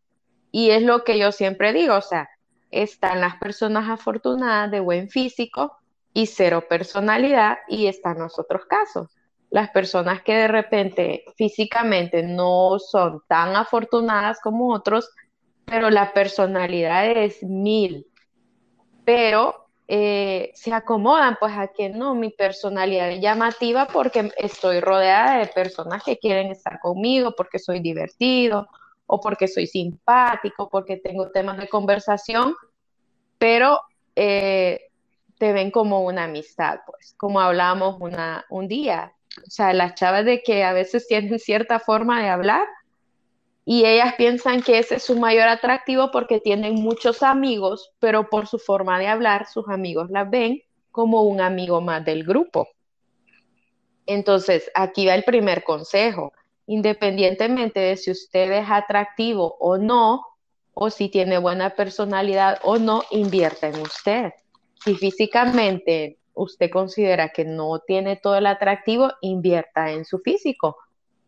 Y 0.51 0.71
es 0.71 0.81
lo 0.81 1.03
que 1.03 1.17
yo 1.17 1.31
siempre 1.31 1.73
digo, 1.73 1.95
o 1.95 2.01
sea, 2.01 2.29
están 2.71 3.21
las 3.21 3.35
personas 3.35 3.89
afortunadas 3.89 4.71
de 4.71 4.79
buen 4.79 5.09
físico 5.09 5.77
y 6.13 6.25
cero 6.27 6.65
personalidad 6.67 7.59
y 7.67 7.87
están 7.87 8.19
los 8.19 8.37
otros 8.39 8.65
casos 8.65 9.07
las 9.51 9.69
personas 9.69 10.23
que 10.23 10.33
de 10.33 10.47
repente 10.47 11.25
físicamente 11.35 12.23
no 12.23 12.79
son 12.79 13.21
tan 13.27 13.55
afortunadas 13.55 14.39
como 14.41 14.73
otros, 14.73 15.11
pero 15.65 15.89
la 15.89 16.13
personalidad 16.13 17.11
es 17.11 17.43
mil, 17.43 18.07
pero 19.03 19.67
eh, 19.89 20.51
se 20.55 20.73
acomodan 20.73 21.35
pues 21.37 21.51
a 21.57 21.67
que 21.67 21.89
no, 21.89 22.15
mi 22.15 22.29
personalidad 22.29 23.11
es 23.11 23.19
llamativa 23.19 23.87
porque 23.87 24.31
estoy 24.37 24.79
rodeada 24.79 25.39
de 25.39 25.47
personas 25.47 26.01
que 26.01 26.17
quieren 26.17 26.49
estar 26.49 26.79
conmigo, 26.79 27.33
porque 27.35 27.59
soy 27.59 27.81
divertido 27.81 28.69
o 29.05 29.19
porque 29.19 29.49
soy 29.49 29.67
simpático, 29.67 30.69
porque 30.69 30.95
tengo 30.95 31.29
temas 31.29 31.57
de 31.57 31.67
conversación, 31.67 32.55
pero 33.37 33.81
eh, 34.15 34.79
te 35.37 35.51
ven 35.51 35.71
como 35.71 36.05
una 36.05 36.23
amistad, 36.23 36.79
pues, 36.85 37.15
como 37.17 37.41
hablamos 37.41 37.97
una, 37.99 38.45
un 38.49 38.69
día, 38.69 39.13
o 39.37 39.49
sea, 39.49 39.73
las 39.73 39.95
chavas 39.95 40.25
de 40.25 40.41
que 40.43 40.63
a 40.63 40.73
veces 40.73 41.07
tienen 41.07 41.39
cierta 41.39 41.79
forma 41.79 42.21
de 42.21 42.29
hablar 42.29 42.67
y 43.65 43.85
ellas 43.85 44.15
piensan 44.17 44.61
que 44.61 44.79
ese 44.79 44.95
es 44.95 45.03
su 45.03 45.17
mayor 45.17 45.47
atractivo 45.47 46.11
porque 46.11 46.39
tienen 46.39 46.75
muchos 46.75 47.23
amigos, 47.23 47.91
pero 47.99 48.29
por 48.29 48.47
su 48.47 48.57
forma 48.57 48.99
de 48.99 49.07
hablar, 49.07 49.47
sus 49.47 49.67
amigos 49.69 50.09
las 50.09 50.29
ven 50.29 50.61
como 50.91 51.23
un 51.23 51.41
amigo 51.41 51.79
más 51.79 52.03
del 52.03 52.23
grupo. 52.23 52.67
Entonces, 54.05 54.69
aquí 54.73 55.05
va 55.05 55.15
el 55.15 55.23
primer 55.23 55.63
consejo. 55.63 56.33
Independientemente 56.67 57.79
de 57.79 57.97
si 57.97 58.11
usted 58.11 58.51
es 58.51 58.65
atractivo 58.69 59.55
o 59.59 59.77
no, 59.77 60.25
o 60.73 60.89
si 60.89 61.09
tiene 61.09 61.37
buena 61.37 61.71
personalidad 61.71 62.59
o 62.63 62.77
no, 62.77 63.03
invierta 63.11 63.67
en 63.67 63.79
usted. 63.81 64.31
Si 64.83 64.95
físicamente 64.95 66.17
usted 66.33 66.69
considera 66.69 67.29
que 67.29 67.45
no 67.45 67.79
tiene 67.79 68.15
todo 68.15 68.35
el 68.37 68.47
atractivo, 68.47 69.11
invierta 69.21 69.91
en 69.91 70.05
su 70.05 70.19
físico, 70.19 70.77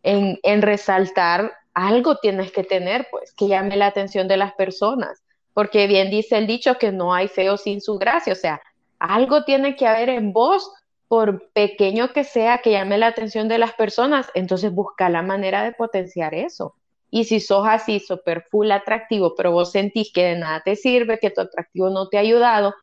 en, 0.03 0.39
en 0.43 0.61
resaltar 0.61 1.51
algo 1.73 2.17
tienes 2.17 2.51
que 2.51 2.63
tener, 2.63 3.07
pues, 3.09 3.33
que 3.33 3.47
llame 3.47 3.75
la 3.75 3.87
atención 3.87 4.27
de 4.27 4.37
las 4.37 4.53
personas, 4.53 5.23
porque 5.53 5.87
bien 5.87 6.09
dice 6.09 6.37
el 6.37 6.47
dicho 6.47 6.77
que 6.77 6.91
no 6.91 7.13
hay 7.13 7.27
feo 7.27 7.57
sin 7.57 7.81
su 7.81 7.97
gracia, 7.97 8.33
o 8.33 8.35
sea, 8.35 8.61
algo 8.99 9.43
tiene 9.43 9.75
que 9.75 9.87
haber 9.87 10.09
en 10.09 10.33
vos, 10.33 10.71
por 11.07 11.49
pequeño 11.51 12.11
que 12.11 12.23
sea, 12.23 12.57
que 12.59 12.71
llame 12.71 12.97
la 12.97 13.07
atención 13.07 13.47
de 13.47 13.59
las 13.59 13.73
personas, 13.73 14.31
entonces 14.33 14.73
busca 14.73 15.09
la 15.09 15.21
manera 15.21 15.63
de 15.63 15.71
potenciar 15.71 16.33
eso. 16.33 16.75
Y 17.11 17.25
si 17.25 17.39
sos 17.39 17.67
así, 17.67 17.99
super 17.99 18.47
full 18.49 18.71
atractivo, 18.71 19.35
pero 19.35 19.51
vos 19.51 19.71
sentís 19.71 20.11
que 20.11 20.23
de 20.23 20.37
nada 20.37 20.63
te 20.65 20.75
sirve, 20.75 21.19
que 21.19 21.29
tu 21.29 21.41
atractivo 21.41 21.91
no 21.91 22.09
te 22.09 22.17
ha 22.17 22.21
ayudado, 22.21 22.73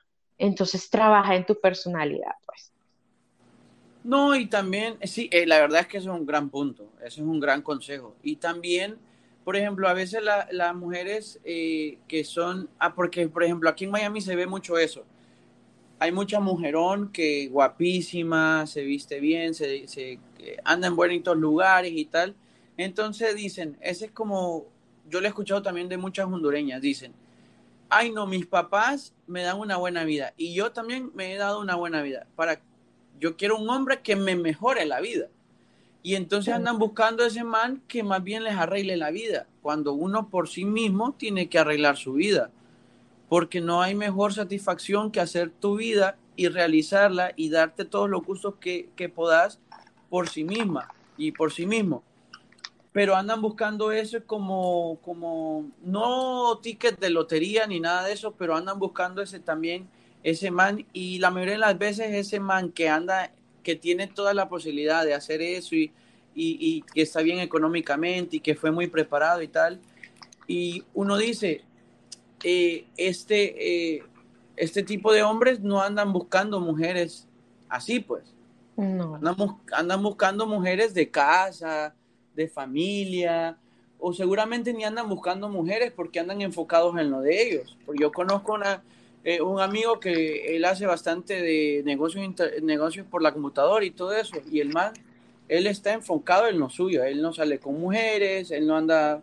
entonces 0.40 0.88
trabaja 0.88 1.36
en 1.36 1.44
tu 1.44 1.60
personalidad, 1.60 2.34
pues. 2.46 2.72
No, 4.02 4.34
y 4.34 4.46
también, 4.46 4.96
sí, 5.02 5.28
eh, 5.30 5.46
la 5.46 5.60
verdad 5.60 5.82
es 5.82 5.86
que 5.86 5.98
eso 5.98 6.12
es 6.12 6.18
un 6.18 6.26
gran 6.26 6.48
punto, 6.48 6.88
eso 7.04 7.20
es 7.20 7.26
un 7.26 7.38
gran 7.38 7.60
consejo. 7.60 8.16
Y 8.22 8.36
también, 8.36 8.96
por 9.44 9.56
ejemplo, 9.56 9.86
a 9.88 9.92
veces 9.92 10.22
las 10.22 10.74
mujeres 10.74 11.38
eh, 11.44 11.98
que 12.08 12.24
son, 12.24 12.70
ah, 12.78 12.94
porque 12.94 13.28
por 13.28 13.44
ejemplo 13.44 13.68
aquí 13.68 13.84
en 13.84 13.90
Miami 13.90 14.22
se 14.22 14.34
ve 14.34 14.46
mucho 14.46 14.78
eso. 14.78 15.04
Hay 15.98 16.12
mucha 16.12 16.40
mujerón 16.40 17.12
que 17.12 17.48
guapísima, 17.48 18.66
se 18.66 18.82
viste 18.82 19.20
bien, 19.20 19.52
se, 19.52 19.86
se 19.86 20.12
eh, 20.38 20.56
anda 20.64 20.88
en 20.88 20.96
bonitos 20.96 21.36
lugares 21.36 21.92
y 21.94 22.06
tal. 22.06 22.34
Entonces 22.78 23.34
dicen, 23.34 23.76
ese 23.82 24.06
es 24.06 24.12
como, 24.12 24.64
yo 25.10 25.20
lo 25.20 25.26
he 25.26 25.28
escuchado 25.28 25.60
también 25.60 25.90
de 25.90 25.98
muchas 25.98 26.24
hondureñas, 26.24 26.80
dicen, 26.80 27.12
ay 27.90 28.12
no, 28.12 28.26
mis 28.26 28.46
papás 28.46 29.14
me 29.26 29.42
dan 29.42 29.58
una 29.58 29.76
buena 29.76 30.04
vida 30.04 30.32
y 30.36 30.54
yo 30.54 30.72
también 30.72 31.10
me 31.14 31.34
he 31.34 31.36
dado 31.36 31.60
una 31.60 31.74
buena 31.74 32.02
vida. 32.02 32.26
Para 32.36 32.60
yo 33.20 33.36
quiero 33.36 33.58
un 33.58 33.68
hombre 33.68 34.00
que 34.00 34.16
me 34.16 34.34
mejore 34.34 34.86
la 34.86 35.00
vida. 35.00 35.28
Y 36.02 36.14
entonces 36.14 36.54
andan 36.54 36.78
buscando 36.78 37.22
a 37.22 37.26
ese 37.26 37.44
man 37.44 37.82
que 37.86 38.02
más 38.02 38.24
bien 38.24 38.42
les 38.42 38.54
arregle 38.54 38.96
la 38.96 39.10
vida, 39.10 39.46
cuando 39.60 39.92
uno 39.92 40.30
por 40.30 40.48
sí 40.48 40.64
mismo 40.64 41.12
tiene 41.12 41.50
que 41.50 41.58
arreglar 41.58 41.98
su 41.98 42.14
vida. 42.14 42.50
Porque 43.28 43.60
no 43.60 43.82
hay 43.82 43.94
mejor 43.94 44.32
satisfacción 44.32 45.10
que 45.10 45.20
hacer 45.20 45.50
tu 45.50 45.76
vida 45.76 46.16
y 46.36 46.48
realizarla 46.48 47.32
y 47.36 47.50
darte 47.50 47.84
todos 47.84 48.08
los 48.08 48.22
gustos 48.24 48.54
que, 48.58 48.88
que 48.96 49.10
por 49.10 50.28
sí 50.30 50.42
misma 50.42 50.88
y 51.18 51.32
por 51.32 51.52
sí 51.52 51.66
mismo. 51.66 52.02
Pero 52.92 53.14
andan 53.14 53.40
buscando 53.40 53.92
eso 53.92 54.18
como, 54.26 54.98
como, 55.02 55.70
no 55.82 56.58
ticket 56.60 56.98
de 56.98 57.10
lotería 57.10 57.66
ni 57.66 57.78
nada 57.78 58.04
de 58.04 58.12
eso, 58.12 58.32
pero 58.32 58.56
andan 58.56 58.78
buscando 58.78 59.22
ese 59.22 59.38
también 59.38 59.88
ese 60.22 60.50
man, 60.50 60.84
y 60.92 61.18
la 61.18 61.30
mayoría 61.30 61.54
de 61.54 61.60
las 61.60 61.78
veces 61.78 62.12
ese 62.12 62.40
man 62.40 62.72
que 62.72 62.88
anda, 62.88 63.32
que 63.62 63.74
tiene 63.76 64.06
toda 64.06 64.34
la 64.34 64.48
posibilidad 64.48 65.04
de 65.04 65.14
hacer 65.14 65.40
eso 65.40 65.74
y, 65.74 65.92
y, 66.34 66.82
que 66.94 67.02
está 67.02 67.22
bien 67.22 67.38
económicamente 67.38 68.36
y 68.36 68.40
que 68.40 68.54
fue 68.54 68.70
muy 68.70 68.86
preparado 68.86 69.42
y 69.42 69.48
tal, 69.48 69.80
y 70.46 70.84
uno 70.94 71.16
dice, 71.16 71.62
eh, 72.42 72.86
este, 72.96 73.96
eh, 73.96 74.02
este 74.56 74.82
tipo 74.82 75.12
de 75.12 75.22
hombres 75.22 75.60
no 75.60 75.80
andan 75.80 76.12
buscando 76.12 76.60
mujeres 76.60 77.28
así, 77.68 78.00
pues. 78.00 78.24
No. 78.76 79.16
Andan, 79.16 79.36
andan 79.72 80.02
buscando 80.02 80.46
mujeres 80.46 80.94
de 80.94 81.10
casa, 81.10 81.94
de 82.40 82.48
familia, 82.48 83.56
o 83.98 84.12
seguramente 84.12 84.72
ni 84.72 84.84
andan 84.84 85.08
buscando 85.08 85.48
mujeres 85.48 85.92
porque 85.92 86.20
andan 86.20 86.40
enfocados 86.40 86.96
en 86.98 87.10
lo 87.10 87.20
de 87.20 87.42
ellos. 87.42 87.76
Porque 87.84 88.02
yo 88.02 88.12
conozco 88.12 88.54
una, 88.54 88.82
eh, 89.24 89.40
un 89.42 89.60
amigo 89.60 90.00
que 90.00 90.56
él 90.56 90.64
hace 90.64 90.86
bastante 90.86 91.40
de 91.42 91.82
negocios, 91.84 92.26
negocios 92.62 93.06
por 93.06 93.22
la 93.22 93.32
computadora 93.32 93.84
y 93.84 93.90
todo 93.90 94.12
eso, 94.14 94.36
y 94.50 94.60
el 94.60 94.70
man, 94.70 94.94
él 95.48 95.66
está 95.66 95.92
enfocado 95.92 96.46
en 96.48 96.58
lo 96.58 96.70
suyo, 96.70 97.04
él 97.04 97.20
no 97.20 97.32
sale 97.32 97.58
con 97.58 97.78
mujeres, 97.78 98.50
él 98.50 98.66
no 98.66 98.76
anda, 98.76 99.22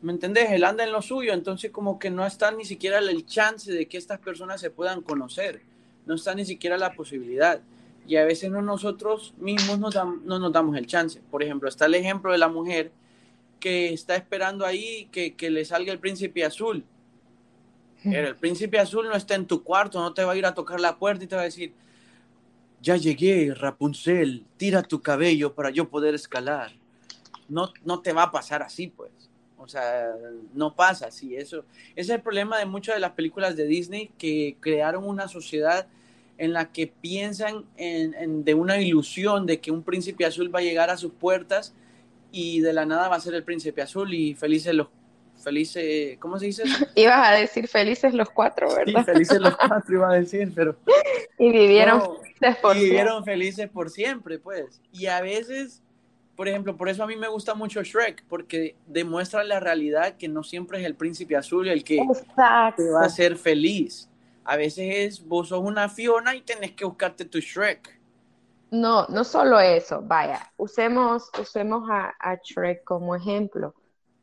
¿me 0.00 0.12
entendés? 0.12 0.50
Él 0.50 0.64
anda 0.64 0.84
en 0.84 0.92
lo 0.92 1.02
suyo, 1.02 1.32
entonces 1.34 1.70
como 1.70 1.98
que 1.98 2.10
no 2.10 2.26
está 2.26 2.50
ni 2.50 2.64
siquiera 2.64 2.98
el 2.98 3.26
chance 3.26 3.70
de 3.70 3.86
que 3.86 3.98
estas 3.98 4.20
personas 4.20 4.60
se 4.60 4.70
puedan 4.70 5.02
conocer, 5.02 5.60
no 6.06 6.14
está 6.14 6.34
ni 6.34 6.44
siquiera 6.44 6.78
la 6.78 6.94
posibilidad. 6.94 7.60
Y 8.06 8.16
a 8.16 8.24
veces 8.24 8.50
no 8.50 8.62
nosotros 8.62 9.34
mismos 9.38 9.78
nos 9.78 9.94
no 9.94 10.38
nos 10.38 10.52
damos 10.52 10.76
el 10.76 10.86
chance. 10.86 11.20
Por 11.30 11.42
ejemplo, 11.42 11.68
está 11.68 11.86
el 11.86 11.94
ejemplo 11.94 12.32
de 12.32 12.38
la 12.38 12.48
mujer 12.48 12.90
que 13.60 13.92
está 13.92 14.16
esperando 14.16 14.66
ahí 14.66 15.08
que, 15.12 15.34
que 15.34 15.50
le 15.50 15.64
salga 15.64 15.92
el 15.92 16.00
príncipe 16.00 16.44
azul 16.44 16.84
el 18.04 18.36
príncipe 18.36 18.78
azul 18.78 19.06
no 19.06 19.14
está 19.14 19.34
en 19.34 19.46
tu 19.46 19.62
cuarto, 19.62 20.00
no 20.00 20.12
te 20.12 20.24
va 20.24 20.32
a 20.32 20.36
ir 20.36 20.46
a 20.46 20.54
tocar 20.54 20.80
la 20.80 20.98
puerta 20.98 21.24
y 21.24 21.26
te 21.26 21.36
va 21.36 21.42
a 21.42 21.46
decir, 21.46 21.72
ya 22.80 22.96
llegué, 22.96 23.54
Rapunzel, 23.54 24.44
tira 24.56 24.82
tu 24.82 25.00
cabello 25.00 25.54
para 25.54 25.70
yo 25.70 25.88
poder 25.88 26.14
escalar. 26.14 26.72
No, 27.48 27.72
no 27.84 28.00
te 28.00 28.12
va 28.12 28.24
a 28.24 28.30
pasar 28.32 28.62
así, 28.62 28.88
pues. 28.88 29.10
O 29.56 29.68
sea, 29.68 30.12
no 30.54 30.74
pasa 30.74 31.06
así. 31.06 31.36
Eso, 31.36 31.64
ese 31.90 32.00
es 32.00 32.08
el 32.10 32.22
problema 32.22 32.58
de 32.58 32.66
muchas 32.66 32.96
de 32.96 33.00
las 33.00 33.12
películas 33.12 33.54
de 33.54 33.66
Disney 33.66 34.10
que 34.18 34.56
crearon 34.58 35.04
una 35.04 35.28
sociedad 35.28 35.86
en 36.42 36.52
la 36.52 36.72
que 36.72 36.88
piensan 36.88 37.66
en, 37.76 38.44
de 38.44 38.54
una 38.54 38.80
ilusión 38.80 39.46
de 39.46 39.60
que 39.60 39.70
un 39.70 39.84
príncipe 39.84 40.26
azul 40.26 40.52
va 40.52 40.58
a 40.58 40.62
llegar 40.62 40.90
a 40.90 40.96
sus 40.96 41.12
puertas 41.12 41.72
y 42.32 42.60
de 42.60 42.72
la 42.72 42.84
nada 42.84 43.08
va 43.08 43.14
a 43.14 43.20
ser 43.20 43.34
el 43.34 43.44
príncipe 43.44 43.80
azul 43.80 44.12
y 44.12 44.34
felices 44.34 44.74
los 44.74 44.88
felices, 45.40 46.18
¿cómo 46.18 46.40
se 46.40 46.46
dice? 46.46 46.64
Ibas 46.96 47.28
a 47.28 47.32
decir 47.34 47.68
felices 47.68 48.12
los 48.12 48.28
cuatro, 48.30 48.74
¿verdad? 48.74 49.04
Sí, 49.04 49.12
felices 49.12 49.40
los 49.40 49.56
cuatro 49.68 49.94
iba 49.94 50.10
a 50.10 50.14
decir, 50.14 50.50
pero... 50.52 50.74
Y 51.38 51.52
vivieron 51.52 52.02
felices 52.16 52.56
por 52.56 52.76
y 52.76 52.80
vivieron 52.80 53.24
felices 53.24 53.70
por 53.70 53.90
siempre, 53.90 54.40
pues. 54.40 54.82
Y 54.92 55.06
a 55.06 55.20
veces, 55.20 55.80
por 56.34 56.48
ejemplo, 56.48 56.76
por 56.76 56.88
eso 56.88 57.04
a 57.04 57.06
mí 57.06 57.14
me 57.14 57.28
gusta 57.28 57.54
mucho 57.54 57.84
Shrek, 57.84 58.24
porque 58.28 58.74
demuestra 58.88 59.44
la 59.44 59.60
realidad 59.60 60.16
que 60.16 60.26
no 60.26 60.42
siempre 60.42 60.80
es 60.80 60.86
el 60.86 60.96
príncipe 60.96 61.36
azul 61.36 61.68
el 61.68 61.84
que 61.84 61.98
te 62.76 62.90
va 62.90 63.02
a 63.02 63.06
hacer 63.06 63.36
feliz. 63.36 64.08
A 64.44 64.56
veces 64.56 64.86
es, 64.90 65.26
vos 65.26 65.48
sos 65.48 65.60
una 65.60 65.88
Fiona 65.88 66.34
y 66.34 66.42
tenés 66.42 66.72
que 66.72 66.84
buscarte 66.84 67.24
tu 67.24 67.38
Shrek. 67.38 68.00
No, 68.70 69.06
no 69.08 69.24
solo 69.24 69.60
eso, 69.60 70.00
vaya, 70.02 70.50
usemos, 70.56 71.30
usemos 71.38 71.88
a, 71.90 72.14
a 72.18 72.36
Shrek 72.42 72.84
como 72.84 73.14
ejemplo 73.14 73.74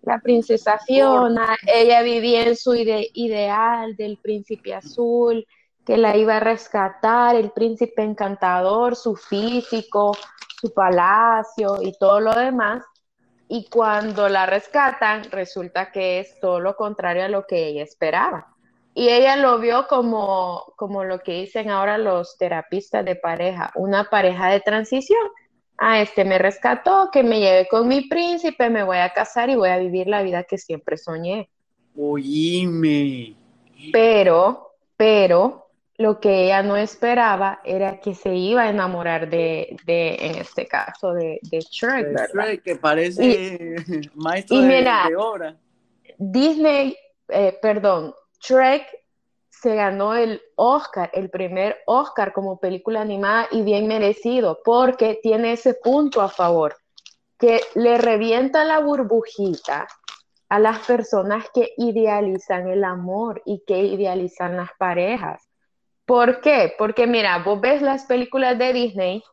la 0.02 0.20
princesa 0.20 0.80
Fiona, 0.80 1.56
ella 1.68 2.02
vivía 2.02 2.44
en 2.44 2.56
su 2.56 2.74
ideal 2.76 3.96
del 3.96 4.18
príncipe 4.18 4.74
azul, 4.74 5.46
que 5.86 5.98
la 5.98 6.16
iba 6.16 6.38
a 6.38 6.40
rescatar, 6.40 7.36
el 7.36 7.52
príncipe 7.52 8.04
encantador, 8.04 8.96
su 8.96 9.16
físico, 9.16 10.16
su 10.62 10.74
palacio 10.74 11.82
y 11.82 11.98
todo 11.98 12.20
lo 12.20 12.34
demás. 12.34 12.84
Y 13.48 13.68
cuando 13.68 14.30
la 14.30 14.46
rescatan, 14.46 15.24
resulta 15.32 15.92
que 15.92 16.20
es 16.20 16.40
todo 16.40 16.60
lo 16.60 16.76
contrario 16.76 17.26
a 17.26 17.30
lo 17.30 17.46
que 17.46 17.68
ella 17.68 17.84
esperaba. 17.84 18.56
Y 18.94 19.10
ella 19.10 19.36
lo 19.36 19.60
vio 19.60 19.88
como, 19.88 20.74
como 20.76 21.04
lo 21.04 21.20
que 21.20 21.42
dicen 21.42 21.70
ahora 21.70 21.98
los 21.98 22.38
terapistas 22.38 23.06
de 23.06 23.16
pareja, 23.16 23.72
una 23.76 24.10
pareja 24.10 24.50
de 24.50 24.60
transición 24.60 25.20
ah, 25.80 26.02
este 26.02 26.26
me 26.26 26.38
rescató, 26.38 27.10
que 27.12 27.24
me 27.24 27.40
lleve 27.40 27.68
con 27.68 27.88
mi 27.88 28.02
príncipe, 28.02 28.70
me 28.70 28.84
voy 28.84 28.98
a 28.98 29.12
casar 29.12 29.50
y 29.50 29.56
voy 29.56 29.70
a 29.70 29.78
vivir 29.78 30.08
la 30.08 30.22
vida 30.22 30.44
que 30.44 30.58
siempre 30.58 30.98
soñé. 30.98 31.50
Oíme. 31.98 33.34
Pero, 33.92 34.74
pero, 34.96 35.68
lo 35.98 36.20
que 36.20 36.46
ella 36.46 36.64
no 36.64 36.78
esperaba 36.78 37.62
era 37.64 38.00
que 38.00 38.14
se 38.14 38.36
iba 38.36 38.64
a 38.64 38.70
enamorar 38.70 39.30
de, 39.30 39.76
de 39.86 40.16
en 40.16 40.36
este 40.36 40.66
caso, 40.68 41.14
de, 41.14 41.40
de 41.44 41.60
Shrek, 41.60 42.08
Shrek, 42.34 42.64
que 42.64 42.76
parece 42.76 43.76
maestro 44.16 44.62
de, 44.62 45.16
obra. 45.18 45.58
Disney, 46.18 46.96
eh, 47.30 47.58
perdón, 47.62 48.14
Shrek 48.40 48.86
se 49.50 49.76
ganó 49.76 50.16
el 50.16 50.42
Oscar, 50.56 51.10
el 51.14 51.30
primer 51.30 51.78
Oscar 51.86 52.32
como 52.34 52.60
película 52.60 53.02
animada 53.02 53.48
y 53.52 53.62
bien 53.62 53.88
merecido, 53.88 54.60
porque 54.64 55.20
tiene 55.22 55.54
ese 55.54 55.74
punto 55.74 56.22
a 56.22 56.30
favor, 56.30 56.78
que 57.38 57.62
le 57.76 57.98
revienta 57.98 58.64
la 58.64 58.80
burbujita 58.80 59.88
a 60.50 60.60
las 60.60 60.80
personas 60.80 61.46
que 61.54 61.74
idealizan 61.78 62.68
el 62.68 62.84
amor 62.84 63.42
y 63.46 63.64
que 63.66 63.80
idealizan 63.80 64.58
las 64.58 64.70
parejas. 64.78 65.48
¿Por 66.06 66.42
qué? 66.42 66.74
Porque 66.78 67.06
mira, 67.06 67.38
vos 67.40 67.62
ves 67.62 67.82
las 67.82 68.06
películas 68.06 68.58
de 68.58 68.74
Disney 68.74 69.24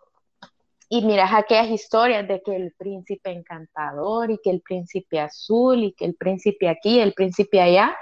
y 0.89 1.03
miras 1.05 1.33
aquellas 1.33 1.71
historias 1.71 2.29
de 2.29 2.43
que 2.43 2.55
el 2.55 2.73
príncipe 2.77 3.31
encantador 3.31 4.31
y 4.31 4.39
que 4.39 4.51
el 4.51 4.61
príncipe 4.61 5.19
azul 5.19 5.85
y 5.85 5.93
que 5.95 6.05
el 6.05 6.15
príncipe 6.15 6.69
aquí, 6.69 7.01
el 7.01 7.15
príncipe 7.15 7.61
allá. 7.61 7.97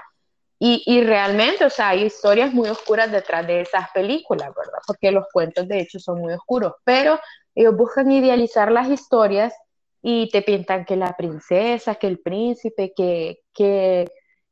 Y, 0.57 0.83
y, 0.85 1.03
realmente, 1.03 1.65
o 1.65 1.69
sea, 1.69 1.89
hay 1.89 2.03
historias 2.05 2.53
muy 2.53 2.69
oscuras 2.69 3.11
detrás 3.11 3.45
de 3.45 3.61
esas 3.61 3.89
películas, 3.93 4.47
¿verdad? 4.55 4.79
Porque 4.87 5.11
los 5.11 5.25
cuentos 5.31 5.67
de 5.67 5.81
hecho 5.81 5.99
son 5.99 6.21
muy 6.21 6.33
oscuros, 6.33 6.73
pero 6.85 7.19
ellos 7.53 7.75
buscan 7.75 8.11
idealizar 8.11 8.71
las 8.71 8.89
historias 8.89 9.53
y 10.01 10.29
te 10.29 10.41
pintan 10.43 10.85
que 10.85 10.95
la 10.95 11.13
princesa, 11.17 11.95
que 11.95 12.07
el 12.07 12.19
príncipe, 12.19 12.93
que, 12.95 13.39
que, 13.53 14.05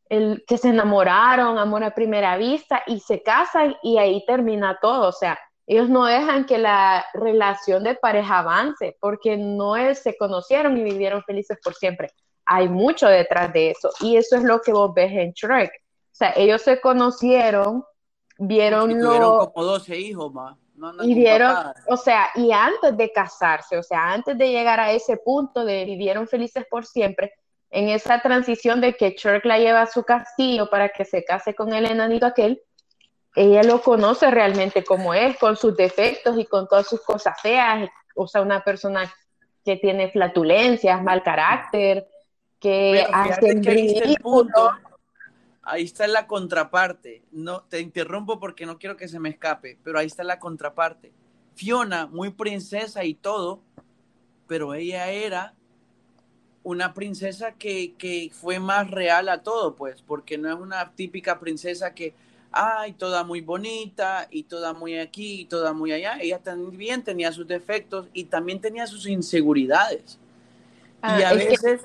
el, 0.09 0.43
que 0.47 0.57
se 0.57 0.69
enamoraron, 0.69 1.57
amor 1.57 1.83
a 1.83 1.93
primera 1.93 2.37
vista, 2.37 2.83
y 2.87 2.99
se 2.99 3.21
casan 3.21 3.75
y 3.83 3.97
ahí 3.97 4.25
termina 4.25 4.79
todo. 4.81 5.09
O 5.09 5.11
sea, 5.11 5.39
ellos 5.67 5.89
no 5.89 6.05
dejan 6.05 6.45
que 6.45 6.57
la 6.57 7.05
relación 7.13 7.83
de 7.83 7.95
pareja 7.95 8.39
avance 8.39 8.97
porque 8.99 9.37
no 9.37 9.75
es, 9.75 9.99
se 9.99 10.17
conocieron 10.17 10.77
y 10.77 10.83
vivieron 10.83 11.23
felices 11.23 11.57
por 11.63 11.73
siempre. 11.75 12.09
Hay 12.45 12.67
mucho 12.67 13.07
detrás 13.07 13.53
de 13.53 13.71
eso 13.71 13.89
y 14.01 14.17
eso 14.17 14.35
es 14.35 14.43
lo 14.43 14.59
que 14.59 14.73
vos 14.73 14.93
ves 14.93 15.11
en 15.11 15.31
Shrek. 15.31 15.71
O 16.13 16.15
sea, 16.15 16.31
ellos 16.35 16.61
se 16.61 16.79
conocieron, 16.79 17.83
vieron 18.37 18.91
y 18.91 18.99
tuvieron 18.99 19.47
como 19.47 19.65
12 19.65 19.97
hijos 19.97 20.31
más. 20.31 20.55
y 21.01 21.15
vieron, 21.15 21.55
o 21.89 21.97
sea, 21.97 22.29
y 22.35 22.51
antes 22.51 22.95
de 22.95 23.11
casarse, 23.11 23.79
o 23.79 23.83
sea, 23.83 24.13
antes 24.13 24.37
de 24.37 24.49
llegar 24.49 24.79
a 24.79 24.91
ese 24.91 25.17
punto 25.17 25.65
de 25.65 25.85
vivieron 25.85 26.27
felices 26.27 26.65
por 26.69 26.85
siempre, 26.85 27.33
en 27.71 27.89
esa 27.89 28.21
transición 28.21 28.79
de 28.79 28.93
que 28.93 29.15
Shrek 29.17 29.43
la 29.45 29.57
lleva 29.57 29.81
a 29.81 29.87
su 29.87 30.03
castillo 30.03 30.69
para 30.69 30.89
que 30.89 31.03
se 31.03 31.25
case 31.25 31.55
con 31.55 31.73
el 31.73 31.87
enanito 31.87 32.27
aquel, 32.27 32.61
ella 33.35 33.63
lo 33.63 33.81
conoce 33.81 34.29
realmente 34.29 34.83
como 34.83 35.15
es, 35.15 35.35
con 35.39 35.57
sus 35.57 35.75
defectos 35.75 36.37
y 36.37 36.45
con 36.45 36.67
todas 36.67 36.85
sus 36.85 37.01
cosas 37.01 37.41
feas, 37.41 37.89
o 38.15 38.27
sea, 38.27 38.43
una 38.43 38.63
persona 38.63 39.11
que 39.65 39.77
tiene 39.77 40.11
flatulencias, 40.11 41.01
mal 41.01 41.23
carácter, 41.23 42.07
que 42.59 43.03
hace 43.11 44.15
punto. 44.21 44.71
Ahí 45.63 45.83
está 45.83 46.07
la 46.07 46.27
contraparte. 46.27 47.23
No, 47.31 47.61
te 47.61 47.79
interrumpo 47.79 48.39
porque 48.39 48.65
no 48.65 48.77
quiero 48.77 48.97
que 48.97 49.07
se 49.07 49.19
me 49.19 49.29
escape, 49.29 49.77
pero 49.83 49.97
ahí 49.97 50.07
está 50.07 50.23
la 50.23 50.39
contraparte. 50.39 51.11
Fiona, 51.55 52.07
muy 52.07 52.31
princesa 52.31 53.05
y 53.05 53.13
todo, 53.13 53.61
pero 54.47 54.73
ella 54.73 55.09
era 55.09 55.53
una 56.63 56.93
princesa 56.93 57.53
que, 57.53 57.93
que 57.95 58.29
fue 58.33 58.59
más 58.59 58.89
real 58.89 59.29
a 59.29 59.43
todo, 59.43 59.75
pues, 59.75 60.01
porque 60.01 60.37
no 60.37 60.49
es 60.49 60.59
una 60.59 60.91
típica 60.91 61.39
princesa 61.39 61.93
que, 61.93 62.13
ay, 62.51 62.93
toda 62.93 63.23
muy 63.23 63.41
bonita 63.41 64.27
y 64.31 64.43
toda 64.43 64.73
muy 64.73 64.97
aquí 64.97 65.41
y 65.41 65.45
toda 65.45 65.73
muy 65.73 65.93
allá. 65.93 66.17
Ella 66.19 66.39
también 66.39 67.03
tenía 67.03 67.31
sus 67.31 67.47
defectos 67.47 68.07
y 68.13 68.25
también 68.25 68.59
tenía 68.59 68.85
sus 68.87 69.07
inseguridades. 69.07 70.19
y 71.03 71.21
ah, 71.23 71.29
a 71.29 71.33
veces 71.33 71.81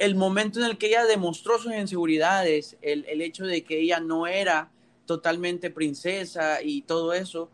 el 0.00 0.14
momento 0.14 0.60
en 0.60 0.66
el 0.66 0.78
que 0.78 0.88
ella 0.88 1.04
demostró 1.04 1.58
sus 1.58 1.74
inseguridades, 1.74 2.76
el, 2.82 3.20
hecho 3.20 3.44
de 3.44 3.64
que 3.64 3.80
ella 3.80 4.00
no 4.00 4.26
era 4.26 4.70
totalmente 5.06 5.70
princesa 5.70 6.62
y 6.62 6.82
todo 6.82 7.12
eso, 7.12 7.50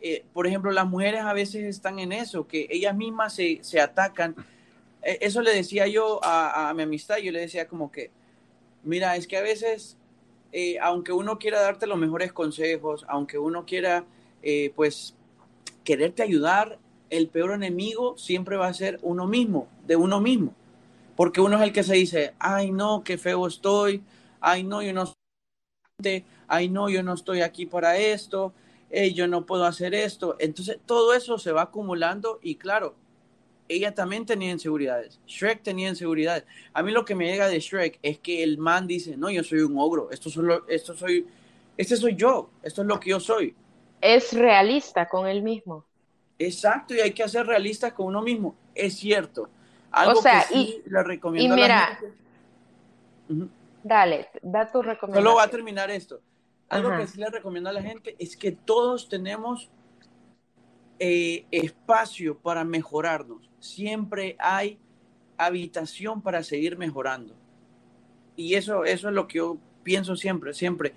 eh, 0.00 0.24
por 0.32 0.46
ejemplo, 0.46 0.70
las 0.70 0.86
mujeres 0.86 1.22
a 1.22 1.32
veces 1.32 1.64
están 1.64 1.98
en 1.98 2.12
eso, 2.12 2.46
que 2.46 2.66
ellas 2.70 2.96
mismas 2.96 3.34
se, 3.34 3.80
atacan. 3.80 4.34
E, 5.02 5.18
eso 5.20 5.42
le 5.42 5.52
decía 5.52 5.86
yo 5.86 6.24
a, 6.24 6.68
a 6.70 6.74
mi 6.74 6.82
amistad, 6.82 7.18
yo 7.18 7.32
le 7.32 7.40
decía 7.40 7.68
como 7.68 7.90
que, 7.90 8.10
mira, 8.84 9.16
es 9.16 9.26
que 9.26 9.36
a 9.36 9.42
veces 9.42 9.96
eh, 10.52 10.78
aunque 10.80 11.12
uno 11.12 11.38
quiera 11.38 11.62
darte 11.62 11.86
los 11.86 11.98
mejores 11.98 12.32
consejos, 12.32 13.06
aunque 13.08 13.38
uno 13.38 13.64
quiera, 13.64 14.04
eh, 14.42 14.70
pues, 14.76 15.14
quererte 15.82 16.22
ayudar, 16.22 16.78
el 17.08 17.28
peor 17.28 17.52
enemigo 17.52 18.16
siempre 18.18 18.56
va 18.56 18.68
a 18.68 18.74
ser 18.74 18.98
uno 19.02 19.26
mismo, 19.26 19.66
de 19.86 19.96
uno 19.96 20.20
mismo. 20.20 20.54
Porque 21.16 21.40
uno 21.40 21.56
es 21.56 21.62
el 21.62 21.72
que 21.72 21.82
se 21.82 21.94
dice, 21.94 22.34
ay 22.38 22.70
no, 22.70 23.02
qué 23.04 23.18
feo 23.18 23.46
estoy, 23.46 24.02
ay 24.40 24.64
no, 24.64 24.82
yo 24.82 24.92
no 24.92 25.12
estoy, 25.98 26.24
ay 26.48 26.68
no, 26.68 26.88
yo 26.88 27.02
no 27.02 27.14
estoy 27.14 27.42
aquí 27.42 27.66
para 27.66 27.96
esto, 27.98 28.52
eh, 28.90 29.12
yo 29.12 29.26
no 29.26 29.46
puedo 29.46 29.64
hacer 29.64 29.94
esto. 29.94 30.36
Entonces 30.38 30.78
todo 30.86 31.14
eso 31.14 31.38
se 31.38 31.52
va 31.52 31.62
acumulando 31.62 32.38
y 32.42 32.56
claro, 32.56 32.94
ella 33.68 33.94
también 33.94 34.26
tenía 34.26 34.50
inseguridades. 34.50 35.20
Shrek 35.26 35.62
tenía 35.62 35.88
inseguridades. 35.88 36.44
A 36.72 36.82
mí 36.82 36.92
lo 36.92 37.04
que 37.04 37.14
me 37.14 37.26
llega 37.26 37.48
de 37.48 37.60
Shrek 37.60 37.98
es 38.02 38.18
que 38.18 38.42
el 38.42 38.58
man 38.58 38.86
dice, 38.86 39.16
no, 39.16 39.30
yo 39.30 39.42
soy 39.44 39.60
un 39.60 39.78
ogro, 39.78 40.10
esto, 40.10 40.30
solo, 40.30 40.66
esto 40.68 40.94
soy, 40.94 41.26
este 41.76 41.96
soy 41.96 42.14
yo, 42.14 42.50
esto 42.62 42.82
es 42.82 42.88
lo 42.88 43.00
que 43.00 43.10
yo 43.10 43.20
soy. 43.20 43.54
Es 44.00 44.32
realista 44.32 45.08
con 45.08 45.26
él 45.26 45.42
mismo. 45.42 45.84
Exacto, 46.38 46.94
y 46.94 47.00
hay 47.00 47.12
que 47.12 47.28
ser 47.28 47.46
realista 47.46 47.94
con 47.94 48.06
uno 48.06 48.20
mismo, 48.20 48.56
es 48.74 48.94
cierto. 48.96 49.48
Algo 49.92 50.18
o 50.18 50.22
sea, 50.22 50.44
que 50.48 50.54
sí 50.54 50.82
y, 50.84 50.88
recomiendo 50.88 51.54
mira, 51.54 51.98
Dale, 53.84 54.28
da 54.42 54.70
tu 54.70 54.82
recomendación. 54.82 55.24
Solo 55.24 55.36
va 55.36 55.44
a 55.44 55.48
terminar 55.48 55.90
esto. 55.90 56.20
Algo 56.68 56.96
que 56.96 57.06
sí 57.06 57.18
le 57.18 57.28
recomiendo 57.28 57.68
a 57.68 57.72
la 57.72 57.82
gente 57.82 58.16
es 58.18 58.36
que 58.36 58.52
todos 58.52 59.08
tenemos 59.08 59.70
eh, 60.98 61.44
espacio 61.50 62.38
para 62.38 62.64
mejorarnos. 62.64 63.50
Siempre 63.60 64.36
hay 64.38 64.78
habitación 65.36 66.22
para 66.22 66.42
seguir 66.42 66.78
mejorando. 66.78 67.34
Y 68.36 68.54
eso, 68.54 68.84
eso 68.84 69.08
es 69.08 69.14
lo 69.14 69.26
que 69.26 69.38
yo 69.38 69.58
pienso 69.82 70.16
siempre, 70.16 70.54
siempre. 70.54 70.94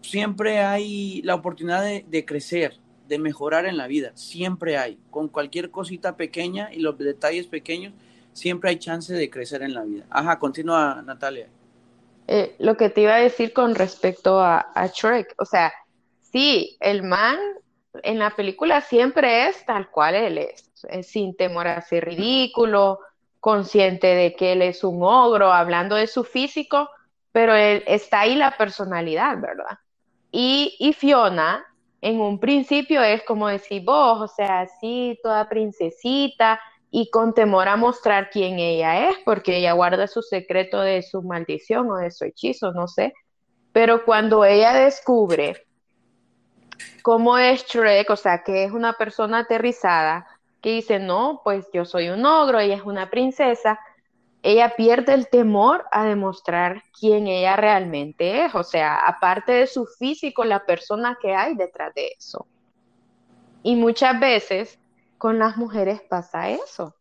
Siempre 0.00 0.60
hay 0.60 1.22
la 1.22 1.34
oportunidad 1.34 1.84
de, 1.84 2.24
crecer, 2.24 2.79
de 3.10 3.18
mejorar 3.18 3.66
en 3.66 3.76
la 3.76 3.88
vida. 3.88 4.12
Siempre 4.14 4.78
hay. 4.78 4.98
Con 5.10 5.28
cualquier 5.28 5.70
cosita 5.72 6.16
pequeña 6.16 6.72
y 6.72 6.78
los 6.78 6.96
detalles 6.96 7.48
pequeños, 7.48 7.92
siempre 8.32 8.70
hay 8.70 8.78
chance 8.78 9.12
de 9.12 9.28
crecer 9.28 9.62
en 9.62 9.74
la 9.74 9.82
vida. 9.82 10.04
Ajá, 10.08 10.38
continúa 10.38 11.02
Natalia. 11.04 11.48
Eh, 12.28 12.54
lo 12.60 12.76
que 12.76 12.88
te 12.88 13.00
iba 13.00 13.16
a 13.16 13.20
decir 13.20 13.52
con 13.52 13.74
respecto 13.74 14.40
a, 14.40 14.64
Shrek, 14.94 15.34
o 15.38 15.44
sea, 15.44 15.72
sí, 16.20 16.76
el 16.78 17.02
man 17.02 17.36
en 18.04 18.20
la 18.20 18.30
película 18.30 18.80
siempre 18.80 19.48
es 19.48 19.66
tal 19.66 19.90
cual 19.90 20.14
él 20.14 20.38
es, 20.38 20.70
sin 21.04 21.36
temor 21.36 21.66
a 21.66 21.82
ser 21.82 22.04
ridículo, 22.04 23.00
consciente 23.40 24.06
de 24.06 24.36
que 24.36 24.52
él 24.52 24.62
es 24.62 24.84
un 24.84 25.02
ogro, 25.02 25.52
hablando 25.52 25.96
de 25.96 26.06
su 26.06 26.22
físico, 26.22 26.88
pero 27.32 27.56
él, 27.56 27.82
está 27.88 28.20
ahí 28.20 28.36
la 28.36 28.56
personalidad, 28.56 29.36
¿verdad? 29.40 29.80
Y, 30.30 30.76
y 30.78 30.92
Fiona, 30.92 31.66
en 32.00 32.20
un 32.20 32.38
principio 32.38 33.02
es 33.02 33.22
como 33.24 33.48
decir 33.48 33.84
vos, 33.84 34.20
o 34.20 34.28
sea, 34.28 34.60
así, 34.60 35.18
toda 35.22 35.48
princesita, 35.48 36.60
y 36.90 37.08
con 37.10 37.34
temor 37.34 37.68
a 37.68 37.76
mostrar 37.76 38.30
quién 38.30 38.58
ella 38.58 39.08
es, 39.10 39.16
porque 39.24 39.58
ella 39.58 39.72
guarda 39.72 40.06
su 40.06 40.22
secreto 40.22 40.80
de 40.80 41.02
su 41.02 41.22
maldición 41.22 41.88
o 41.90 41.96
de 41.96 42.10
su 42.10 42.24
hechizo, 42.24 42.72
no 42.72 42.88
sé. 42.88 43.14
Pero 43.72 44.04
cuando 44.04 44.44
ella 44.44 44.72
descubre 44.72 45.66
cómo 47.02 47.38
es 47.38 47.64
Shrek, 47.66 48.10
o 48.10 48.16
sea, 48.16 48.42
que 48.42 48.64
es 48.64 48.72
una 48.72 48.94
persona 48.94 49.40
aterrizada, 49.40 50.26
que 50.60 50.70
dice, 50.70 50.98
no, 50.98 51.40
pues 51.44 51.68
yo 51.72 51.84
soy 51.84 52.08
un 52.08 52.26
ogro, 52.26 52.58
ella 52.58 52.74
es 52.74 52.82
una 52.82 53.08
princesa, 53.08 53.78
ella 54.42 54.74
pierde 54.76 55.12
el 55.12 55.28
temor 55.28 55.84
a 55.92 56.04
demostrar 56.04 56.82
quién 56.98 57.26
ella 57.26 57.56
realmente 57.56 58.44
es, 58.44 58.54
o 58.54 58.62
sea, 58.62 58.96
aparte 58.96 59.52
de 59.52 59.66
su 59.66 59.86
físico, 59.86 60.44
la 60.44 60.64
persona 60.64 61.18
que 61.20 61.34
hay 61.34 61.54
detrás 61.56 61.94
de 61.94 62.08
eso. 62.18 62.46
Y 63.62 63.76
muchas 63.76 64.18
veces 64.18 64.78
con 65.18 65.38
las 65.38 65.58
mujeres 65.58 66.00
pasa 66.08 66.48
eso, 66.48 66.94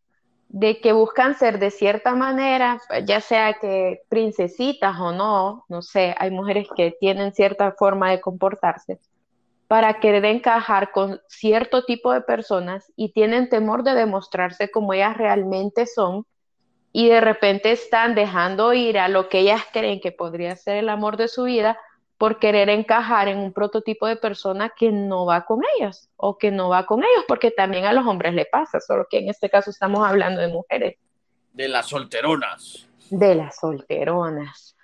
de 0.50 0.82
que 0.82 0.92
buscan 0.92 1.36
ser 1.36 1.60
de 1.60 1.72
cierta 1.72 2.14
manera, 2.16 2.82
ya 3.06 3.22
sea 3.22 3.54
que 3.54 4.02
princesitas 4.10 5.00
o 5.00 5.14
no, 5.14 5.64
no 5.70 5.82
sé, 5.82 6.16
hay 6.18 6.32
mujeres 6.32 6.68
que 6.76 6.92
tienen 7.00 7.34
cierta 7.34 7.72
forma 7.72 8.12
de 8.12 8.20
comportarse, 8.20 9.00
para 9.70 10.00
querer 10.00 10.26
encajar 10.26 10.92
con 10.92 11.22
cierto 11.28 11.86
tipo 11.86 12.12
de 12.12 12.22
personas 12.22 12.92
y 12.96 13.14
tienen 13.14 13.48
temor 13.48 13.84
de 13.84 13.94
demostrarse 13.94 14.72
como 14.72 14.94
ellas 14.94 15.16
realmente 15.16 15.86
son 15.86 16.26
y 16.92 17.10
de 17.10 17.22
repente 17.22 17.72
están 17.72 18.16
dejando 18.16 18.74
ir 18.74 18.98
a 18.98 19.08
lo 19.08 19.30
que 19.30 19.40
ellas 19.40 19.64
creen 19.72 20.00
que 20.00 20.12
podría 20.12 20.56
ser 20.56 20.78
el 20.78 20.90
amor 20.90 21.18
de 21.18 21.28
su 21.28 21.44
vida 21.44 21.78
por 22.18 22.40
querer 22.40 22.70
encajar 22.70 23.30
en 23.30 23.38
un 23.38 23.54
prototipo 23.54 24.06
de 24.06 24.18
persona 24.18 24.74
que 24.76 24.92
no 24.92 25.26
va 25.26 25.46
con 25.46 25.62
ellas 25.78 26.10
o 26.18 26.38
que 26.38 26.52
no 26.52 26.68
va 26.68 26.86
con 26.86 27.00
ellos, 27.00 27.24
porque 27.28 27.50
también 27.50 27.86
a 27.86 27.94
los 27.94 28.06
hombres 28.06 28.34
le 28.34 28.46
pasa, 28.46 28.82
solo 28.82 29.08
que 29.10 29.20
en 29.20 29.30
este 29.30 29.50
caso 29.50 29.70
estamos 29.70 30.06
hablando 30.06 30.42
de 30.42 30.50
mujeres. 30.50 30.98
De 31.54 31.70
las 31.70 31.88
solteronas. 31.88 32.88
De 33.10 33.36
las 33.36 33.58
solteronas. 33.58 34.76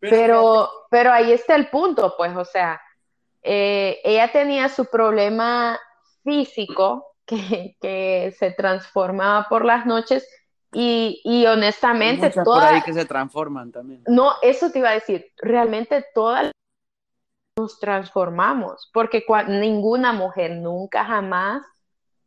pero, 0.00 0.68
pero 0.90 1.12
ahí 1.12 1.32
está 1.32 1.54
el 1.54 1.68
punto, 1.68 2.14
pues, 2.18 2.36
o 2.36 2.44
sea, 2.44 2.80
eh, 3.42 4.00
ella 4.04 4.30
tenía 4.30 4.68
su 4.68 4.84
problema 4.84 5.80
físico 6.22 7.16
que, 7.24 8.34
se 8.38 8.50
transformaba 8.52 9.48
por 9.48 9.64
las 9.64 9.86
noches 9.86 10.28
y, 10.72 11.20
y 11.24 11.46
honestamente 11.46 12.30
todas... 12.30 12.44
por 12.44 12.62
ahí 12.62 12.82
que 12.82 12.94
se 12.94 13.04
transforman 13.04 13.70
también. 13.70 14.02
No, 14.06 14.32
eso 14.42 14.70
te 14.70 14.78
iba 14.78 14.90
a 14.90 14.94
decir, 14.94 15.32
realmente 15.36 16.04
todas 16.14 16.50
nos 17.58 17.78
transformamos, 17.78 18.90
porque 18.92 19.24
ninguna 19.48 20.12
mujer 20.12 20.52
nunca 20.52 21.04
jamás 21.04 21.62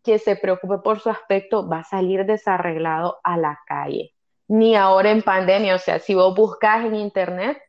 que 0.04 0.20
se 0.20 0.36
preocupe 0.36 0.78
por 0.78 1.00
su 1.00 1.10
aspecto 1.10 1.68
va 1.68 1.80
a 1.80 1.84
salir 1.84 2.26
desarreglado 2.26 3.18
a 3.24 3.38
la 3.38 3.60
calle. 3.66 4.14
Ni 4.48 4.76
ahora 4.76 5.10
en 5.10 5.24
pandemia, 5.24 5.74
o 5.76 5.80
sea, 5.80 5.98
si 5.98 6.14
vos 6.14 6.36
buscas 6.36 6.86
en 6.86 6.94
internet, 6.96 7.60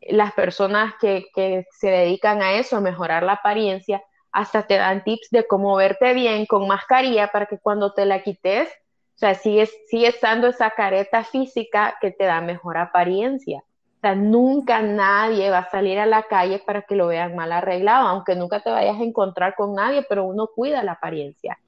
las 0.00 0.32
personas 0.34 0.94
que, 1.00 1.26
que 1.34 1.66
se 1.72 1.88
dedican 1.88 2.42
a 2.42 2.52
eso, 2.52 2.76
a 2.76 2.80
mejorar 2.80 3.24
la 3.24 3.32
apariencia, 3.32 4.00
hasta 4.30 4.66
te 4.66 4.76
dan 4.76 5.02
tips 5.02 5.30
de 5.30 5.46
cómo 5.46 5.74
verte 5.74 6.14
bien 6.14 6.46
con 6.46 6.68
mascarilla 6.68 7.28
para 7.28 7.46
que 7.46 7.58
cuando 7.58 7.92
te 7.92 8.06
la 8.06 8.22
quites, 8.22 8.68
o 9.14 9.18
sea, 9.18 9.34
sigue, 9.34 9.66
sigue 9.66 10.08
estando 10.08 10.48
esa 10.48 10.70
careta 10.70 11.22
física 11.22 11.96
que 12.00 12.10
te 12.10 12.24
da 12.24 12.40
mejor 12.40 12.76
apariencia. 12.76 13.58
O 13.58 14.00
sea, 14.00 14.16
nunca 14.16 14.82
nadie 14.82 15.50
va 15.50 15.58
a 15.58 15.70
salir 15.70 15.98
a 15.98 16.06
la 16.06 16.24
calle 16.24 16.58
para 16.58 16.82
que 16.82 16.96
lo 16.96 17.06
vean 17.06 17.36
mal 17.36 17.52
arreglado, 17.52 18.08
aunque 18.08 18.34
nunca 18.34 18.60
te 18.60 18.70
vayas 18.70 18.98
a 18.98 19.04
encontrar 19.04 19.54
con 19.54 19.74
nadie, 19.74 20.04
pero 20.08 20.24
uno 20.24 20.48
cuida 20.48 20.82
la 20.82 20.92
apariencia. 20.92 21.58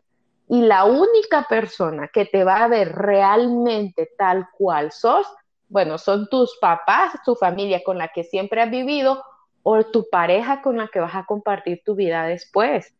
Y 0.48 0.62
la 0.62 0.84
única 0.84 1.46
persona 1.48 2.08
que 2.08 2.24
te 2.24 2.42
va 2.42 2.64
a 2.64 2.68
ver 2.68 2.92
realmente 2.92 4.10
tal 4.18 4.48
cual 4.56 4.90
sos, 4.90 5.26
bueno, 5.68 5.98
son 5.98 6.28
tus 6.28 6.58
papás, 6.60 7.12
tu 7.24 7.36
familia 7.36 7.82
con 7.84 7.96
la 7.96 8.08
que 8.08 8.24
siempre 8.24 8.60
has 8.60 8.70
vivido 8.70 9.22
o 9.62 9.84
tu 9.84 10.08
pareja 10.10 10.62
con 10.62 10.76
la 10.76 10.88
que 10.88 11.00
vas 11.00 11.14
a 11.14 11.26
compartir 11.26 11.82
tu 11.84 11.94
vida 11.94 12.24
después. 12.24 12.92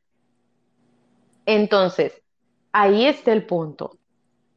Entonces, 1.47 2.23
ahí 2.73 3.07
está 3.07 3.33
el 3.33 3.45
punto. 3.45 3.99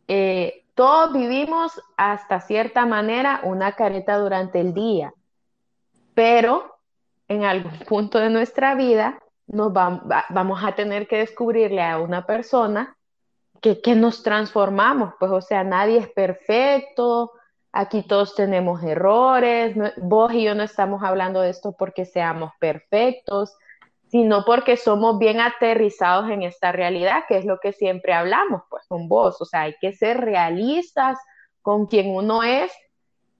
Eh, 0.09 0.65
todos 0.75 1.13
vivimos 1.13 1.81
hasta 1.95 2.41
cierta 2.41 2.85
manera 2.85 3.41
una 3.43 3.73
careta 3.73 4.17
durante 4.17 4.59
el 4.59 4.73
día, 4.73 5.13
pero 6.13 6.75
en 7.27 7.45
algún 7.45 7.79
punto 7.87 8.19
de 8.19 8.29
nuestra 8.29 8.75
vida 8.75 9.19
nos 9.47 9.71
vamos 9.71 10.63
a 10.63 10.73
tener 10.73 11.07
que 11.07 11.19
descubrirle 11.19 11.81
a 11.81 11.99
una 11.99 12.25
persona 12.25 12.97
que, 13.61 13.81
que 13.81 13.95
nos 13.95 14.21
transformamos, 14.21 15.13
pues 15.19 15.31
o 15.31 15.41
sea, 15.41 15.63
nadie 15.63 15.99
es 15.99 16.09
perfecto, 16.09 17.31
Aquí 17.71 18.01
todos 18.01 18.33
tenemos 18.33 18.81
errores, 18.83 19.75
vos 19.97 20.33
y 20.33 20.43
yo 20.43 20.55
no 20.55 20.63
estamos 20.63 21.03
hablando 21.03 21.41
de 21.41 21.51
esto 21.51 21.75
porque 21.77 22.03
seamos 22.03 22.51
perfectos, 22.59 23.55
sino 24.09 24.43
porque 24.43 24.75
somos 24.75 25.19
bien 25.19 25.39
aterrizados 25.39 26.29
en 26.29 26.43
esta 26.43 26.71
realidad, 26.71 27.23
que 27.27 27.37
es 27.37 27.45
lo 27.45 27.59
que 27.59 27.73
siempre 27.73 28.13
hablamos, 28.13 28.63
pues 28.69 28.85
con 28.87 29.07
vos, 29.07 29.39
o 29.39 29.45
sea, 29.45 29.61
hay 29.61 29.75
que 29.79 29.93
ser 29.93 30.19
realistas 30.19 31.17
con 31.61 31.85
quien 31.85 32.09
uno 32.15 32.43
es 32.43 32.71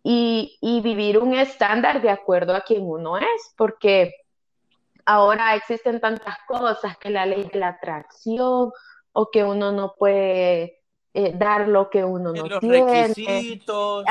y, 0.04 0.58
y 0.62 0.82
vivir 0.82 1.18
un 1.18 1.34
estándar 1.34 2.02
de 2.02 2.12
acuerdo 2.12 2.56
a 2.56 2.62
quien 2.62 2.84
uno 2.84 3.18
es, 3.18 3.54
porque 3.58 4.14
ahora 5.06 5.56
existen 5.56 6.00
tantas 6.00 6.38
cosas 6.48 6.98
que 6.98 7.10
la 7.10 7.26
ley 7.26 7.50
de 7.52 7.60
la 7.60 7.70
atracción 7.70 8.72
o 9.12 9.32
que 9.32 9.44
uno 9.44 9.72
no 9.72 9.96
puede 9.98 10.84
eh, 11.16 11.34
dar 11.36 11.68
lo 11.68 11.90
que 11.90 12.04
uno 12.04 12.32
no 12.32 12.46
los 12.46 12.60
tiene, 12.60 13.08
requisitos, 13.08 14.06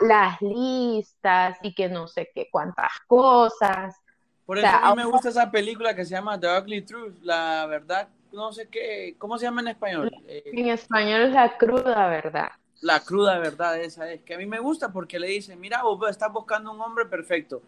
las 0.00 0.40
listas 0.40 1.58
y 1.62 1.74
que 1.74 1.88
no 1.88 2.06
sé 2.06 2.30
qué 2.32 2.48
cuántas 2.50 2.92
cosas. 3.08 4.00
Por 4.46 4.58
eso 4.58 4.66
a 4.66 4.94
mí 4.94 5.02
me 5.02 5.08
gusta 5.08 5.30
esa 5.30 5.50
película 5.50 5.94
que 5.94 6.04
se 6.04 6.10
llama 6.10 6.38
The 6.38 6.58
Ugly 6.58 6.82
Truth, 6.82 7.22
la 7.22 7.66
verdad, 7.66 8.08
no 8.32 8.52
sé 8.52 8.68
qué, 8.68 9.14
¿cómo 9.18 9.38
se 9.38 9.46
llama 9.46 9.62
en 9.62 9.68
español? 9.68 10.10
Eh, 10.26 10.42
en 10.52 10.68
español 10.68 11.22
es 11.22 11.32
la 11.32 11.56
cruda 11.56 12.08
verdad. 12.08 12.50
La 12.80 13.00
cruda 13.00 13.38
verdad 13.38 13.80
esa 13.80 14.10
es, 14.12 14.22
que 14.22 14.34
a 14.34 14.38
mí 14.38 14.46
me 14.46 14.58
gusta 14.58 14.92
porque 14.92 15.18
le 15.18 15.28
dice, 15.28 15.56
mira, 15.56 15.82
vos 15.82 16.10
estás 16.10 16.32
buscando 16.32 16.72
un 16.72 16.80
hombre 16.80 17.06
perfecto. 17.06 17.62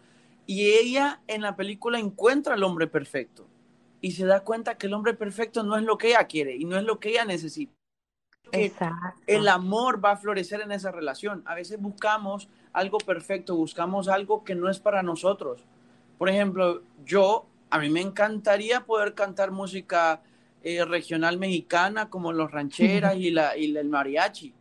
Y 0.45 0.69
ella 0.69 1.21
en 1.27 1.41
la 1.41 1.55
película 1.55 1.99
encuentra 1.99 2.53
al 2.53 2.63
hombre 2.63 2.87
perfecto 2.87 3.47
y 3.99 4.11
se 4.11 4.25
da 4.25 4.41
cuenta 4.41 4.77
que 4.77 4.87
el 4.87 4.93
hombre 4.93 5.13
perfecto 5.15 5.63
no 5.63 5.75
es 5.75 5.83
lo 5.83 5.97
que 5.97 6.09
ella 6.09 6.25
quiere 6.25 6.55
y 6.55 6.65
no 6.65 6.77
es 6.77 6.83
lo 6.83 6.99
que 6.99 7.09
ella 7.09 7.25
necesita 7.25 7.77
el 9.27 9.47
amor 9.47 10.03
va 10.03 10.11
a 10.11 10.17
florecer 10.17 10.61
en 10.61 10.71
esa 10.71 10.91
relación. 10.91 11.43
A 11.45 11.55
veces 11.55 11.79
buscamos 11.79 12.47
algo 12.73 12.97
perfecto, 12.97 13.55
buscamos 13.55 14.07
algo 14.07 14.43
que 14.43 14.55
no 14.55 14.69
es 14.69 14.79
para 14.79 15.03
nosotros. 15.03 15.63
Por 16.17 16.29
ejemplo, 16.29 16.83
yo, 17.05 17.45
a 17.69 17.79
mí 17.79 17.89
me 17.89 18.01
encantaría 18.01 18.85
poder 18.85 19.13
cantar 19.13 19.51
música 19.51 20.21
eh, 20.63 20.83
regional 20.85 21.37
mexicana 21.37 22.09
como 22.09 22.33
los 22.33 22.51
rancheras 22.51 23.15
y, 23.17 23.31
la, 23.31 23.57
y 23.57 23.75
el 23.75 23.89
mariachi, 23.89 24.53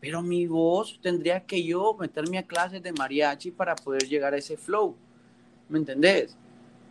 pero 0.00 0.22
mi 0.22 0.46
voz 0.46 1.00
tendría 1.02 1.44
que 1.44 1.62
yo 1.64 1.96
meterme 1.98 2.38
a 2.38 2.46
clases 2.46 2.82
de 2.82 2.92
mariachi 2.92 3.50
para 3.50 3.74
poder 3.74 4.02
llegar 4.08 4.34
a 4.34 4.38
ese 4.38 4.56
flow. 4.56 4.94
¿Me 5.68 5.78
entendés? 5.78 6.36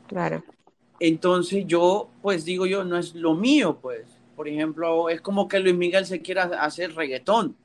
Claro. 0.08 0.44
Entonces 1.00 1.66
yo, 1.68 2.10
pues 2.22 2.44
digo 2.44 2.66
yo, 2.66 2.84
no 2.84 2.98
es 2.98 3.14
lo 3.14 3.36
mío, 3.36 3.78
pues 3.82 4.18
por 4.38 4.48
ejemplo, 4.48 5.10
es 5.10 5.20
como 5.20 5.48
que 5.48 5.60
Luis 5.60 5.76
Miguel 5.76 6.06
se 6.06 6.22
quiera 6.22 6.44
hacer 6.62 6.94
reggaetón. 6.94 7.58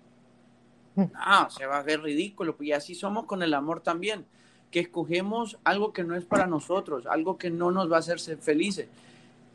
Ah, 1.14 1.46
se 1.50 1.66
va 1.66 1.76
a 1.76 1.82
ver 1.82 2.00
ridículo. 2.00 2.56
Y 2.60 2.72
así 2.72 2.94
somos 2.94 3.26
con 3.26 3.42
el 3.42 3.52
amor 3.52 3.80
también, 3.80 4.24
que 4.72 4.80
escogemos 4.80 5.58
algo 5.62 5.92
que 5.92 6.02
no 6.02 6.16
es 6.16 6.24
para 6.24 6.46
nosotros, 6.46 7.06
algo 7.06 7.36
que 7.36 7.50
no 7.50 7.70
nos 7.70 7.92
va 7.92 7.96
a 7.96 7.98
hacer 8.00 8.18
ser 8.18 8.38
felices. 8.38 8.88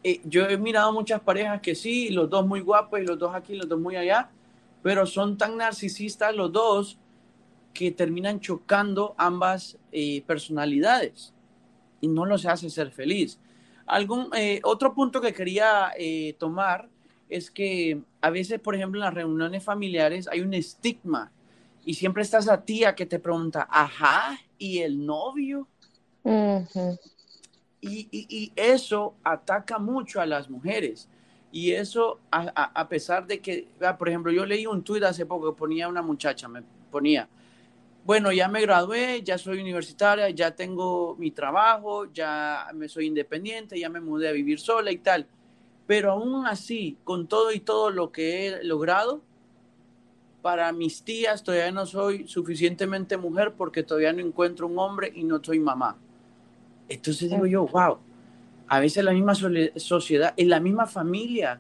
Eh, 0.03 0.21
yo 0.23 0.47
he 0.47 0.58
mirado 0.58 0.93
muchas 0.93 1.19
parejas 1.19 1.60
que 1.60 1.73
sí, 1.73 2.10
los 2.10 2.30
dos 2.30 2.45
muy 2.45 2.62
guapos 2.62 2.99
y 2.99 3.03
los 3.03 3.17
dos 3.17 3.34
aquí, 3.34 3.56
los 3.56 3.67
dos 3.67 3.80
muy 3.80 3.95
allá, 3.95 4.30
pero 4.84 5.08
son 5.08 5.36
tan 5.36 5.58
narcisistas 5.58 6.36
los 6.36 6.51
dos 6.51 6.99
que 7.73 7.91
terminan 7.91 8.39
chocando 8.39 9.15
ambas 9.17 9.77
eh, 9.91 10.21
personalidades 10.21 11.34
y 11.99 12.08
no 12.08 12.25
los 12.25 12.45
hace 12.45 12.69
ser 12.69 12.91
feliz. 12.91 13.39
Algún, 13.88 14.30
eh, 14.36 14.62
otro 14.63 14.93
punto 14.93 15.19
que 15.19 15.34
quería 15.34 15.91
tomar 16.38 16.89
es 17.27 17.49
que 17.49 18.01
a 18.21 18.30
veces, 18.30 18.60
por 18.60 18.75
ejemplo, 18.75 18.99
en 18.99 19.06
las 19.06 19.13
reuniones 19.13 19.63
familiares 19.63 20.27
hay 20.27 20.41
un 20.41 20.53
estigma 20.53 21.32
y 21.86 21.95
siempre 21.95 22.21
está 22.21 22.38
esa 22.38 22.63
tía 22.63 22.93
que 22.93 23.06
te 23.06 23.17
pregunta, 23.17 23.67
ajá, 23.69 24.38
¿y 24.58 24.80
el 24.80 25.06
novio? 25.06 25.67
y, 27.82 28.52
eso 28.56 29.15
ataca 29.24 29.80
mucho 29.80 30.22
a 30.22 30.26
las 30.26 30.50
mujeres. 30.50 31.10
Y 31.52 31.72
eso, 31.72 32.20
a, 32.30 32.88
pesar 32.89 33.26
de 33.26 33.39
que, 33.39 33.67
por 33.98 34.10
ejemplo, 34.10 34.32
yo 34.32 34.46
leí 34.46 34.65
un 34.65 34.84
tuit 34.84 35.04
hace 35.04 35.26
poco 35.26 35.54
que 35.54 35.58
ponía 35.58 35.88
una 35.88 36.02
muchacha, 36.02 36.48
me 36.48 36.62
ponía, 36.91 37.30
bueno, 38.04 38.32
ya 38.32 38.48
me 38.48 38.62
gradué, 38.62 39.22
ya 39.24 39.38
soy 39.38 39.60
universitaria, 39.62 40.30
ya 40.30 40.52
tengo 40.52 41.15
mi 41.17 41.32
trabajo, 41.32 42.12
ya 42.12 42.67
me 42.74 42.88
soy 42.89 43.08
independiente, 43.08 43.80
ya 43.80 43.89
me 43.89 44.02
mudé 44.02 44.30
a 44.30 44.34
vivir 44.34 44.60
sola 44.60 44.91
y 44.91 44.98
tal. 44.98 45.26
Pero 45.88 46.12
aún 46.12 46.46
así, 46.46 46.98
con 47.04 47.28
todo 47.28 47.52
y 47.54 47.62
todo 47.62 47.91
lo 47.91 48.12
que 48.12 48.48
he 48.48 48.63
logrado, 48.63 49.22
para 50.41 50.71
mis 50.71 51.04
tías 51.04 51.43
todavía 51.43 51.71
no 51.71 51.86
soy 51.86 52.28
suficientemente 52.28 53.17
mujer 53.17 53.54
porque 53.58 53.84
todavía 53.84 54.13
no 54.13 54.21
encuentro 54.21 54.67
un 54.67 54.78
hombre 54.80 55.12
y 55.15 55.23
no 55.23 55.43
soy 55.43 55.60
mamá. 55.60 55.97
Entonces 56.89 57.30
digo 57.30 57.45
yo, 57.45 57.67
wow, 57.67 57.97
a 58.67 58.80
veces 58.80 59.04
la 59.04 59.12
misma 59.12 59.34
sociedad, 59.36 60.34
en 60.38 60.50
la 60.50 60.60
misma 60.60 60.88
familia, 60.88 61.60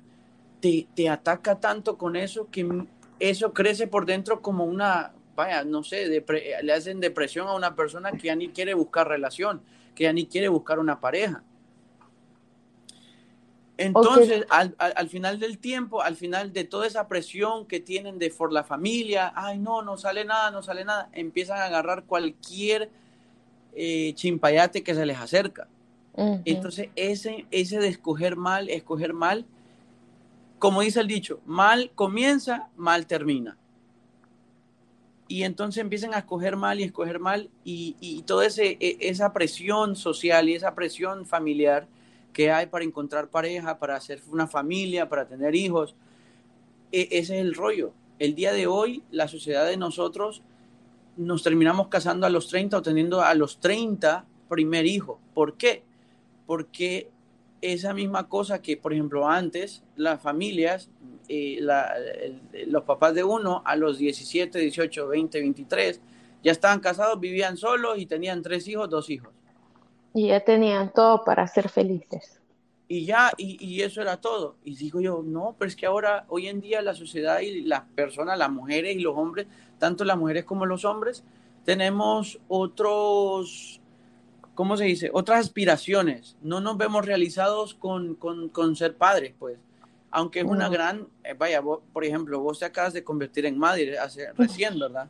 te, 0.59 0.87
te 0.95 1.09
ataca 1.09 1.59
tanto 1.59 1.97
con 1.97 2.15
eso 2.15 2.47
que 2.51 2.85
eso 3.19 3.53
crece 3.53 3.87
por 3.87 4.05
dentro 4.05 4.41
como 4.41 4.65
una, 4.65 5.13
vaya, 5.35 5.63
no 5.63 5.83
sé, 5.83 6.23
le 6.63 6.73
hacen 6.73 6.99
depresión 6.99 7.47
a 7.47 7.55
una 7.55 7.75
persona 7.75 8.11
que 8.11 8.27
ya 8.27 8.35
ni 8.35 8.49
quiere 8.49 8.73
buscar 8.73 9.07
relación, 9.07 9.61
que 9.95 10.03
ya 10.03 10.13
ni 10.13 10.27
quiere 10.27 10.47
buscar 10.47 10.79
una 10.79 10.99
pareja. 10.99 11.43
Entonces, 13.77 14.45
al, 14.49 15.09
final 15.09 15.39
del 15.39 15.59
tiempo, 15.59 16.01
al 16.01 16.15
final 16.15 16.51
de 16.51 16.63
toda 16.63 16.87
esa 16.87 17.07
presión 17.07 17.67
que 17.67 17.79
tienen 17.79 18.17
de 18.17 18.31
por 18.31 18.51
la 18.51 18.63
familia, 18.63 19.31
ay, 19.35 19.59
no, 19.59 19.83
no 19.83 19.97
sale 19.97 20.25
nada, 20.25 20.49
no 20.49 20.63
sale 20.63 20.83
nada, 20.83 21.09
empiezan 21.13 21.59
a 21.59 21.65
agarrar 21.65 22.05
cualquier 22.05 22.89
eh, 23.75 24.13
chimpayate 24.15 24.83
que 24.83 24.95
se 24.95 25.05
les 25.05 25.17
acerca. 25.17 25.67
Entonces, 26.45 26.89
ese, 26.95 27.45
ese 27.51 27.77
de 27.77 27.89
escoger 27.89 28.35
mal, 28.35 28.69
escoger 28.69 29.13
mal, 29.13 29.45
como 30.57 30.81
dice 30.81 30.99
el 30.99 31.07
dicho, 31.07 31.39
mal 31.45 31.91
comienza, 31.93 32.69
mal 32.75 33.05
termina. 33.05 33.55
Y 35.27 35.43
entonces 35.43 35.81
empiezan 35.81 36.15
a 36.15 36.19
escoger 36.19 36.55
mal 36.55 36.79
y 36.79 36.83
escoger 36.83 37.19
mal 37.19 37.51
y, 37.63 37.95
y 37.99 38.23
toda 38.23 38.47
e, 38.47 38.97
esa 39.01 39.31
presión 39.33 39.95
social 39.95 40.49
y 40.49 40.55
esa 40.55 40.73
presión 40.73 41.27
familiar 41.27 41.87
que 42.37 42.51
hay 42.51 42.67
para 42.67 42.85
encontrar 42.85 43.31
pareja, 43.31 43.79
para 43.79 43.95
hacer 43.95 44.21
una 44.27 44.45
familia, 44.45 45.09
para 45.09 45.27
tener 45.27 45.55
hijos. 45.55 45.95
E, 46.91 47.07
ese 47.09 47.39
es 47.39 47.41
el 47.41 47.55
rollo. 47.55 47.93
El 48.19 48.35
día 48.35 48.53
de 48.53 48.67
hoy, 48.67 49.01
la 49.09 49.27
sociedad 49.27 49.65
de 49.65 49.75
nosotros 49.75 50.43
nos 51.15 51.41
terminamos 51.41 51.87
casando 51.87 52.27
a 52.27 52.29
los 52.29 52.47
30 52.47 52.77
o 52.77 52.81
teniendo 52.83 53.23
a 53.23 53.33
los 53.33 53.59
30 53.59 54.23
primer 54.49 54.85
hijo. 54.85 55.19
¿Por 55.33 55.57
qué? 55.57 55.81
Porque 56.45 57.09
esa 57.61 57.95
misma 57.95 58.29
cosa 58.29 58.61
que, 58.61 58.77
por 58.77 58.93
ejemplo, 58.93 59.27
antes 59.27 59.81
las 59.95 60.21
familias, 60.21 60.91
eh, 61.29 61.59
los 62.67 62.83
papás 62.83 63.15
de 63.15 63.23
uno 63.23 63.63
a 63.65 63.75
los 63.75 63.97
17, 63.97 64.59
18, 64.59 65.07
20, 65.07 65.39
23, 65.39 66.01
ya 66.43 66.51
estaban 66.51 66.81
casados, 66.81 67.19
vivían 67.19 67.57
solos 67.57 67.97
y 67.97 68.05
tenían 68.05 68.43
tres 68.43 68.67
hijos, 68.67 68.91
dos 68.91 69.09
hijos 69.09 69.36
y 70.17 70.29
ya 70.29 70.39
tenían 70.39 70.91
todo 70.91 71.23
para 71.23 71.45
ser 71.45 71.69
felices. 71.69 72.41
y 72.87 73.05
ya, 73.05 73.31
y, 73.37 73.63
y, 73.63 73.83
eso 73.83 74.01
era 74.01 74.19
todo. 74.19 74.55
Y 74.63 74.75
digo 74.75 74.99
yo, 74.99 75.21
no, 75.23 75.55
pero 75.59 75.69
es 75.69 75.75
que 75.75 75.85
ahora, 75.85 76.25
hoy 76.27 76.47
en 76.47 76.59
día, 76.59 76.81
la 76.81 76.95
sociedad 76.95 77.41
y 77.41 77.61
las 77.61 77.81
personas, 77.93 78.35
las 78.35 78.49
mujeres 78.49 78.95
y 78.95 79.01
los 79.01 79.15
hombres, 79.15 79.45
tanto 79.77 80.05
las 80.05 80.17
mujeres 80.17 80.43
como 80.43 80.65
los 80.65 80.85
hombres, 80.85 81.23
tenemos 81.65 82.39
otros, 82.47 83.79
¿cómo 84.55 84.75
se 84.75 84.85
dice? 84.85 85.11
Otras 85.13 85.41
aspiraciones. 85.41 86.35
No 86.41 86.61
nos 86.61 86.77
vemos 86.77 87.05
realizados 87.05 87.75
con, 87.75 88.15
con, 88.15 88.49
con 88.49 88.75
ser 88.75 88.97
padres, 88.97 89.35
pues. 89.37 89.59
Aunque 90.09 90.39
es 90.39 90.45
una 90.45 90.67
gran, 90.67 91.07
eh, 91.23 91.35
vaya, 91.37 91.61
por 91.61 92.03
ejemplo, 92.03 92.39
vos 92.39 92.57
te 92.57 92.65
acabas 92.65 92.93
de 92.93 93.03
convertir 93.03 93.45
en 93.45 93.55
madre 93.55 93.99
hace 93.99 94.33
recién, 94.33 94.79
¿verdad? 94.79 95.09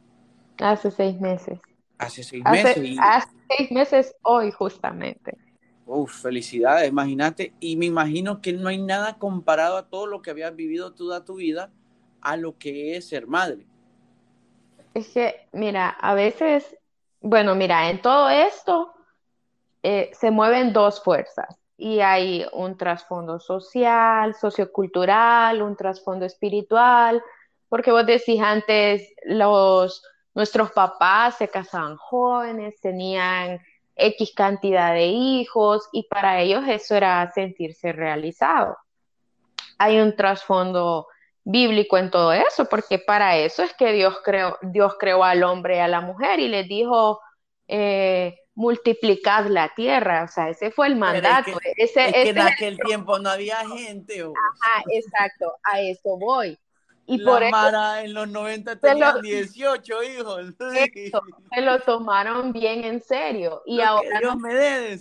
Hace 0.57 0.91
seis 0.91 1.17
meses. 1.21 1.59
Hace 1.97 2.23
seis 2.23 2.43
meses. 2.43 2.97
Hace 3.01 3.29
seis 3.57 3.71
meses 3.71 4.15
hoy, 4.21 4.51
justamente. 4.51 5.37
Uf, 5.85 6.21
felicidades, 6.21 6.89
imagínate. 6.89 7.53
Y 7.59 7.77
me 7.77 7.85
imagino 7.85 8.41
que 8.41 8.53
no 8.53 8.67
hay 8.67 8.77
nada 8.77 9.17
comparado 9.17 9.77
a 9.77 9.87
todo 9.87 10.05
lo 10.05 10.21
que 10.21 10.31
habías 10.31 10.55
vivido 10.55 10.93
toda 10.93 11.23
tu 11.23 11.35
vida 11.35 11.71
a 12.21 12.35
lo 12.35 12.57
que 12.57 12.97
es 12.97 13.07
ser 13.07 13.25
madre. 13.25 13.65
Es 14.93 15.09
que, 15.09 15.47
mira, 15.53 15.89
a 15.89 16.13
veces, 16.13 16.75
bueno, 17.21 17.55
mira, 17.55 17.89
en 17.89 18.01
todo 18.01 18.29
esto 18.29 18.93
eh, 19.83 20.11
se 20.13 20.31
mueven 20.31 20.73
dos 20.73 21.01
fuerzas 21.01 21.57
y 21.77 21.99
hay 21.99 22.45
un 22.51 22.77
trasfondo 22.77 23.39
social, 23.39 24.33
sociocultural, 24.33 25.61
un 25.61 25.75
trasfondo 25.75 26.25
espiritual, 26.25 27.21
porque 27.69 27.91
vos 27.91 28.05
decís 28.05 28.41
antes, 28.41 29.13
los, 29.25 30.01
nuestros 30.37 30.71
papás 30.71 31.35
se 31.39 31.47
casaban 31.47 31.97
jóvenes, 31.97 32.79
tenían 32.79 33.59
X 33.95 34.33
cantidad 34.35 34.93
de 34.93 35.07
hijos 35.07 35.89
y 35.91 36.03
para 36.03 36.41
ellos 36.41 36.63
eso 36.67 36.93
era 36.95 37.31
sentirse 37.31 37.91
realizado. 37.91 38.77
Hay 39.79 39.99
un 39.99 40.15
trasfondo 40.15 41.07
bíblico 41.43 41.97
en 41.97 42.11
todo 42.11 42.33
eso, 42.33 42.65
porque 42.65 42.99
para 42.99 43.35
eso 43.35 43.63
es 43.63 43.73
que 43.73 43.91
Dios 43.93 44.19
creó, 44.23 44.59
Dios 44.61 44.93
creó 44.99 45.23
al 45.23 45.41
hombre 45.41 45.77
y 45.77 45.79
a 45.79 45.87
la 45.87 46.01
mujer 46.01 46.39
y 46.39 46.49
les 46.49 46.67
dijo, 46.67 47.19
eh, 47.67 48.37
multiplicad 48.53 49.47
la 49.47 49.73
tierra, 49.73 50.25
o 50.25 50.27
sea, 50.27 50.49
ese 50.49 50.69
fue 50.69 50.85
el 50.85 50.97
mandato. 50.97 51.57
ese, 51.77 52.11
que 52.11 52.29
en 52.29 52.41
aquel 52.41 52.77
tiempo 52.77 53.17
no 53.17 53.31
había 53.31 53.67
gente. 53.67 54.21
Ajá, 54.21 54.83
exacto, 54.93 55.55
a 55.63 55.81
eso 55.81 56.15
voy. 56.15 56.59
Y 57.07 57.19
la 57.19 57.31
por 57.31 57.49
Mara 57.49 58.03
en 58.03 58.13
los 58.13 58.27
90 58.27 58.75
tenían 58.75 59.21
18 59.21 60.03
hijos. 60.03 60.53
se 60.59 61.61
lo 61.61 61.79
tomaron 61.79 62.51
bien 62.51 62.83
en 62.83 63.01
serio. 63.01 63.63
Y 63.65 63.79
ahora. 63.79 64.19
Dios 64.19 64.35
me 64.35 64.53
dé, 64.53 64.93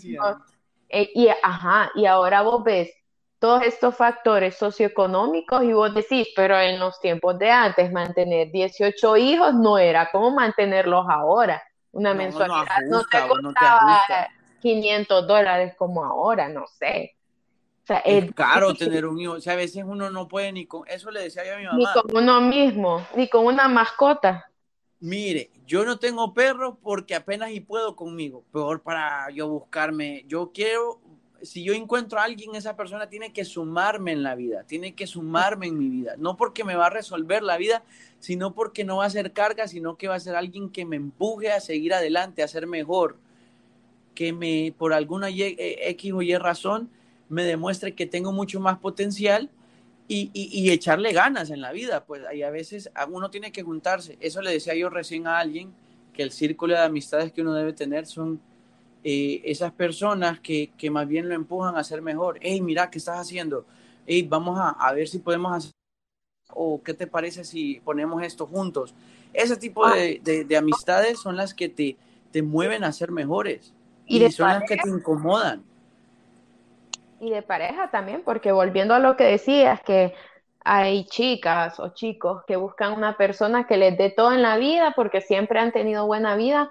eh, 0.89 1.11
y, 1.15 1.29
ajá, 1.43 1.91
y 1.97 2.07
ahora 2.07 2.43
vos 2.43 2.63
ves 2.63 2.93
todos 3.41 3.63
estos 3.65 3.97
factores 3.97 4.57
socioeconómicos 4.57 5.65
y 5.65 5.73
vos 5.73 5.93
decís, 5.93 6.29
pero 6.37 6.59
en 6.59 6.79
los 6.79 7.01
tiempos 7.01 7.37
de 7.41 7.51
antes 7.51 7.93
mantener 7.93 8.53
18 8.53 9.17
hijos 9.17 9.53
no 9.55 9.77
era 9.77 10.09
como 10.13 10.31
mantenerlos 10.31 11.07
ahora. 11.09 11.61
Una 11.91 12.15
mensualidad 12.15 12.83
no, 12.89 13.03
te 13.03 13.27
costaba 13.27 14.01
500 14.63 15.27
dólares 15.27 15.75
como 15.77 16.05
ahora, 16.05 16.49
no 16.49 16.67
sé 16.69 17.16
es, 18.05 18.33
caro 18.35 18.75
tener 18.75 19.07
un 19.07 19.21
hijo. 19.21 19.33
O 19.35 19.41
sea, 19.41 19.53
a 19.53 19.57
veces 19.57 19.85
uno 19.87 20.11
no 20.11 20.29
puede 20.29 20.53
ni 20.53 20.67
con. 20.67 20.83
Eso 20.89 21.11
le 21.11 21.23
decía 21.23 21.45
yo 21.45 21.55
a 21.55 21.59
mi 21.59 21.65
mamá. 21.65 21.79
Ni 21.79 21.85
con 21.85 22.23
uno 22.23 22.41
mismo, 22.41 23.07
ni 23.15 23.29
con 23.29 23.47
una 23.47 23.69
mascota. 23.69 24.51
Mire, 24.99 25.51
yo 25.67 25.85
no 25.85 25.99
tengo 25.99 26.33
perro 26.33 26.79
porque 26.83 27.15
apenas 27.15 27.51
y 27.51 27.61
puedo 27.61 27.95
conmigo. 27.95 28.45
Peor 28.53 28.83
para 28.83 29.31
yo 29.31 29.49
buscarme. 29.49 30.25
Yo 30.27 30.51
quiero. 30.53 31.01
Si 31.43 31.63
yo 31.63 31.75
encuentro 31.75 32.19
a 32.19 32.25
alguien, 32.25 32.55
esa 32.55 32.77
persona 32.77 33.09
tiene 33.09 33.33
que 33.33 33.45
sumarme 33.45 34.13
en 34.13 34.23
la 34.23 34.35
vida, 34.35 34.65
tiene 34.65 34.95
que 34.95 35.07
sumarme 35.07 35.67
en 35.67 35.79
mi 35.79 35.91
vida. 35.91 36.15
No 36.17 36.37
porque 36.37 36.65
me 36.65 36.75
va 36.75 36.87
a 36.87 36.91
resolver 36.91 37.43
la 37.43 37.59
vida, 37.59 37.85
sino 38.21 38.55
porque 38.55 38.85
no 38.85 38.97
va 38.97 39.05
a 39.05 39.11
ser 39.11 39.33
carga, 39.33 39.69
sino 39.69 39.97
que 39.97 40.09
va 40.09 40.15
a 40.15 40.21
ser 40.21 40.35
alguien 40.35 40.71
que 40.71 40.87
me 40.87 40.97
empuje 40.97 41.53
a 41.53 41.61
seguir 41.61 41.93
adelante, 41.93 42.43
a 42.43 42.49
ser 42.49 42.67
mejor. 42.67 43.19
Que 44.15 44.33
me, 44.33 44.75
por 44.77 44.95
alguna 44.95 45.29
eh, 45.29 45.91
X 45.91 46.13
o 46.15 46.23
Y 46.23 46.35
razón, 46.37 46.91
me 47.29 47.45
demuestre 47.45 47.95
que 47.95 48.07
tengo 48.07 48.33
mucho 48.33 48.61
más 48.61 48.79
potencial 48.79 49.51
y, 50.09 50.31
y, 50.33 50.71
echarle 50.71 51.13
ganas 51.13 51.51
en 51.51 51.61
la 51.61 51.73
vida. 51.73 52.05
Pues 52.05 52.25
ahí 52.27 52.43
a 52.43 52.51
veces 52.51 52.91
uno 53.09 53.31
tiene 53.31 53.51
que 53.51 53.63
juntarse. 53.63 54.17
Eso 54.21 54.41
le 54.41 54.53
decía 54.53 54.75
yo 54.75 54.89
recién 54.89 55.27
a 55.27 55.39
alguien, 55.39 55.73
que 56.13 56.23
el 56.23 56.31
círculo 56.31 56.75
de 56.75 56.81
amistades 56.81 57.33
que 57.33 57.43
uno 57.43 57.53
debe 57.53 57.73
tener 57.73 58.07
son 58.07 58.41
eh, 59.03 59.43
esas 59.45 59.73
personas 59.73 60.41
que, 60.41 60.73
que, 60.79 60.91
más 60.91 61.07
bien 61.09 61.29
lo 61.29 61.35
empujan 61.35 61.77
a 61.77 61.85
ser 61.85 62.03
mejor. 62.03 62.39
Hey, 62.41 62.61
mira, 62.61 62.91
¿qué 62.91 62.99
estás 62.99 63.19
haciendo? 63.19 63.67
Hey, 64.07 64.27
vamos 64.29 64.59
a, 64.59 64.71
a 64.71 64.93
ver 64.93 65.09
si 65.09 65.19
podemos 65.19 65.53
hacer... 65.53 65.73
O 66.51 66.81
qué 66.81 66.95
te 66.95 67.09
parece 67.09 67.45
si 67.45 67.81
ponemos 67.85 68.23
esto 68.23 68.47
juntos. 68.47 68.95
Ese 69.33 69.57
tipo 69.57 69.89
de, 69.91 70.21
de, 70.47 70.57
amistades 70.57 71.19
son 71.19 71.37
las 71.37 71.53
que 71.53 71.69
te, 71.69 71.97
te 72.31 72.41
mueven 72.41 72.85
a 72.85 72.93
ser 72.93 73.11
mejores. 73.11 73.75
Y, 74.07 74.25
y 74.25 74.31
son 74.31 74.47
las 74.49 74.63
que 74.63 74.77
te 74.77 74.89
incomodan 74.89 75.65
y 77.21 77.31
de 77.31 77.43
pareja 77.43 77.91
también, 77.91 78.23
porque 78.25 78.53
volviendo 78.53 78.95
a 78.95 78.99
lo 78.99 79.17
que 79.17 79.25
decías, 79.25 79.81
que 79.83 80.15
hay 80.65 81.05
chicas 81.05 81.79
o 81.79 81.91
chicos 81.95 82.43
que 82.47 82.57
buscan 82.57 82.93
una 82.93 83.17
persona 83.17 83.67
que 83.67 83.77
les 83.77 83.97
dé 83.97 84.11
todo 84.11 84.33
en 84.33 84.43
la 84.43 84.57
vida 84.57 84.93
porque 84.97 85.21
siempre 85.21 85.61
han 85.61 85.73
tenido 85.73 86.07
buena 86.07 86.35
vida, 86.37 86.71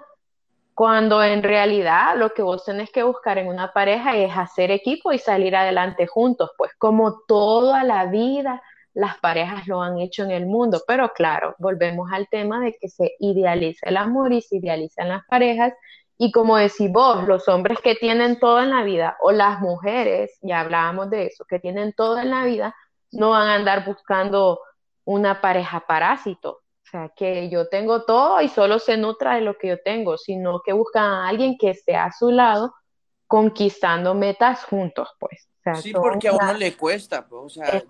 cuando 0.74 1.22
en 1.22 1.42
realidad 1.42 2.16
lo 2.16 2.34
que 2.34 2.42
vos 2.42 2.64
tenés 2.66 2.90
que 2.90 3.02
buscar 3.02 3.38
en 3.38 3.48
una 3.48 3.72
pareja 3.72 4.14
es 4.16 4.36
hacer 4.36 4.70
equipo 4.70 5.12
y 5.12 5.18
salir 5.18 5.56
adelante 5.56 6.06
juntos, 6.06 6.50
pues 6.58 6.72
como 6.76 7.22
toda 7.26 7.82
la 7.82 8.06
vida 8.06 8.62
las 8.92 9.18
parejas 9.18 9.66
lo 9.66 9.82
han 9.82 9.98
hecho 9.98 10.24
en 10.24 10.30
el 10.30 10.46
mundo, 10.46 10.82
pero 10.86 11.10
claro, 11.14 11.54
volvemos 11.58 12.10
al 12.12 12.28
tema 12.28 12.60
de 12.60 12.74
que 12.80 12.88
se 12.88 13.14
idealiza 13.18 13.88
el 13.88 13.96
amor 13.96 14.32
y 14.32 14.42
se 14.42 14.56
idealizan 14.56 15.08
las 15.08 15.24
parejas 15.26 15.72
y 16.18 16.32
como 16.32 16.56
decís 16.56 16.90
vos, 16.90 17.26
los 17.26 17.46
hombres 17.48 17.78
que 17.82 17.94
tienen 17.94 18.38
todo 18.38 18.60
en 18.60 18.70
la 18.70 18.82
vida, 18.82 19.16
o 19.20 19.32
las 19.32 19.60
mujeres, 19.60 20.38
ya 20.42 20.60
hablábamos 20.60 21.10
de 21.10 21.26
eso, 21.26 21.44
que 21.44 21.58
tienen 21.58 21.92
todo 21.92 22.18
en 22.18 22.30
la 22.30 22.44
vida, 22.44 22.74
no 23.12 23.30
van 23.30 23.48
a 23.48 23.54
andar 23.54 23.84
buscando 23.84 24.60
una 25.04 25.40
pareja 25.40 25.84
parásito. 25.86 26.50
O 26.86 26.88
sea, 26.90 27.10
que 27.16 27.50
yo 27.50 27.68
tengo 27.68 28.04
todo 28.04 28.40
y 28.40 28.48
solo 28.48 28.78
se 28.78 28.96
nutra 28.96 29.34
de 29.34 29.40
lo 29.42 29.58
que 29.58 29.68
yo 29.68 29.78
tengo, 29.82 30.16
sino 30.16 30.60
que 30.64 30.72
buscan 30.72 31.04
a 31.04 31.28
alguien 31.28 31.56
que 31.58 31.70
esté 31.70 31.96
a 31.96 32.12
su 32.12 32.30
lado 32.30 32.74
conquistando 33.26 34.14
metas 34.14 34.64
juntos, 34.64 35.08
pues 35.18 35.48
sí, 35.74 35.92
porque 35.92 36.28
a 36.28 36.32
uno 36.32 36.54
le 36.54 36.74
cuesta, 36.74 37.26
pues, 37.26 37.42
o 37.44 37.48
sea, 37.48 37.82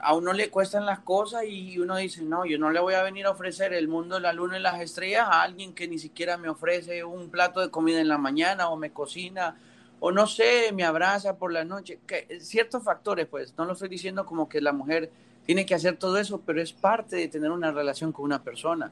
a 0.00 0.14
uno 0.14 0.32
le 0.32 0.50
cuestan 0.50 0.86
las 0.86 1.00
cosas 1.00 1.44
y 1.46 1.78
uno 1.78 1.96
dice, 1.96 2.22
no, 2.22 2.44
yo 2.44 2.58
no 2.58 2.70
le 2.70 2.80
voy 2.80 2.94
a 2.94 3.02
venir 3.02 3.26
a 3.26 3.30
ofrecer 3.30 3.72
el 3.72 3.88
mundo, 3.88 4.18
la 4.20 4.32
luna 4.32 4.58
y 4.58 4.62
las 4.62 4.80
estrellas 4.80 5.26
a 5.30 5.42
alguien 5.42 5.74
que 5.74 5.88
ni 5.88 5.98
siquiera 5.98 6.36
me 6.36 6.48
ofrece 6.48 7.04
un 7.04 7.30
plato 7.30 7.60
de 7.60 7.70
comida 7.70 8.00
en 8.00 8.08
la 8.08 8.18
mañana 8.18 8.68
o 8.70 8.76
me 8.76 8.92
cocina 8.92 9.56
o 10.00 10.10
no 10.10 10.26
sé, 10.26 10.72
me 10.72 10.84
abraza 10.84 11.36
por 11.36 11.52
la 11.52 11.64
noche. 11.64 12.00
Que, 12.06 12.40
ciertos 12.40 12.82
factores, 12.82 13.26
pues, 13.26 13.54
no 13.56 13.66
lo 13.66 13.74
estoy 13.74 13.88
diciendo 13.88 14.24
como 14.24 14.48
que 14.48 14.60
la 14.60 14.72
mujer 14.72 15.10
tiene 15.44 15.66
que 15.66 15.74
hacer 15.74 15.96
todo 15.96 16.16
eso, 16.18 16.40
pero 16.44 16.60
es 16.60 16.72
parte 16.72 17.16
de 17.16 17.28
tener 17.28 17.50
una 17.50 17.70
relación 17.70 18.10
con 18.10 18.24
una 18.24 18.42
persona. 18.42 18.90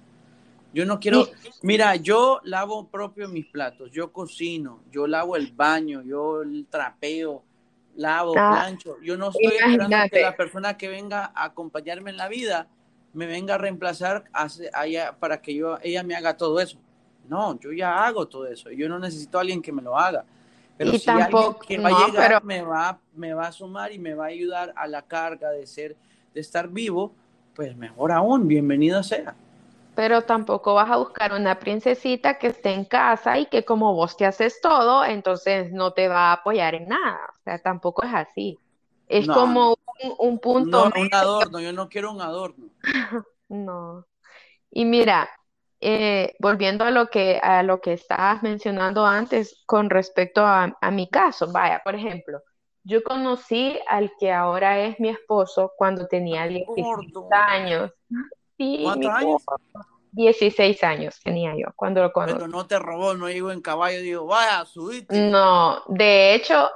Yo 0.74 0.84
no 0.84 1.01
quiero, 1.01 1.26
mira, 1.62 1.97
yo 1.97 2.41
lavo 2.45 2.89
propio 2.89 3.26
mis 3.28 3.47
platos, 3.47 3.91
yo 3.91 4.12
cocino, 4.12 4.80
yo 4.91 5.07
lavo 5.07 5.34
el 5.34 5.51
baño, 5.53 6.03
yo 6.03 6.43
el 6.43 6.66
trapeo, 6.68 7.43
lavo, 7.99 8.33
ah, 8.37 8.61
plancho. 8.63 8.97
Yo 9.03 9.17
no 9.17 9.31
estoy 9.31 9.57
esperando 9.57 9.97
que 10.11 10.23
la 10.23 10.37
persona 10.37 10.77
que 10.77 10.89
venga 10.89 11.33
a 11.35 11.45
acompañarme 11.45 12.11
en 12.11 12.17
la 12.17 12.29
vida 12.29 12.69
me 13.13 13.27
venga 13.27 13.57
a 13.57 13.59
reemplazar 13.59 14.25
para 15.19 15.43
que 15.43 15.55
yo, 15.55 15.79
ella 15.83 16.03
me 16.05 16.15
haga 16.15 16.37
todo 16.37 16.61
eso. 16.61 16.79
No, 17.29 17.59
yo 17.59 17.73
ya 17.73 18.07
hago 18.07 18.27
todo 18.27 18.47
eso. 18.47 18.71
Yo 18.71 18.89
no 18.89 18.99
necesito 18.99 19.37
a 19.37 19.41
alguien 19.41 19.61
que 19.61 19.73
me 19.73 19.83
lo 19.83 19.99
haga. 19.99 20.25
Pero 20.77 20.93
si 20.93 21.11
alguien 21.11 21.55
que 21.67 21.79
va 21.79 21.89
a 21.89 22.07
llegar 22.07 22.45
me, 22.45 22.63
va, 22.63 22.99
me 23.15 23.35
va 23.35 23.49
a 23.49 23.53
sumar 23.53 23.93
y 23.93 23.99
me 23.99 24.15
va 24.15 24.27
a 24.27 24.29
ayudar 24.29 24.73
a 24.77 24.87
la 24.87 25.03
carga 25.03 25.51
de 25.51 25.67
ser, 25.67 25.97
de 26.33 26.41
estar 26.41 26.69
vivo, 26.69 27.13
pues 27.55 27.77
mejor 27.77 28.13
aún, 28.13 28.47
bienvenido 28.47 29.03
sea 29.03 29.35
pero 29.99 30.23
tampoco 30.23 30.75
vas 30.75 30.89
a 30.93 30.97
buscar 30.97 31.33
una 31.33 31.59
princesita 31.59 32.39
que 32.39 32.47
esté 32.47 32.73
en 32.73 32.85
casa 32.85 33.37
y 33.37 33.47
que 33.47 33.65
como 33.65 33.95
vos 33.95 34.17
te 34.17 34.27
haces 34.27 34.61
todo, 34.61 35.05
entonces 35.05 35.73
no 35.73 35.93
te 35.93 36.07
va 36.07 36.31
a 36.31 36.35
apoyar 36.35 36.77
en 36.77 36.87
nada. 36.87 37.35
Sea, 37.49 37.59
tampoco 37.59 38.05
es 38.05 38.13
así. 38.13 38.59
Es 39.09 39.27
como 39.27 39.79
un, 40.19 40.39
punto. 40.39 40.91
No, 40.91 41.01
un 41.01 41.09
adorno, 41.15 41.61
yo 41.61 41.73
no 41.73 41.89
quiero 41.89 42.13
un 42.13 42.21
adorno. 42.21 42.67
no. 43.49 44.05
Y 44.71 44.85
mira, 44.85 45.31
eh, 45.81 46.35
volviendo 46.41 46.85
a 46.85 46.91
lo 46.91 47.07
que 47.07 47.41
a 47.43 47.63
lo 47.63 47.81
que 47.81 47.95
estabas 47.95 48.43
mencionando 48.43 49.07
antes 49.07 49.63
con 49.65 49.89
respecto 49.89 50.45
a, 50.45 50.77
mi 50.93 51.09
caso, 51.09 51.51
vaya, 51.51 51.81
por 51.83 51.95
ejemplo, 51.95 52.43
yo 52.85 53.03
conocí 53.03 53.79
al 53.89 54.13
que 54.21 54.31
ahora 54.31 54.81
es 54.81 55.01
mi 55.01 55.09
esposo 55.09 55.73
cuando 55.79 56.07
tenía 56.07 56.47
16 56.47 57.15
años. 57.31 57.93
¿Cuántos 58.59 59.11
años? 59.11 59.43
16 60.13 60.85
años 60.85 61.21
tenía 61.23 61.55
yo 61.57 61.69
cuando 61.77 62.03
lo 62.03 62.13
conocí. 62.13 62.35
Pero 62.35 62.49
no 62.49 62.67
te 62.67 62.79
robó, 62.79 63.15
no 63.15 63.29
llegó 63.31 63.53
en 63.53 63.63
caballo, 63.63 64.01
digo, 64.01 64.27
vaya, 64.27 64.67
subiste. 64.67 65.19
No, 65.19 65.83
de 65.87 66.35
hecho, 66.35 66.69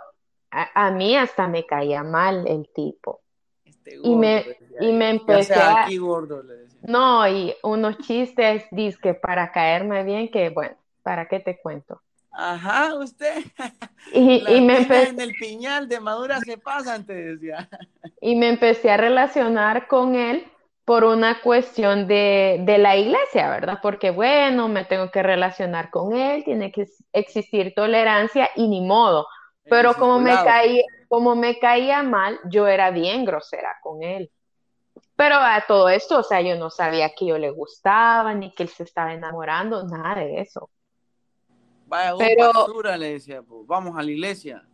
a, 0.53 0.90
mí 0.90 1.16
hasta 1.16 1.48
me 1.48 1.66
caía 1.66 2.03
mal 2.03 2.46
el 2.46 2.68
tipo. 2.74 3.20
Este 3.64 3.98
y 4.03 4.14
me, 4.14 4.44
y 4.80 4.92
me 4.92 5.11
empecé 5.11 5.55
a... 5.55 5.84
aquí 5.84 5.96
gordo, 5.96 6.42
le 6.42 6.55
decía. 6.55 6.80
No, 6.82 7.26
y 7.26 7.55
unos 7.62 7.98
chistes, 7.98 8.64
que 9.00 9.14
para 9.14 9.50
caerme 9.50 10.05
bien, 10.05 10.30
que 10.30 10.50
bueno, 10.50 10.76
¿para 11.03 11.26
qué 11.26 11.40
te 11.40 11.59
cuento? 11.59 12.03
Ajá, 12.32 12.94
usted. 12.94 13.42
Y, 14.12 14.42
y 14.53 14.61
me 14.61 14.78
empecé... 14.78 15.11
En 15.11 15.20
el 15.20 15.32
piñal 15.32 15.88
de 15.88 16.00
Madura 16.00 16.40
se 16.40 16.59
pasan, 16.59 17.07
te 17.07 17.14
decía. 17.14 17.68
Y 18.20 18.36
me 18.36 18.48
empecé 18.48 18.90
a 18.90 18.96
relacionar 18.96 19.86
con 19.86 20.14
él 20.14 20.44
por 20.84 21.05
una 21.05 21.40
cuestión 21.40 22.09
de, 22.09 22.61
de, 22.64 22.78
la 22.78 22.96
iglesia, 22.96 23.48
¿verdad? 23.48 23.78
Porque 23.80 24.11
bueno, 24.11 24.68
me 24.68 24.84
tengo 24.84 25.11
que 25.11 25.22
relacionar 25.22 25.90
con 25.90 26.14
él, 26.14 26.44
tiene 26.44 26.72
que 26.72 26.88
existir 27.12 27.72
tolerancia 27.74 28.50
y 28.57 28.68
ni 28.68 28.80
modo. 28.80 29.26
Pero 29.64 29.94
como 29.94 30.18
me, 30.18 30.32
caía, 30.32 30.84
como 31.08 31.34
me 31.34 31.58
caía 31.58 32.02
mal, 32.02 32.38
yo 32.44 32.66
era 32.66 32.90
bien 32.90 33.24
grosera 33.24 33.76
con 33.82 34.02
él. 34.02 34.30
Pero 35.16 35.36
a 35.36 35.64
todo 35.66 35.88
esto, 35.88 36.18
o 36.18 36.22
sea, 36.22 36.40
yo 36.40 36.56
no 36.56 36.70
sabía 36.70 37.12
que 37.14 37.26
yo 37.26 37.38
le 37.38 37.50
gustaba, 37.50 38.34
ni 38.34 38.52
que 38.52 38.64
él 38.64 38.68
se 38.68 38.82
estaba 38.82 39.12
enamorando, 39.12 39.84
nada 39.84 40.16
de 40.16 40.40
eso. 40.40 40.70
Vaya, 41.86 42.14
Pero, 42.18 42.52
basura, 42.52 42.96
le 42.96 43.12
decía, 43.12 43.42
pues, 43.42 43.66
vamos 43.66 43.96
a 43.96 44.02
la 44.02 44.10
iglesia. 44.10 44.66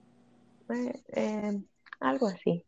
Eh, 0.71 1.03
eh, 1.09 1.61
algo 2.01 2.29
así. 2.29 2.65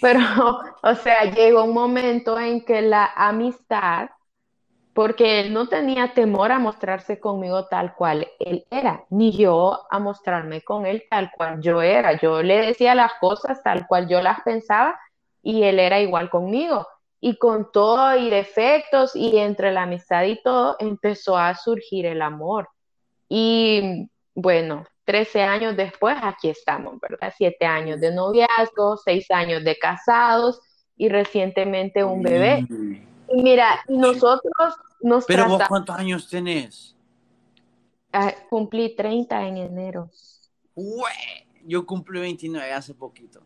Pero, 0.00 0.20
o 0.82 0.94
sea, 0.94 1.24
llegó 1.24 1.64
un 1.64 1.74
momento 1.74 2.38
en 2.38 2.64
que 2.64 2.82
la 2.82 3.06
amistad, 3.16 4.10
porque 4.92 5.40
él 5.40 5.52
no 5.52 5.68
tenía 5.68 6.14
temor 6.14 6.50
a 6.52 6.58
mostrarse 6.58 7.20
conmigo 7.20 7.66
tal 7.66 7.94
cual 7.94 8.26
él 8.38 8.66
era, 8.70 9.04
ni 9.10 9.32
yo 9.32 9.86
a 9.88 9.98
mostrarme 9.98 10.62
con 10.62 10.84
él 10.84 11.04
tal 11.08 11.30
cual 11.36 11.60
yo 11.60 11.80
era. 11.80 12.18
Yo 12.20 12.42
le 12.42 12.66
decía 12.66 12.94
las 12.94 13.12
cosas 13.20 13.62
tal 13.62 13.86
cual 13.86 14.08
yo 14.08 14.20
las 14.20 14.40
pensaba 14.42 14.98
y 15.42 15.62
él 15.62 15.78
era 15.78 16.00
igual 16.00 16.28
conmigo. 16.28 16.86
Y 17.20 17.36
con 17.36 17.70
todo 17.70 18.16
y 18.16 18.30
defectos 18.30 19.14
y 19.14 19.36
entre 19.38 19.72
la 19.72 19.82
amistad 19.82 20.24
y 20.24 20.42
todo, 20.42 20.76
empezó 20.78 21.36
a 21.36 21.54
surgir 21.54 22.06
el 22.06 22.22
amor. 22.22 22.68
Y 23.28 24.08
bueno, 24.34 24.86
13 25.04 25.42
años 25.42 25.76
después, 25.76 26.16
aquí 26.22 26.48
estamos, 26.48 26.98
¿verdad? 27.00 27.32
Siete 27.36 27.66
años 27.66 28.00
de 28.00 28.12
noviazgo, 28.12 28.96
seis 28.96 29.30
años 29.30 29.62
de 29.64 29.76
casados 29.78 30.60
y 30.96 31.08
recientemente 31.08 32.02
un 32.04 32.22
bebé. 32.22 32.64
Y 32.68 33.09
mira, 33.34 33.80
nosotros 33.88 34.52
nos 35.00 35.24
¿Pero 35.26 35.48
vos 35.48 35.62
cuántos 35.68 35.96
años 35.96 36.28
tenés? 36.28 36.96
Ah, 38.12 38.34
cumplí 38.48 38.94
30 38.94 39.46
en 39.46 39.56
enero. 39.56 40.10
yo 41.64 41.86
cumplí 41.86 42.20
29 42.20 42.72
hace 42.72 42.94
poquito. 42.94 43.40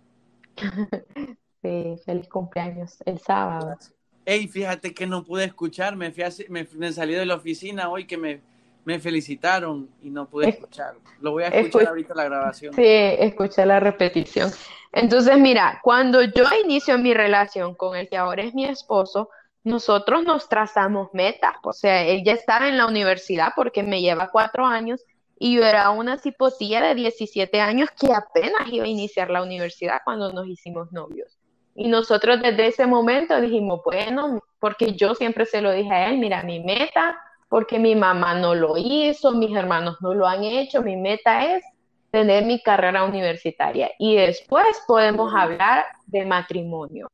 sí, 1.62 1.96
feliz 2.04 2.28
cumpleaños, 2.28 2.98
el 3.04 3.18
sábado. 3.18 3.76
Ey, 4.24 4.48
fíjate 4.48 4.94
que 4.94 5.06
no 5.06 5.22
pude 5.22 5.44
escuchar, 5.44 5.96
me, 5.96 6.12
me, 6.48 6.68
me 6.72 6.92
salí 6.92 7.14
de 7.14 7.26
la 7.26 7.34
oficina 7.34 7.90
hoy 7.90 8.06
que 8.06 8.16
me 8.16 8.40
me 8.84 9.00
felicitaron 9.00 9.88
y 10.02 10.10
no 10.10 10.28
pude 10.28 10.50
escuchar. 10.50 10.94
Lo 11.20 11.32
voy 11.32 11.44
a 11.44 11.48
escuchar 11.48 11.88
ahorita 11.88 12.14
la 12.14 12.24
grabación. 12.24 12.74
Sí, 12.74 12.82
escuché 12.84 13.64
la 13.64 13.80
repetición. 13.80 14.50
Entonces, 14.92 15.38
mira, 15.38 15.80
cuando 15.82 16.22
yo 16.22 16.44
inicio 16.62 16.98
mi 16.98 17.14
relación 17.14 17.74
con 17.74 17.96
el 17.96 18.08
que 18.08 18.16
ahora 18.16 18.42
es 18.42 18.54
mi 18.54 18.66
esposo, 18.66 19.30
nosotros 19.64 20.24
nos 20.24 20.48
trazamos 20.48 21.08
metas. 21.12 21.54
O 21.62 21.72
sea, 21.72 22.04
él 22.06 22.22
ya 22.24 22.32
estaba 22.32 22.68
en 22.68 22.78
la 22.78 22.86
universidad 22.86 23.52
porque 23.56 23.82
me 23.82 24.00
lleva 24.00 24.30
cuatro 24.30 24.64
años 24.64 25.02
y 25.38 25.56
yo 25.56 25.64
era 25.64 25.90
una 25.90 26.18
cipotilla 26.18 26.80
de 26.80 26.94
17 26.94 27.60
años 27.60 27.90
que 27.98 28.12
apenas 28.12 28.68
iba 28.70 28.84
a 28.84 28.88
iniciar 28.88 29.30
la 29.30 29.42
universidad 29.42 30.02
cuando 30.04 30.32
nos 30.32 30.46
hicimos 30.46 30.92
novios. 30.92 31.36
Y 31.74 31.88
nosotros 31.88 32.40
desde 32.40 32.68
ese 32.68 32.86
momento 32.86 33.40
dijimos, 33.40 33.80
bueno, 33.84 34.40
porque 34.60 34.92
yo 34.92 35.14
siempre 35.16 35.44
se 35.44 35.60
lo 35.60 35.72
dije 35.72 35.92
a 35.92 36.08
él, 36.08 36.18
mira, 36.18 36.44
mi 36.44 36.60
meta 36.60 37.18
porque 37.54 37.78
mi 37.78 37.94
mamá 37.94 38.34
no 38.34 38.54
lo 38.56 38.76
hizo, 38.76 39.30
mis 39.30 39.54
hermanos 39.56 39.98
no 40.00 40.12
lo 40.12 40.26
han 40.26 40.42
hecho, 40.42 40.82
mi 40.82 40.96
meta 40.96 41.54
es 41.54 41.64
tener 42.10 42.44
mi 42.44 42.60
carrera 42.60 43.04
universitaria 43.04 43.92
y 43.96 44.16
después 44.16 44.66
podemos 44.88 45.32
hablar 45.32 45.84
de 46.06 46.24
matrimonio. 46.24 47.08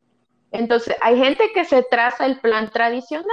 Entonces, 0.53 0.97
hay 1.01 1.17
gente 1.17 1.51
que 1.53 1.65
se 1.65 1.83
traza 1.83 2.27
el 2.27 2.41
plan 2.41 2.71
tradicional, 2.71 3.27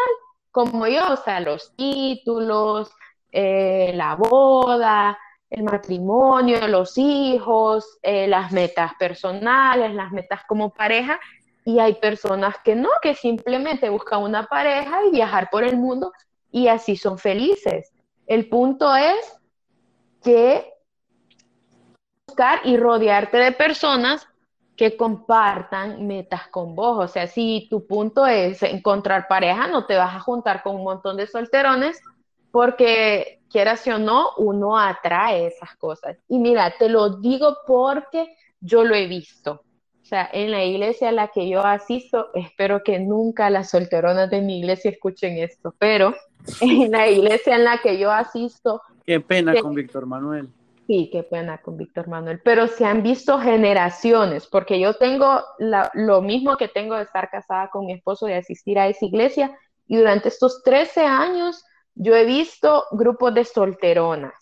como 0.51 0.88
yo, 0.88 1.13
o 1.13 1.18
sea, 1.18 1.39
los 1.39 1.76
títulos, 1.76 2.91
eh, 3.32 3.91
la 3.95 4.15
boda, 4.15 5.18
el 5.49 5.63
matrimonio, 5.63 6.68
los 6.68 6.97
hijos, 6.97 7.99
eh, 8.01 8.28
las 8.28 8.51
metas 8.51 8.93
personales, 8.95 9.93
las 9.93 10.11
metas 10.11 10.41
como 10.47 10.70
pareja, 10.70 11.20
y 11.65 11.80
hay 11.80 11.95
personas 11.95 12.55
que 12.63 12.76
no, 12.76 12.89
que 13.01 13.13
simplemente 13.13 13.89
buscan 13.89 14.24
una 14.24 14.45
pareja 14.45 15.05
y 15.05 15.11
viajar 15.11 15.49
por 15.49 15.63
el 15.63 15.78
mundo 15.78 16.13
y 16.51 16.70
así 16.70 16.95
son 16.95 17.18
felices. 17.18 17.91
El 18.26 18.47
punto 18.47 18.95
es 18.95 19.38
que 20.24 20.74
buscar 22.26 22.61
y 22.63 22.78
rodearte 22.78 23.38
de 23.38 23.51
personas 23.51 24.28
que 24.78 24.95
compartan 24.95 26.05
metas 26.05 26.47
con 26.49 26.75
vos. 26.75 27.03
O 27.03 27.07
sea, 27.07 27.28
si 27.28 27.67
tu 27.69 27.86
punto 27.88 28.25
es 28.28 28.61
encontrar 28.61 29.28
pareja, 29.28 29.67
no 29.67 29.86
te 29.88 29.97
vas 29.97 30.15
a 30.15 30.19
juntar 30.19 30.61
con 30.61 30.75
un 30.75 30.84
montón 30.84 31.17
de 31.17 31.25
solterones 31.25 31.99
porque 32.51 33.41
quieras 33.49 33.86
o 33.88 33.97
no, 33.97 34.30
uno 34.38 34.78
atrae 34.78 35.47
esas 35.47 35.75
cosas. 35.78 36.17
Y 36.30 36.38
mira, 36.38 36.73
te 36.78 36.89
lo 36.89 37.17
digo 37.17 37.57
porque 37.65 38.36
yo 38.59 38.84
lo 38.84 38.95
he 38.95 39.07
visto. 39.07 39.63
O 40.01 40.05
sea, 40.05 40.30
en 40.32 40.51
la 40.51 40.63
iglesia 40.63 41.09
a 41.09 41.11
la 41.11 41.28
que 41.30 41.49
yo 41.49 41.61
asisto, 41.61 42.28
espero 42.34 42.82
que 42.84 42.99
nunca 42.99 43.49
las 43.49 43.71
solteronas 43.71 44.30
de 44.30 44.41
mi 44.41 44.59
iglesia 44.59 44.91
escuchen 44.91 45.38
esto, 45.38 45.73
pero 45.78 46.15
en 46.61 46.91
la 46.91 47.09
iglesia 47.09 47.55
en 47.55 47.65
la 47.65 47.80
que 47.80 47.97
yo 47.97 48.11
asisto. 48.11 48.82
Qué 49.05 49.19
pena 49.19 49.53
con 49.59 49.73
Víctor 49.73 50.05
Manuel. 50.05 50.49
Sí, 50.88 51.09
qué 51.11 51.23
pena 51.23 51.57
con 51.61 51.75
Víctor 51.75 52.07
Manuel. 52.07 52.39
Pero 52.43 52.67
se 52.67 52.85
han 52.85 53.03
visto 53.03 53.38
generaciones, 53.39 54.47
porque 54.47 54.79
yo 54.79 54.93
tengo 54.93 55.43
lo 55.59 56.21
mismo 56.21 56.55
que 56.55 56.69
tengo 56.69 56.95
de 56.95 57.03
estar 57.03 57.29
casada 57.29 57.69
con 57.69 57.85
mi 57.85 57.91
esposo, 57.91 58.25
de 58.25 58.35
asistir 58.35 58.79
a 58.79 58.88
esa 58.88 59.05
iglesia, 59.05 59.55
y 59.85 59.97
durante 59.97 60.29
estos 60.29 60.63
13 60.63 61.01
años 61.01 61.61
yo 61.93 62.15
he 62.15 62.23
visto 62.23 62.85
grupos 62.91 63.33
de 63.33 63.43
solteronas. 63.43 64.33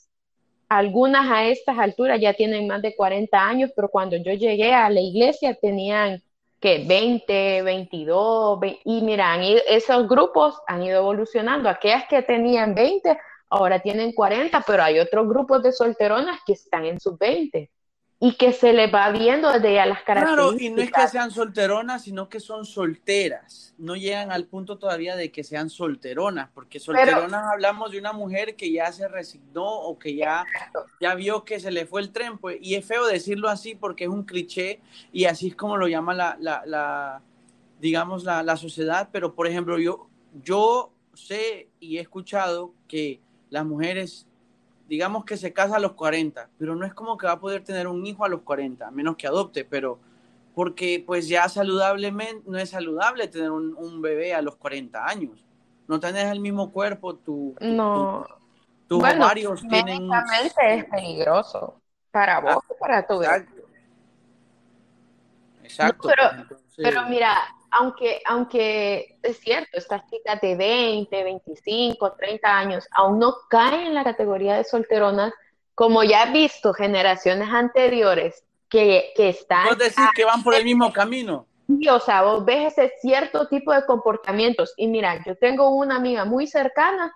Algunas 0.70 1.32
a 1.32 1.46
estas 1.46 1.80
alturas 1.80 2.20
ya 2.22 2.34
tienen 2.34 2.68
más 2.68 2.82
de 2.82 2.96
40 2.96 3.40
años, 3.40 3.72
pero 3.76 3.90
cuando 3.90 4.16
yo 4.16 4.34
llegué 4.34 4.74
a 4.74 4.90
la 4.90 5.00
iglesia 5.00 5.58
tenían 5.60 6.22
que 6.60 6.84
20, 6.88 7.62
22, 7.64 8.60
y 8.84 9.02
miran, 9.02 9.42
esos 9.68 10.08
grupos 10.08 10.60
han 10.68 10.84
ido 10.84 11.00
evolucionando. 11.00 11.70
Aquellas 11.70 12.06
que 12.08 12.22
tenían 12.22 12.74
20, 12.76 13.18
ahora 13.50 13.80
tienen 13.80 14.14
40, 14.14 14.64
pero 14.66 14.84
hay 14.84 15.00
otros 15.00 15.28
grupos 15.28 15.64
de 15.64 15.72
solteronas 15.72 16.40
que 16.46 16.54
están 16.54 16.86
en 16.86 17.00
sus 17.00 17.18
20 17.18 17.70
y 18.20 18.38
que 18.38 18.54
se 18.54 18.72
les 18.72 18.94
va 18.94 19.12
viendo 19.12 19.52
desde 19.52 19.74
ya 19.74 19.86
las 19.86 20.02
características. 20.04 20.50
Claro, 20.50 20.60
y 20.60 20.70
no 20.70 20.82
es 20.82 20.92
que 20.92 21.08
sean 21.10 21.32
solteronas, 21.32 22.04
sino 22.04 22.30
que 22.30 22.40
son 22.40 22.66
solteras. 22.66 23.74
No 23.78 23.96
llegan 23.96 24.32
al 24.32 24.46
punto 24.46 24.78
todavía 24.78 25.16
de 25.16 25.32
que 25.32 25.44
sean 25.44 25.70
solteronas, 25.70 26.50
porque 26.54 26.80
solteronas 26.80 27.44
hablamos 27.52 27.92
de 27.92 28.00
una 28.00 28.14
mujer 28.14 28.56
que 28.56 28.72
ya 28.72 28.92
se 28.92 29.08
resignó 29.08 29.66
o 29.66 30.00
que 30.00 30.16
ya, 30.16 30.46
ya 31.02 31.14
vio 31.14 31.44
que 31.44 31.60
se 31.60 31.72
le 31.72 31.86
fue 31.86 32.02
el 32.02 32.12
tren, 32.12 32.38
pues, 32.38 32.58
y 32.62 32.76
es 32.76 32.86
feo 32.86 33.06
decirlo 33.06 33.50
así 33.50 33.76
porque 33.76 34.06
es 34.06 34.10
un 34.10 34.24
cliché 34.24 34.80
y 35.12 35.26
así 35.26 35.50
es 35.50 35.56
como 35.56 35.76
lo 35.76 35.88
llama 35.88 36.14
la, 36.14 36.38
la, 36.40 36.64
la 36.66 37.22
digamos, 37.80 38.24
la, 38.24 38.44
la 38.44 38.56
sociedad, 38.56 39.10
pero 39.12 39.36
por 39.36 39.46
ejemplo, 39.46 39.78
yo, 39.78 40.08
yo 40.42 40.94
sé 41.14 41.70
y 41.80 41.98
he 41.98 42.02
escuchado 42.02 42.74
que 42.88 43.22
las 43.56 43.66
mujeres 43.66 44.28
digamos 44.88 45.26
que 45.26 45.38
se 45.38 45.54
casa 45.54 45.78
a 45.78 45.80
los 45.80 45.94
40, 45.94 46.50
pero 46.58 46.76
no 46.76 46.86
es 46.86 46.94
como 46.94 47.18
que 47.18 47.26
va 47.26 47.34
a 47.34 47.40
poder 47.40 47.64
tener 47.64 47.88
un 47.88 48.06
hijo 48.06 48.24
a 48.24 48.30
los 48.30 48.42
40, 48.42 48.92
menos 48.92 49.16
que 49.16 49.28
adopte, 49.28 49.66
pero 49.66 49.98
porque 50.54 51.04
pues 51.06 51.28
ya 51.28 51.50
saludablemente 51.50 52.44
no 52.46 52.58
es 52.58 52.70
saludable 52.70 53.28
tener 53.28 53.52
un, 53.52 54.02
bebé 54.02 54.34
a 54.34 54.42
los 54.42 54.56
40 54.56 55.06
años. 55.06 55.44
No 55.88 56.00
tenés 56.00 56.32
el 56.32 56.40
mismo 56.40 56.72
cuerpo, 56.72 57.16
tu, 57.16 57.56
no. 57.62 58.26
tus 58.88 59.00
bueno, 59.00 59.26
ovarios 59.26 59.62
tienen... 59.68 60.10
es 60.64 60.86
peligroso 60.86 61.82
para 62.12 62.40
vos 62.40 62.64
y 62.70 62.80
para 62.80 63.06
tu 63.06 63.20
bebé. 63.20 63.46
Exacto. 65.64 66.08
pero, 66.08 66.24
pero 66.78 67.10
mira, 67.10 67.36
aunque, 67.78 68.22
aunque 68.26 69.18
es 69.22 69.40
cierto, 69.40 69.78
estas 69.78 70.02
chicas 70.10 70.40
de 70.42 70.56
20, 70.56 71.24
25, 71.24 72.14
30 72.14 72.58
años 72.58 72.88
aún 72.96 73.20
no 73.20 73.36
caen 73.50 73.88
en 73.88 73.94
la 73.94 74.04
categoría 74.04 74.56
de 74.56 74.64
solteronas, 74.64 75.34
como 75.74 76.04
ya 76.04 76.24
he 76.24 76.32
visto 76.32 76.74
generaciones 76.74 77.50
anteriores 77.50 78.44
que, 78.70 79.12
que 79.16 79.30
están... 79.30 79.68
Vos 79.68 79.78
decís 79.78 80.06
que 80.16 80.24
van 80.24 80.42
por 80.42 80.56
el 80.56 80.64
mismo 80.64 80.92
camino. 80.94 81.48
Sí, 81.68 81.90
o 81.90 82.00
sea, 82.00 82.22
vos 82.24 82.46
ves 82.46 82.74
ese 82.78 82.94
cierto 83.02 83.48
tipo 83.48 83.74
de 83.74 83.86
comportamientos. 83.86 84.74
Y 84.78 84.88
mira, 84.88 85.22
yo 85.26 85.36
tengo 85.36 85.70
una 85.70 85.98
amiga 85.98 86.24
muy 86.24 86.48
cercana 86.48 87.14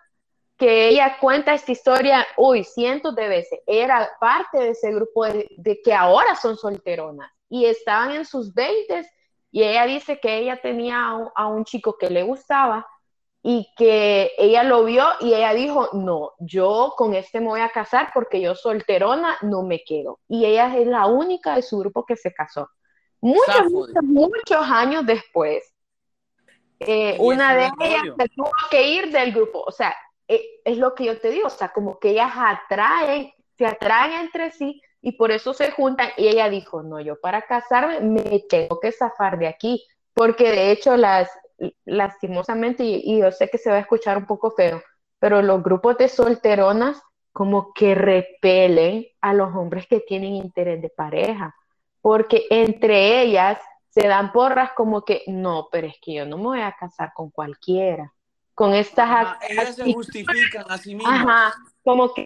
que 0.57 0.89
ella 0.89 1.17
cuenta 1.21 1.53
esta 1.53 1.71
historia, 1.71 2.27
uy, 2.35 2.65
cientos 2.65 3.15
de 3.15 3.29
veces. 3.29 3.59
Era 3.65 4.09
parte 4.19 4.57
de 4.59 4.69
ese 4.71 4.91
grupo 4.91 5.25
de, 5.25 5.79
que 5.83 5.93
ahora 5.93 6.35
son 6.35 6.57
solteronas 6.57 7.31
y 7.47 7.65
estaban 7.65 8.11
en 8.11 8.25
sus 8.25 8.53
veintes 8.53 9.07
y 9.51 9.63
ella 9.63 9.85
dice 9.85 10.19
que 10.19 10.37
ella 10.37 10.61
tenía 10.61 11.09
a 11.35 11.47
un, 11.47 11.65
chico 11.65 11.97
que 11.97 12.09
le 12.09 12.23
gustaba 12.23 12.87
y 13.41 13.67
que 13.77 14.31
ella 14.37 14.63
lo 14.63 14.83
vio 14.83 15.05
y 15.21 15.33
ella 15.33 15.53
dijo, 15.53 15.89
no, 15.93 16.33
yo 16.39 16.93
con 16.95 17.15
este 17.15 17.39
me 17.39 17.47
voy 17.47 17.61
a 17.61 17.71
casar 17.71 18.11
porque 18.13 18.41
yo 18.41 18.53
solterona 18.53 19.37
no 19.41 19.63
me 19.63 19.83
quedo. 19.83 20.19
Y 20.27 20.45
ella 20.45 20.77
es 20.77 20.85
la 20.85 21.07
única 21.07 21.55
de 21.55 21.61
su 21.61 21.79
grupo 21.79 22.05
que 22.05 22.15
se 22.15 22.33
casó. 22.33 22.69
Muchos, 23.21 23.71
muchos, 23.71 24.03
muchos 24.03 24.69
años 24.69 25.05
después, 25.05 25.73
eh, 26.79 27.17
una 27.19 27.55
de 27.55 27.69
ellas 27.81 28.03
se 28.17 28.29
tuvo 28.29 28.51
que 28.69 28.87
ir 28.87 29.11
del 29.11 29.33
grupo. 29.33 29.63
O 29.65 29.71
sea, 29.71 29.95
eh, 30.27 30.61
es 30.63 30.77
lo 30.77 30.93
que 30.93 31.05
yo 31.05 31.19
te 31.19 31.31
digo, 31.31 31.47
o 31.47 31.49
sea, 31.51 31.69
como 31.69 31.97
que 31.97 32.11
ellas 32.11 32.31
atraen, 32.35 33.33
se 33.57 33.65
atraen 33.65 34.21
entre 34.21 34.51
sí 34.51 34.81
y 35.01 35.13
por 35.13 35.31
eso 35.31 35.53
se 35.53 35.71
juntan. 35.71 36.09
Y 36.17 36.27
ella 36.27 36.49
dijo, 36.49 36.83
no, 36.83 36.99
yo 36.99 37.19
para 37.19 37.43
casarme 37.43 38.01
me 38.01 38.43
tengo 38.49 38.79
que 38.79 38.91
zafar 38.91 39.37
de 39.39 39.47
aquí, 39.47 39.85
porque 40.13 40.51
de 40.51 40.71
hecho 40.71 40.97
las, 40.97 41.29
lastimosamente, 41.85 42.83
y, 42.83 43.19
yo 43.19 43.31
sé 43.31 43.49
que 43.49 43.57
se 43.57 43.69
va 43.69 43.77
a 43.77 43.81
escuchar 43.81 44.17
un 44.17 44.25
poco 44.25 44.51
feo, 44.51 44.81
pero 45.19 45.41
los 45.41 45.63
grupos 45.63 45.97
de 45.97 46.07
solteronas 46.07 47.01
como 47.31 47.73
que 47.73 47.95
repelen 47.95 49.05
a 49.21 49.33
los 49.33 49.55
hombres 49.55 49.87
que 49.87 49.99
tienen 49.99 50.35
interés 50.35 50.81
de 50.81 50.89
pareja, 50.89 51.55
porque 52.01 52.45
entre 52.49 53.21
ellas 53.21 53.59
se 53.89 54.07
dan 54.07 54.31
porras 54.31 54.71
como 54.75 55.03
que, 55.03 55.23
no, 55.27 55.67
pero 55.71 55.87
es 55.87 55.95
que 56.01 56.13
yo 56.15 56.25
no 56.25 56.37
me 56.37 56.43
voy 56.43 56.61
a 56.61 56.75
casar 56.77 57.11
con 57.13 57.29
cualquiera 57.31 58.13
con 58.59 58.73
estas 58.73 59.37
ellas 59.49 59.73
se 59.73 59.93
justifican 59.93 60.65
a 60.69 60.77
sí 60.77 60.93
mismas. 60.93 61.21
Ajá, 61.21 61.53
como 61.81 62.13
que 62.13 62.25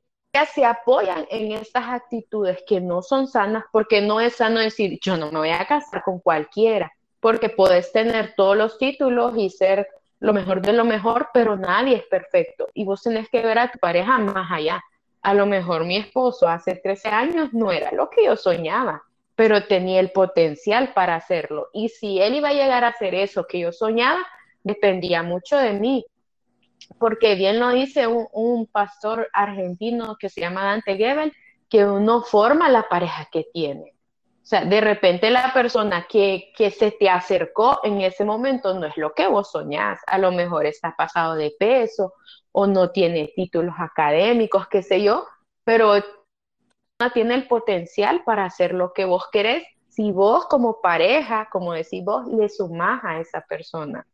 se 0.53 0.65
apoyan 0.65 1.25
en 1.29 1.51
estas 1.51 1.85
actitudes 1.87 2.63
que 2.67 2.81
no 2.81 3.01
son 3.01 3.27
sanas, 3.27 3.65
porque 3.71 4.01
no 4.01 4.19
es 4.19 4.35
sano 4.35 4.59
decir, 4.59 4.99
yo 5.01 5.15
no 5.15 5.31
me 5.31 5.39
voy 5.39 5.49
a 5.49 5.65
casar 5.65 6.03
con 6.03 6.19
cualquiera, 6.19 6.91
porque 7.19 7.49
puedes 7.49 7.91
tener 7.91 8.33
todos 8.35 8.57
los 8.57 8.77
títulos 8.77 9.33
y 9.37 9.49
ser 9.49 9.87
lo 10.19 10.33
mejor 10.33 10.61
de 10.61 10.73
lo 10.73 10.85
mejor, 10.85 11.29
pero 11.33 11.55
nadie 11.55 11.97
es 11.97 12.03
perfecto. 12.03 12.67
Y 12.73 12.83
vos 12.83 13.03
tenés 13.03 13.29
que 13.29 13.41
ver 13.41 13.59
a 13.59 13.71
tu 13.71 13.77
pareja 13.77 14.17
más 14.17 14.51
allá. 14.51 14.81
A 15.21 15.33
lo 15.33 15.45
mejor 15.45 15.85
mi 15.85 15.97
esposo 15.97 16.47
hace 16.47 16.75
13 16.75 17.09
años 17.09 17.53
no 17.53 17.71
era 17.71 17.91
lo 17.91 18.09
que 18.09 18.25
yo 18.25 18.35
soñaba, 18.35 19.03
pero 19.35 19.65
tenía 19.65 19.99
el 19.99 20.11
potencial 20.11 20.93
para 20.93 21.15
hacerlo. 21.15 21.69
Y 21.73 21.89
si 21.89 22.21
él 22.21 22.35
iba 22.35 22.49
a 22.49 22.53
llegar 22.53 22.83
a 22.83 22.89
hacer 22.89 23.13
eso 23.15 23.45
que 23.47 23.59
yo 23.59 23.71
soñaba, 23.71 24.25
dependía 24.63 25.23
mucho 25.23 25.57
de 25.57 25.73
mí 25.73 26.05
porque 26.99 27.35
bien 27.35 27.59
lo 27.59 27.69
dice 27.69 28.07
un, 28.07 28.67
pastor 28.67 29.29
argentino 29.33 30.17
que 30.19 30.29
se 30.29 30.41
llama 30.41 30.63
Dante 30.63 30.97
Gebel, 30.97 31.33
que 31.69 31.85
uno 31.85 32.21
forma 32.21 32.69
la 32.69 32.87
pareja 32.89 33.27
que 33.31 33.47
tiene. 33.53 33.93
O 34.41 34.45
sea, 34.45 34.65
de 34.65 34.81
repente 34.81 35.29
la 35.31 35.53
persona 35.53 36.05
que, 36.09 36.51
que, 36.55 36.69
se 36.69 36.91
te 36.91 37.09
acercó 37.09 37.79
en 37.83 38.01
ese 38.01 38.25
momento 38.25 38.73
no 38.73 38.85
es 38.85 38.97
lo 38.97 39.13
que 39.13 39.27
vos 39.27 39.51
soñás. 39.51 39.99
A 40.07 40.17
lo 40.17 40.31
mejor 40.31 40.65
está 40.65 40.93
pasado 40.97 41.35
de 41.35 41.53
peso 41.57 42.13
o 42.51 42.67
no 42.67 42.91
tiene 42.91 43.31
títulos 43.35 43.75
académicos, 43.77 44.67
qué 44.67 44.83
sé 44.83 45.01
yo, 45.01 45.25
pero 45.63 45.95
no 46.99 47.11
tiene 47.11 47.35
el 47.35 47.47
potencial 47.47 48.23
para 48.25 48.45
hacer 48.45 48.73
lo 48.73 48.91
que 48.93 49.05
vos 49.05 49.27
querés 49.31 49.63
si 49.95 50.11
vos 50.11 50.47
como 50.47 50.81
pareja, 50.81 51.47
como 51.51 51.73
decís 51.73 52.03
vos, 52.03 52.27
le 52.27 52.49
sumás 52.49 53.03
a 53.03 53.19
esa 53.19 53.41
persona. 53.41 54.07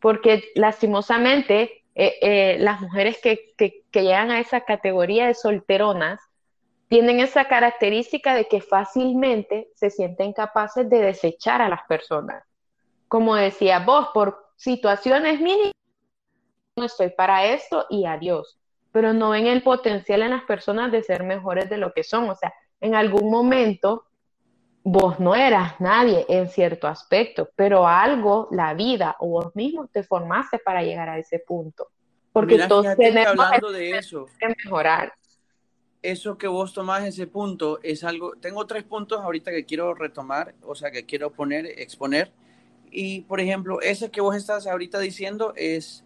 Porque 0.00 0.44
lastimosamente 0.54 1.83
eh, 1.94 2.18
eh, 2.22 2.56
las 2.58 2.80
mujeres 2.80 3.18
que, 3.22 3.54
llegan 3.92 4.30
a 4.30 4.40
esa 4.40 4.62
categoría 4.62 5.28
de 5.28 5.34
solteronas 5.34 6.20
tienen 6.88 7.20
esa 7.20 7.46
característica 7.46 8.34
de 8.34 8.46
que 8.46 8.60
fácilmente 8.60 9.68
se 9.74 9.90
sienten 9.90 10.32
capaces 10.32 10.88
de 10.90 10.98
desechar 10.98 11.62
a 11.62 11.68
las 11.68 11.82
personas. 11.88 12.44
Como 13.08 13.36
decía 13.36 13.78
vos, 13.78 14.08
por 14.12 14.50
situaciones 14.56 15.40
mínimas, 15.40 15.72
no 16.76 16.84
estoy 16.84 17.10
para 17.10 17.46
esto 17.46 17.86
y 17.88 18.04
adiós. 18.06 18.58
Pero 18.90 19.12
no 19.12 19.30
ven 19.30 19.46
el 19.46 19.62
potencial 19.62 20.22
en 20.22 20.30
las 20.30 20.44
personas 20.44 20.90
de 20.92 21.02
ser 21.02 21.22
mejores 21.22 21.70
de 21.70 21.78
lo 21.78 21.92
que 21.92 22.04
son. 22.04 22.28
O 22.28 22.34
sea, 22.34 22.52
en 22.80 22.94
algún 22.94 23.30
momento 23.30 24.06
vos 24.84 25.18
no 25.18 25.34
eras 25.34 25.80
nadie 25.80 26.26
en 26.28 26.48
cierto 26.48 26.86
aspecto, 26.86 27.48
pero 27.56 27.88
algo, 27.88 28.48
la 28.50 28.74
vida 28.74 29.16
o 29.18 29.28
vos 29.28 29.56
mismo 29.56 29.88
te 29.88 30.04
formaste 30.04 30.58
para 30.58 30.82
llegar 30.82 31.08
a 31.08 31.18
ese 31.18 31.38
punto. 31.38 31.88
Porque 32.32 32.58
todos 32.68 32.94
tenemos 32.96 33.30
hablando 33.30 33.72
de 33.72 33.96
eso, 33.96 34.26
que 34.38 34.48
mejorar. 34.48 35.14
Eso 36.02 36.36
que 36.36 36.46
vos 36.46 36.74
tomás 36.74 37.02
ese 37.04 37.26
punto 37.26 37.80
es 37.82 38.04
algo, 38.04 38.32
tengo 38.36 38.66
tres 38.66 38.84
puntos 38.84 39.22
ahorita 39.22 39.50
que 39.50 39.64
quiero 39.64 39.94
retomar, 39.94 40.54
o 40.62 40.74
sea, 40.74 40.90
que 40.90 41.06
quiero 41.06 41.32
poner, 41.32 41.64
exponer. 41.64 42.30
Y, 42.90 43.22
por 43.22 43.40
ejemplo, 43.40 43.80
ese 43.80 44.10
que 44.10 44.20
vos 44.20 44.36
estás 44.36 44.66
ahorita 44.66 44.98
diciendo 44.98 45.54
es 45.56 46.04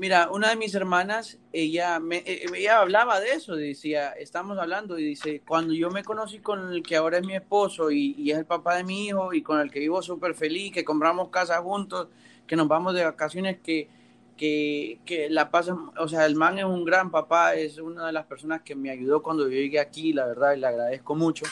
Mira, 0.00 0.30
una 0.32 0.48
de 0.48 0.56
mis 0.56 0.74
hermanas, 0.74 1.38
ella, 1.52 2.00
me, 2.00 2.22
eh, 2.24 2.46
ella 2.56 2.80
hablaba 2.80 3.20
de 3.20 3.32
eso, 3.32 3.54
decía, 3.54 4.12
estamos 4.12 4.56
hablando 4.56 4.98
y 4.98 5.04
dice, 5.04 5.42
cuando 5.46 5.74
yo 5.74 5.90
me 5.90 6.02
conocí 6.02 6.38
con 6.38 6.72
el 6.72 6.82
que 6.82 6.96
ahora 6.96 7.18
es 7.18 7.26
mi 7.26 7.34
esposo 7.34 7.90
y, 7.90 8.30
es 8.30 8.38
el 8.38 8.46
papá 8.46 8.76
de 8.76 8.84
mi 8.84 9.08
hijo 9.08 9.34
y 9.34 9.42
con 9.42 9.60
el 9.60 9.70
que 9.70 9.78
vivo 9.78 10.00
súper 10.00 10.34
feliz, 10.34 10.72
que 10.72 10.86
compramos 10.86 11.28
casa 11.28 11.60
juntos, 11.60 12.08
que 12.46 12.56
nos 12.56 12.66
vamos 12.66 12.94
de 12.94 13.04
vacaciones, 13.04 13.58
que, 13.60 13.90
que, 14.38 15.00
que 15.04 15.28
la 15.28 15.50
pasan, 15.50 15.90
o 15.98 16.08
sea, 16.08 16.24
el 16.24 16.34
man 16.34 16.58
es 16.58 16.64
un 16.64 16.86
gran 16.86 17.10
papá, 17.10 17.54
es 17.56 17.76
una 17.76 18.06
de 18.06 18.12
las 18.12 18.24
personas 18.24 18.62
que 18.62 18.74
me 18.74 18.88
ayudó 18.88 19.22
cuando 19.22 19.50
yo 19.50 19.50
llegué 19.50 19.80
aquí, 19.80 20.14
la 20.14 20.24
verdad, 20.24 20.54
y 20.54 20.60
le 20.60 20.66
agradezco 20.66 21.14
mucho. 21.14 21.44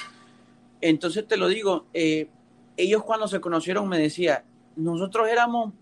Entonces 0.80 1.28
te 1.28 1.36
lo 1.36 1.48
digo, 1.48 1.84
eh, 1.92 2.30
ellos 2.78 3.04
cuando 3.04 3.28
se 3.28 3.42
conocieron 3.42 3.86
me 3.90 3.98
decía, 3.98 4.46
nosotros 4.74 5.28
éramos 5.28 5.74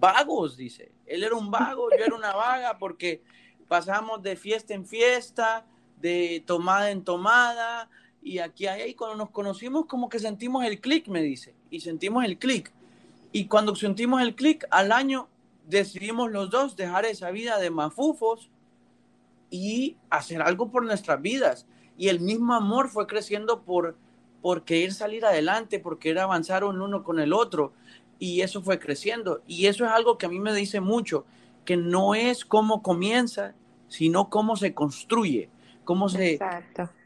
vagos, 0.00 0.56
dice 0.56 0.96
él 1.08 1.24
era 1.24 1.34
un 1.34 1.50
vago, 1.50 1.88
yo 1.90 2.04
era 2.04 2.14
una 2.14 2.34
vaga 2.34 2.78
porque 2.78 3.22
pasamos 3.66 4.22
de 4.22 4.36
fiesta 4.36 4.74
en 4.74 4.86
fiesta, 4.86 5.66
de 6.00 6.42
tomada 6.46 6.90
en 6.90 7.04
tomada, 7.04 7.88
y 8.22 8.38
aquí 8.38 8.66
ahí 8.66 8.94
cuando 8.94 9.16
nos 9.16 9.30
conocimos 9.30 9.86
como 9.86 10.08
que 10.08 10.18
sentimos 10.18 10.64
el 10.64 10.80
clic, 10.80 11.08
me 11.08 11.22
dice, 11.22 11.54
y 11.70 11.80
sentimos 11.80 12.24
el 12.24 12.38
clic. 12.38 12.72
Y 13.32 13.46
cuando 13.46 13.74
sentimos 13.76 14.22
el 14.22 14.34
clic, 14.34 14.66
al 14.70 14.92
año 14.92 15.28
decidimos 15.66 16.30
los 16.30 16.50
dos 16.50 16.76
dejar 16.76 17.04
esa 17.04 17.30
vida 17.30 17.58
de 17.58 17.70
mafufos 17.70 18.50
y 19.50 19.96
hacer 20.10 20.42
algo 20.42 20.70
por 20.70 20.84
nuestras 20.84 21.20
vidas. 21.20 21.66
Y 21.96 22.08
el 22.08 22.20
mismo 22.20 22.54
amor 22.54 22.88
fue 22.88 23.06
creciendo 23.06 23.62
por, 23.62 23.96
por 24.40 24.64
querer 24.64 24.92
salir 24.92 25.24
adelante, 25.24 25.78
por 25.78 25.98
querer 25.98 26.20
avanzar 26.20 26.64
uno 26.64 27.02
con 27.04 27.20
el 27.20 27.32
otro 27.32 27.72
y 28.18 28.40
eso 28.40 28.62
fue 28.62 28.78
creciendo. 28.78 29.42
Y 29.46 29.66
eso 29.66 29.84
es 29.84 29.90
algo 29.90 30.18
que 30.18 30.26
a 30.26 30.28
mí 30.28 30.40
me 30.40 30.54
dice 30.54 30.80
mucho, 30.80 31.24
que 31.64 31.76
no 31.76 32.14
es 32.14 32.44
cómo 32.44 32.82
comienza, 32.82 33.54
sino 33.88 34.30
cómo 34.30 34.56
se 34.56 34.74
construye, 34.74 35.50
cómo 35.84 36.08
se, 36.08 36.38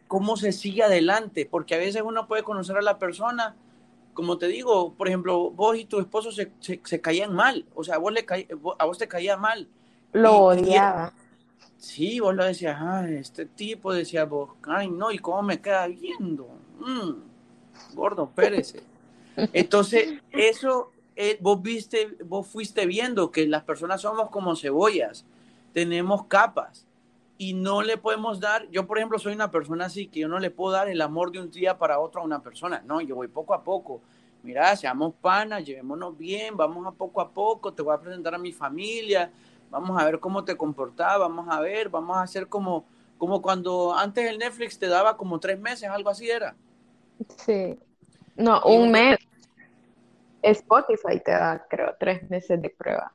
cómo 0.09 0.37
se 0.37 0.53
sigue 0.53 0.83
adelante, 0.83 1.49
porque 1.51 1.75
a 1.75 1.79
veces 1.79 2.03
uno 2.05 2.27
puede 2.29 2.43
conocer 2.43 2.77
a 2.77 2.83
la 2.83 2.99
persona, 2.99 3.57
como 4.15 4.39
te 4.39 4.47
digo, 4.47 4.95
por 4.95 5.09
ejemplo, 5.09 5.51
vos 5.51 5.77
y 5.77 5.85
tu 5.85 5.99
esposo 6.01 6.33
se, 6.33 6.53
se, 6.61 7.01
caían 7.01 7.35
mal, 7.35 7.65
o 7.75 7.83
sea, 7.83 7.99
vos 7.99 8.13
le 8.13 8.27
a 8.79 8.85
vos 8.85 8.99
te 8.99 9.09
caía 9.09 9.37
mal. 9.37 9.69
Lo 10.13 10.37
odiaba. 10.39 11.13
sí, 11.79 12.21
vos 12.21 12.35
lo 12.35 12.45
decías, 12.45 12.77
ah, 12.79 13.07
este 13.09 13.47
tipo 13.47 13.93
decía 13.93 14.27
vos, 14.27 14.51
ay, 14.69 14.91
no, 14.91 15.11
¿y 15.11 15.19
cómo 15.19 15.43
me 15.43 15.61
queda 15.61 15.89
viendo? 15.89 16.49
Mm, 16.79 17.95
gordo, 17.95 18.31
Pérez. 18.35 18.77
Entonces, 19.53 20.21
eso 20.31 20.92
eh, 21.17 21.39
vos 21.41 21.61
viste, 21.63 22.17
vos 22.25 22.47
fuiste 22.47 22.87
viendo 22.87 23.31
que 23.31 23.47
las 23.47 23.65
personas 23.65 24.01
somos 24.01 24.31
como 24.31 24.57
cebollas, 24.57 25.25
tenemos 25.73 26.27
capas 26.27 26.87
y 27.39 27.55
no 27.55 27.83
le 27.83 27.97
podemos 27.97 28.41
dar, 28.41 28.69
yo 28.71 28.87
por 28.87 28.99
ejemplo 28.99 29.19
soy 29.19 29.35
una 29.35 29.51
persona 29.51 29.87
así 29.87 30.07
que 30.07 30.21
yo 30.21 30.29
no 30.29 30.39
le 30.39 30.51
puedo 30.51 30.73
dar 30.73 30.89
el 30.89 31.01
amor 31.01 31.33
de 31.33 31.41
un 31.41 31.51
día 31.51 31.77
para 31.79 31.99
otro 31.99 32.21
a 32.21 32.25
una 32.25 32.43
persona, 32.43 32.83
no, 32.87 33.01
yo 33.01 33.15
voy 33.15 33.29
poco 33.29 33.55
a 33.55 33.63
poco. 33.63 34.01
Mira, 34.43 34.75
seamos 34.75 35.15
panas, 35.21 35.65
llevémonos 35.65 36.19
bien, 36.19 36.57
vamos 36.57 36.85
a 36.87 36.91
poco 36.91 37.21
a 37.21 37.31
poco, 37.31 37.73
te 37.73 37.83
voy 37.83 37.95
a 37.95 38.01
presentar 38.01 38.35
a 38.35 38.39
mi 38.39 38.51
familia, 38.51 39.31
vamos 39.71 40.01
a 40.01 40.05
ver 40.05 40.19
cómo 40.19 40.45
te 40.45 40.57
comportaba, 40.57 41.29
vamos 41.29 41.47
a 41.49 41.61
ver, 41.61 41.89
vamos 41.89 42.17
a 42.17 42.23
hacer 42.23 42.49
como, 42.49 42.85
como 43.19 43.41
cuando 43.41 43.95
antes 43.95 44.29
el 44.29 44.39
Netflix 44.39 44.79
te 44.79 44.89
daba 44.89 45.17
como 45.17 45.39
tres 45.39 45.61
meses, 45.61 45.89
algo 45.89 46.11
así 46.11 46.29
era. 46.29 46.57
Sí. 47.39 47.79
No, 48.37 48.63
un 48.65 48.91
mes. 48.91 49.19
Spotify 50.43 51.21
te 51.25 51.31
da, 51.31 51.65
creo, 51.69 51.95
tres 51.99 52.29
meses 52.29 52.61
de 52.61 52.71
prueba. 52.71 53.13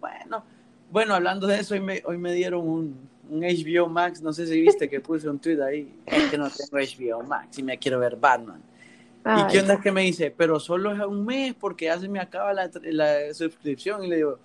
Bueno, 0.00 0.44
bueno, 0.90 1.14
hablando 1.14 1.46
de 1.46 1.60
eso, 1.60 1.74
hoy 1.74 1.80
me, 1.80 2.02
hoy 2.04 2.18
me 2.18 2.32
dieron 2.32 2.66
un, 2.66 3.08
un 3.28 3.40
HBO 3.40 3.88
Max, 3.88 4.22
no 4.22 4.32
sé 4.32 4.46
si 4.46 4.60
viste 4.60 4.88
que 4.88 5.00
puse 5.00 5.28
un 5.28 5.38
tweet 5.38 5.60
ahí, 5.60 6.00
que 6.30 6.38
no 6.38 6.48
tengo 6.50 6.78
HBO 6.78 7.22
Max 7.22 7.58
y 7.58 7.62
me 7.62 7.78
quiero 7.78 7.98
ver 7.98 8.16
Batman. 8.16 8.62
¿Y 9.24 9.52
qué 9.52 9.58
onda 9.58 9.80
que 9.80 9.90
me 9.90 10.02
dice? 10.02 10.30
Pero 10.30 10.60
solo 10.60 10.92
es 10.92 11.00
un 11.00 11.24
mes 11.24 11.54
porque 11.54 11.86
ya 11.86 11.98
se 11.98 12.08
me 12.08 12.20
acaba 12.20 12.52
la, 12.52 12.70
la 12.84 13.34
suscripción 13.34 14.04
y 14.04 14.08
le 14.08 14.16
digo, 14.16 14.38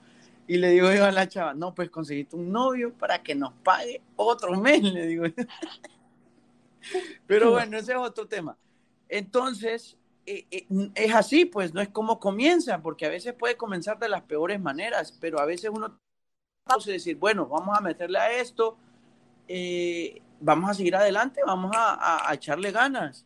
Y 0.47 0.57
le 0.57 0.69
digo 0.69 0.91
yo 0.91 1.05
a 1.05 1.11
la 1.11 1.27
chava, 1.27 1.53
no, 1.53 1.73
pues 1.73 1.89
conseguiste 1.89 2.35
un 2.35 2.51
novio 2.51 2.91
para 2.93 3.21
que 3.21 3.35
nos 3.35 3.53
pague 3.63 4.01
otro 4.15 4.59
mes, 4.59 4.81
le 4.81 5.05
digo. 5.05 5.25
Pero 7.27 7.51
bueno, 7.51 7.77
ese 7.77 7.91
es 7.91 7.97
otro 7.97 8.27
tema. 8.27 8.57
Entonces, 9.07 9.97
eh, 10.25 10.45
eh, 10.51 10.67
es 10.95 11.13
así, 11.15 11.45
pues 11.45 11.73
no 11.73 11.81
es 11.81 11.89
como 11.89 12.19
comienza, 12.19 12.81
porque 12.81 13.05
a 13.05 13.09
veces 13.09 13.33
puede 13.33 13.57
comenzar 13.57 13.97
de 13.99 14.09
las 14.09 14.21
peores 14.21 14.59
maneras, 14.59 15.17
pero 15.19 15.39
a 15.39 15.45
veces 15.45 15.71
uno 15.73 15.97
puede 16.65 16.93
decir, 16.93 17.17
bueno, 17.17 17.47
vamos 17.47 17.77
a 17.77 17.81
meterle 17.81 18.19
a 18.19 18.31
esto, 18.39 18.77
eh, 19.47 20.21
vamos 20.39 20.69
a 20.69 20.73
seguir 20.73 20.95
adelante, 20.95 21.41
vamos 21.45 21.71
a, 21.75 22.29
a, 22.29 22.33
echarle 22.33 22.71
ganas. 22.71 23.25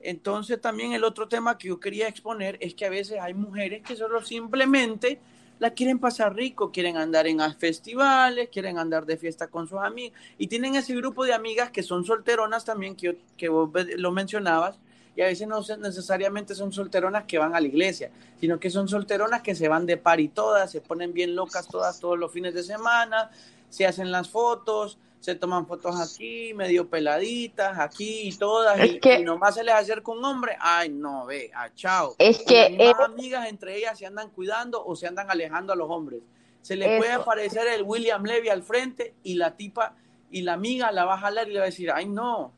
Entonces 0.00 0.60
también 0.60 0.92
el 0.92 1.04
otro 1.04 1.28
tema 1.28 1.58
que 1.58 1.68
yo 1.68 1.78
quería 1.78 2.08
exponer 2.08 2.56
es 2.60 2.74
que 2.74 2.86
a 2.86 2.90
veces 2.90 3.18
hay 3.20 3.34
mujeres 3.34 3.82
que 3.82 3.94
solo 3.94 4.22
simplemente 4.22 5.20
la 5.58 5.70
quieren 5.74 5.98
pasar 5.98 6.34
rico, 6.34 6.72
quieren 6.72 6.96
andar 6.96 7.26
en 7.26 7.38
festivales, 7.54 8.48
quieren 8.50 8.78
andar 8.78 9.04
de 9.04 9.18
fiesta 9.18 9.48
con 9.48 9.68
sus 9.68 9.78
amigas 9.78 10.18
y 10.38 10.46
tienen 10.46 10.74
ese 10.74 10.96
grupo 10.96 11.26
de 11.26 11.34
amigas 11.34 11.70
que 11.70 11.82
son 11.82 12.06
solteronas 12.06 12.64
también, 12.64 12.96
que, 12.96 13.18
que 13.36 13.50
vos 13.50 13.70
lo 13.98 14.10
mencionabas, 14.10 14.78
y 15.16 15.22
a 15.22 15.26
veces 15.26 15.46
no 15.48 15.60
necesariamente 15.78 16.54
son 16.54 16.72
solteronas 16.72 17.24
que 17.24 17.38
van 17.38 17.54
a 17.54 17.60
la 17.60 17.66
iglesia, 17.66 18.10
sino 18.40 18.58
que 18.58 18.70
son 18.70 18.88
solteronas 18.88 19.42
que 19.42 19.54
se 19.54 19.68
van 19.68 19.86
de 19.86 19.96
par 19.96 20.20
y 20.20 20.28
todas, 20.28 20.70
se 20.70 20.80
ponen 20.80 21.12
bien 21.12 21.34
locas 21.34 21.68
todas 21.68 21.98
todos 22.00 22.18
los 22.18 22.32
fines 22.32 22.54
de 22.54 22.62
semana, 22.62 23.30
se 23.68 23.86
hacen 23.86 24.10
las 24.10 24.28
fotos, 24.28 24.98
se 25.20 25.34
toman 25.34 25.66
fotos 25.66 26.00
aquí, 26.00 26.54
medio 26.54 26.88
peladitas, 26.88 27.78
aquí 27.78 28.28
y 28.28 28.36
todas, 28.36 28.78
y, 28.86 29.22
nomás 29.22 29.54
se 29.54 29.64
les 29.64 29.74
acerca 29.74 30.10
un 30.12 30.24
hombre, 30.24 30.56
ay 30.58 30.88
no, 30.88 31.26
ve, 31.26 31.50
a 31.54 31.64
ah, 31.64 31.74
chao. 31.74 32.14
Es 32.18 32.38
que 32.38 32.70
las 32.70 32.98
amigas 33.00 33.46
entre 33.48 33.76
ellas 33.76 33.98
se 33.98 34.06
andan 34.06 34.30
cuidando 34.30 34.84
o 34.84 34.96
se 34.96 35.06
andan 35.06 35.30
alejando 35.30 35.72
a 35.72 35.76
los 35.76 35.90
hombres. 35.90 36.22
Se 36.62 36.76
le 36.76 36.98
puede 36.98 37.12
aparecer 37.12 37.66
el 37.68 37.82
William 37.82 38.22
Levy 38.24 38.48
al 38.48 38.62
frente 38.62 39.14
y 39.22 39.34
la 39.34 39.56
tipa 39.56 39.94
y 40.30 40.42
la 40.42 40.54
amiga 40.54 40.92
la 40.92 41.04
va 41.04 41.14
a 41.14 41.18
jalar 41.18 41.48
y 41.48 41.52
le 41.52 41.58
va 41.58 41.64
a 41.64 41.66
decir, 41.66 41.90
ay 41.90 42.06
no, 42.06 42.52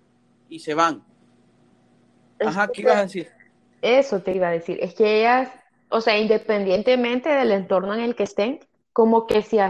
y 0.49 0.61
se 0.61 0.75
van. 0.75 1.05
Ajá, 2.49 2.69
¿qué 2.69 2.83
ibas 2.83 2.97
a 2.97 3.03
decir? 3.03 3.31
Eso 3.81 4.21
te 4.21 4.33
iba 4.33 4.49
a 4.49 4.53
decir, 4.53 4.79
es 4.81 4.95
que 4.95 5.21
ellas, 5.21 5.51
o 5.89 6.01
sea, 6.01 6.19
independientemente 6.19 7.29
del 7.29 7.51
entorno 7.51 7.95
en 7.95 8.01
el 8.01 8.15
que 8.15 8.23
estén, 8.25 8.61
como 8.93 9.27
que 9.27 9.43
se 9.43 9.61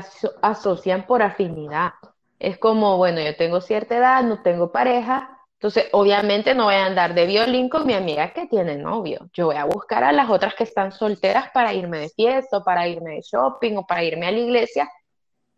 asocian 0.42 1.06
por 1.06 1.22
afinidad. 1.22 1.92
Es 2.38 2.58
como, 2.58 2.96
bueno, 2.96 3.20
yo 3.20 3.36
tengo 3.36 3.60
cierta 3.60 3.96
edad, 3.96 4.22
no 4.24 4.42
tengo 4.42 4.72
pareja, 4.72 5.38
entonces 5.62 5.86
obviamente 5.92 6.56
no 6.56 6.64
voy 6.64 6.74
a 6.74 6.86
andar 6.86 7.14
de 7.14 7.24
violín 7.24 7.68
con 7.68 7.86
mi 7.86 7.94
amiga 7.94 8.32
que 8.32 8.48
tiene 8.48 8.76
novio. 8.76 9.30
Yo 9.32 9.46
voy 9.46 9.54
a 9.54 9.64
buscar 9.64 10.02
a 10.02 10.10
las 10.10 10.28
otras 10.28 10.56
que 10.56 10.64
están 10.64 10.90
solteras 10.90 11.50
para 11.54 11.72
irme 11.72 11.98
de 11.98 12.08
fiesta, 12.08 12.64
para 12.64 12.88
irme 12.88 13.12
de 13.12 13.20
shopping 13.20 13.76
o 13.76 13.86
para 13.86 14.02
irme 14.02 14.26
a 14.26 14.32
la 14.32 14.38
iglesia 14.38 14.90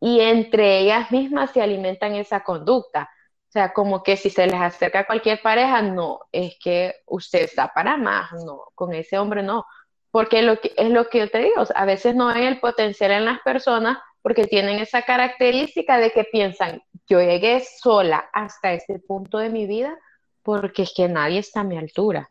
y 0.00 0.20
entre 0.20 0.80
ellas 0.80 1.10
mismas 1.10 1.52
se 1.52 1.62
alimentan 1.62 2.14
esa 2.16 2.44
conducta. 2.44 3.08
Sea, 3.54 3.72
como 3.72 4.02
que 4.02 4.16
si 4.16 4.30
se 4.30 4.48
les 4.48 4.60
acerca 4.60 5.06
cualquier 5.06 5.40
pareja, 5.40 5.80
no, 5.80 6.18
es 6.32 6.56
que 6.60 6.92
usted 7.06 7.42
está 7.42 7.68
para 7.68 7.96
más, 7.96 8.32
no, 8.44 8.64
con 8.74 8.92
ese 8.92 9.16
hombre 9.16 9.44
no. 9.44 9.64
Porque 10.10 10.42
lo 10.42 10.60
que, 10.60 10.72
es 10.76 10.90
lo 10.90 11.08
que 11.08 11.20
yo 11.20 11.30
te 11.30 11.38
digo, 11.38 11.62
a 11.72 11.84
veces 11.84 12.16
no 12.16 12.28
hay 12.28 12.46
el 12.46 12.58
potencial 12.58 13.12
en 13.12 13.24
las 13.24 13.38
personas 13.42 13.98
porque 14.22 14.48
tienen 14.48 14.80
esa 14.80 15.02
característica 15.02 15.98
de 15.98 16.10
que 16.10 16.24
piensan, 16.24 16.82
yo 17.06 17.20
llegué 17.20 17.62
sola 17.80 18.28
hasta 18.32 18.72
ese 18.72 18.98
punto 18.98 19.38
de 19.38 19.50
mi 19.50 19.68
vida 19.68 19.96
porque 20.42 20.82
es 20.82 20.92
que 20.92 21.06
nadie 21.06 21.38
está 21.38 21.60
a 21.60 21.64
mi 21.64 21.78
altura. 21.78 22.28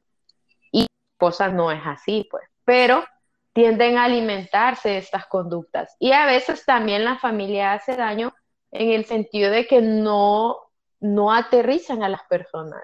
Y 0.73 0.87
cosas 1.17 1.53
no 1.53 1.71
es 1.71 1.83
así, 1.85 2.27
pues. 2.29 2.43
Pero 2.65 3.05
tienden 3.53 3.97
a 3.97 4.03
alimentarse 4.03 4.89
de 4.89 4.97
estas 4.97 5.25
conductas. 5.27 5.95
Y 5.99 6.11
a 6.11 6.25
veces 6.25 6.65
también 6.65 7.05
la 7.05 7.17
familia 7.17 7.71
hace 7.71 7.95
daño 7.95 8.33
en 8.71 8.91
el 8.91 9.05
sentido 9.05 9.51
de 9.51 9.65
que 9.67 9.81
no, 9.81 10.62
no 11.03 11.33
aterrizan 11.33 12.01
a 12.01 12.09
las 12.09 12.23
personas. 12.23 12.81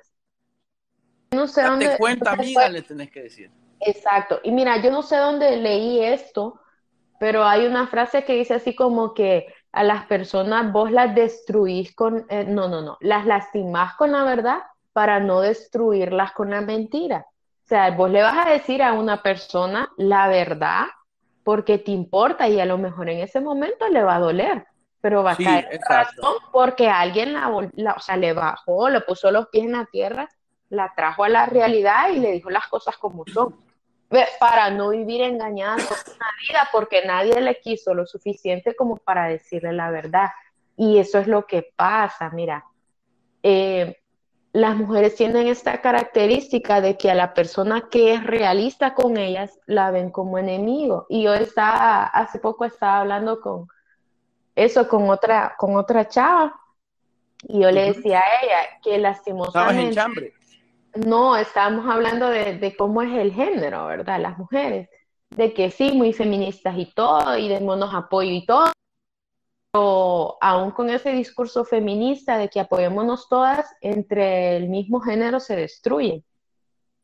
No 1.31 1.47
sé 1.47 1.63
dónde. 1.63 1.87
Te 1.87 1.97
cuenta, 1.97 2.33
amiga, 2.33 2.67
le 2.67 2.81
tenés 2.81 3.09
que 3.09 3.23
decir. 3.23 3.49
Exacto. 3.79 4.41
Y 4.43 4.51
mira, 4.51 4.81
yo 4.81 4.91
no 4.91 5.01
sé 5.01 5.15
dónde 5.15 5.55
leí 5.55 6.03
esto, 6.03 6.59
pero 7.17 7.45
hay 7.45 7.65
una 7.65 7.87
frase 7.87 8.25
que 8.25 8.33
dice 8.33 8.55
así 8.55 8.75
como 8.75 9.13
que 9.13 9.47
a 9.71 9.83
las 9.83 10.05
personas 10.05 10.71
vos 10.73 10.91
las 10.91 11.15
destruís 11.15 11.95
con, 11.95 12.25
eh, 12.29 12.43
no, 12.43 12.67
no, 12.67 12.81
no, 12.81 12.97
las 12.99 13.25
lastimás 13.25 13.95
con 13.95 14.11
la 14.11 14.25
verdad 14.25 14.59
para 14.91 15.21
no 15.21 15.39
destruirlas 15.39 16.33
con 16.33 16.49
la 16.49 16.59
mentira. 16.59 17.25
O 17.29 17.67
sea, 17.69 17.91
vos 17.91 18.09
le 18.09 18.21
vas 18.21 18.47
a 18.47 18.49
decir 18.49 18.83
a 18.83 18.93
una 18.93 19.21
persona 19.21 19.89
la 19.95 20.27
verdad 20.27 20.87
porque 21.45 21.77
te 21.77 21.91
importa 21.91 22.49
y 22.49 22.59
a 22.59 22.65
lo 22.65 22.77
mejor 22.77 23.09
en 23.09 23.19
ese 23.19 23.39
momento 23.39 23.87
le 23.87 24.03
va 24.03 24.15
a 24.15 24.19
doler, 24.19 24.65
pero 25.01 25.23
va 25.23 25.31
a 25.31 25.37
caer 25.37 25.79
razón 25.87 26.35
porque 26.51 26.89
alguien 26.89 27.33
la, 27.33 27.49
o 27.49 27.99
sea, 27.99 28.17
le 28.17 28.33
bajó, 28.33 28.89
le 28.89 29.01
puso 29.01 29.31
los 29.31 29.47
pies 29.47 29.65
en 29.65 29.73
la 29.73 29.85
tierra, 29.85 30.29
la 30.69 30.93
trajo 30.95 31.23
a 31.23 31.29
la 31.29 31.45
realidad 31.45 32.09
y 32.09 32.19
le 32.19 32.33
dijo 32.33 32.49
las 32.49 32.67
cosas 32.67 32.97
como 32.97 33.23
son 33.25 33.55
para 34.39 34.71
no 34.71 34.89
vivir 34.89 35.21
engañada 35.21 35.77
toda 35.77 36.01
una 36.15 36.27
vida 36.41 36.69
porque 36.71 37.05
nadie 37.05 37.39
le 37.41 37.59
quiso 37.59 37.93
lo 37.93 38.05
suficiente 38.05 38.75
como 38.75 38.97
para 38.97 39.27
decirle 39.27 39.71
la 39.73 39.91
verdad. 39.91 40.29
Y 40.75 40.97
eso 40.97 41.19
es 41.19 41.27
lo 41.27 41.45
que 41.45 41.71
pasa, 41.75 42.29
mira. 42.31 42.65
Eh, 43.43 43.97
las 44.51 44.75
mujeres 44.75 45.15
tienen 45.15 45.47
esta 45.47 45.79
característica 45.81 46.81
de 46.81 46.97
que 46.97 47.11
a 47.11 47.15
la 47.15 47.33
persona 47.33 47.87
que 47.91 48.13
es 48.13 48.23
realista 48.23 48.95
con 48.95 49.17
ellas 49.17 49.59
la 49.67 49.91
ven 49.91 50.09
como 50.09 50.39
enemigo. 50.39 51.05
Y 51.07 51.23
yo 51.23 51.33
estaba, 51.35 52.05
hace 52.05 52.39
poco 52.39 52.65
estaba 52.65 53.01
hablando 53.01 53.41
con 53.41 53.67
eso 54.55 54.87
con 54.87 55.09
otra, 55.09 55.55
con 55.57 55.75
otra 55.75 56.07
chava. 56.07 56.59
Y 57.43 57.61
yo 57.61 57.71
le 57.71 57.93
decía 57.93 58.19
a 58.19 58.43
ella 58.43 58.79
que 58.83 58.97
lastimosamente. 58.97 59.89
¿Estabas 59.89 60.17
en 60.17 60.39
no, 60.95 61.37
estábamos 61.37 61.87
hablando 61.87 62.29
de, 62.29 62.75
cómo 62.77 63.01
es 63.01 63.11
el 63.13 63.33
género, 63.33 63.85
¿verdad? 63.87 64.19
Las 64.19 64.37
mujeres. 64.37 64.89
De 65.29 65.53
que 65.53 65.69
sí, 65.69 65.91
muy 65.91 66.13
feministas 66.13 66.77
y 66.77 66.91
todo, 66.93 67.37
y 67.37 67.47
demos 67.47 67.93
apoyo 67.93 68.31
y 68.31 68.45
todo. 68.45 68.71
Pero 69.71 70.37
aún 70.41 70.71
con 70.71 70.89
ese 70.89 71.11
discurso 71.11 71.63
feminista 71.63 72.37
de 72.37 72.49
que 72.49 72.59
apoyémonos 72.59 73.29
todas, 73.29 73.71
entre 73.81 74.57
el 74.57 74.67
mismo 74.67 74.99
género 74.99 75.39
se 75.39 75.55
destruye. 75.55 76.23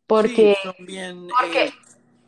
Porque, 0.07 0.57
porque 0.77 1.65
eh, 1.65 1.73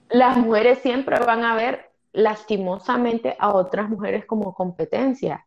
las 0.10 0.38
mujeres 0.38 0.80
siempre 0.80 1.20
van 1.20 1.44
a 1.44 1.56
ver 1.56 1.87
lastimosamente 2.18 3.36
a 3.38 3.54
otras 3.54 3.90
mujeres 3.90 4.26
como 4.26 4.56
competencia. 4.56 5.46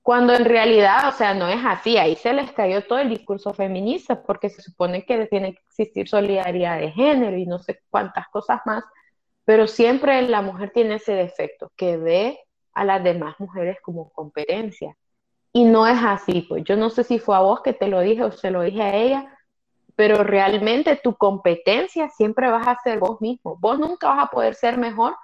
Cuando 0.00 0.32
en 0.32 0.46
realidad, 0.46 1.08
o 1.08 1.12
sea, 1.12 1.34
no 1.34 1.46
es 1.46 1.60
así, 1.62 1.98
ahí 1.98 2.16
se 2.16 2.32
les 2.32 2.52
cayó 2.52 2.86
todo 2.86 3.00
el 3.00 3.10
discurso 3.10 3.52
feminista, 3.52 4.22
porque 4.22 4.48
se 4.48 4.62
supone 4.62 5.04
que 5.04 5.26
tiene 5.26 5.52
que 5.52 5.60
existir 5.68 6.08
solidaridad 6.08 6.78
de 6.78 6.90
género 6.90 7.36
y 7.36 7.44
no 7.44 7.58
sé 7.58 7.82
cuántas 7.90 8.28
cosas 8.28 8.60
más, 8.64 8.82
pero 9.44 9.66
siempre 9.66 10.22
la 10.22 10.40
mujer 10.40 10.70
tiene 10.72 10.94
ese 10.94 11.12
defecto, 11.12 11.70
que 11.76 11.98
ve 11.98 12.40
a 12.72 12.84
las 12.84 13.04
demás 13.04 13.34
mujeres 13.38 13.76
como 13.82 14.10
competencia. 14.10 14.96
Y 15.52 15.64
no 15.64 15.86
es 15.86 15.98
así, 16.02 16.46
pues 16.48 16.64
yo 16.64 16.76
no 16.76 16.88
sé 16.88 17.04
si 17.04 17.18
fue 17.18 17.36
a 17.36 17.40
vos 17.40 17.60
que 17.60 17.74
te 17.74 17.88
lo 17.88 18.00
dije 18.00 18.24
o 18.24 18.32
se 18.32 18.50
lo 18.50 18.62
dije 18.62 18.82
a 18.82 18.96
ella, 18.96 19.38
pero 19.96 20.24
realmente 20.24 20.96
tu 20.96 21.14
competencia 21.14 22.08
siempre 22.08 22.50
vas 22.50 22.66
a 22.66 22.78
ser 22.82 23.00
vos 23.00 23.20
mismo. 23.20 23.56
Vos 23.58 23.78
nunca 23.78 24.08
vas 24.08 24.24
a 24.24 24.30
poder 24.30 24.54
ser 24.54 24.78
mejor 24.78 25.14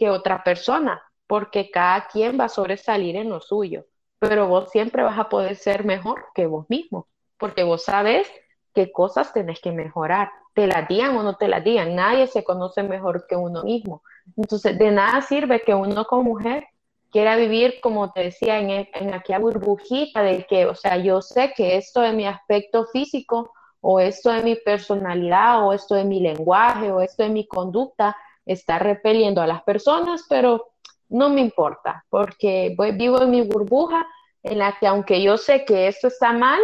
que 0.00 0.10
otra 0.10 0.42
persona, 0.42 1.00
porque 1.28 1.70
cada 1.70 2.08
quien 2.08 2.40
va 2.40 2.46
a 2.46 2.48
sobresalir 2.48 3.14
en 3.14 3.30
lo 3.30 3.40
suyo 3.40 3.84
pero 4.20 4.46
vos 4.46 4.70
siempre 4.70 5.02
vas 5.02 5.18
a 5.18 5.28
poder 5.28 5.56
ser 5.56 5.84
mejor 5.84 6.26
que 6.34 6.46
vos 6.46 6.66
mismo, 6.68 7.08
porque 7.38 7.64
vos 7.64 7.82
sabes 7.84 8.30
qué 8.74 8.92
cosas 8.92 9.32
tenés 9.32 9.60
que 9.60 9.72
mejorar, 9.72 10.30
te 10.54 10.66
las 10.66 10.86
digan 10.86 11.16
o 11.16 11.22
no 11.22 11.36
te 11.36 11.48
las 11.48 11.64
digan, 11.64 11.96
nadie 11.96 12.26
se 12.26 12.44
conoce 12.44 12.82
mejor 12.82 13.26
que 13.26 13.34
uno 13.34 13.64
mismo. 13.64 14.02
Entonces, 14.36 14.78
de 14.78 14.90
nada 14.90 15.22
sirve 15.22 15.62
que 15.62 15.74
uno 15.74 16.04
como 16.04 16.22
mujer 16.22 16.66
quiera 17.10 17.34
vivir, 17.34 17.80
como 17.80 18.12
te 18.12 18.24
decía, 18.24 18.60
en, 18.60 18.70
en 18.92 19.14
aquella 19.14 19.38
burbujita 19.38 20.22
de 20.22 20.44
que, 20.44 20.66
o 20.66 20.74
sea, 20.74 20.98
yo 20.98 21.22
sé 21.22 21.54
que 21.56 21.78
esto 21.78 22.02
de 22.02 22.12
mi 22.12 22.26
aspecto 22.26 22.86
físico, 22.92 23.52
o 23.80 23.98
esto 24.00 24.30
de 24.30 24.42
mi 24.42 24.56
personalidad, 24.56 25.66
o 25.66 25.72
esto 25.72 25.94
de 25.94 26.04
mi 26.04 26.20
lenguaje, 26.20 26.92
o 26.92 27.00
esto 27.00 27.22
de 27.22 27.30
mi 27.30 27.46
conducta, 27.46 28.14
está 28.46 28.78
repeliendo 28.78 29.40
a 29.40 29.46
las 29.46 29.62
personas, 29.62 30.24
pero 30.28 30.72
no 31.08 31.28
me 31.28 31.40
importa, 31.40 32.04
porque 32.08 32.74
voy, 32.76 32.92
vivo 32.92 33.22
en 33.22 33.30
mi 33.30 33.42
burbuja 33.42 34.06
en 34.42 34.58
la 34.58 34.76
que 34.78 34.86
aunque 34.86 35.22
yo 35.22 35.36
sé 35.36 35.64
que 35.64 35.88
esto 35.88 36.08
está 36.08 36.32
mal, 36.32 36.60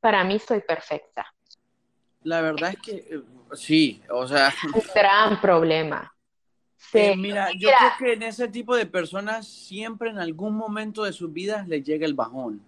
para 0.00 0.22
mí 0.24 0.38
soy 0.38 0.60
perfecta. 0.60 1.26
La 2.22 2.40
verdad 2.40 2.70
es 2.70 2.78
que 2.80 2.92
eh, 2.96 3.22
sí, 3.54 4.02
o 4.10 4.26
sea... 4.26 4.52
Un 4.72 4.82
gran 4.94 5.40
problema. 5.40 6.12
Eh, 6.92 7.16
mira, 7.16 7.50
yo 7.52 7.68
creo 7.68 7.90
que 7.98 8.12
en 8.14 8.22
ese 8.22 8.48
tipo 8.48 8.76
de 8.76 8.86
personas 8.86 9.46
siempre 9.46 10.10
en 10.10 10.18
algún 10.18 10.54
momento 10.54 11.04
de 11.04 11.12
sus 11.12 11.32
vidas 11.32 11.66
les 11.66 11.84
llega 11.84 12.06
el 12.06 12.14
bajón. 12.14 12.62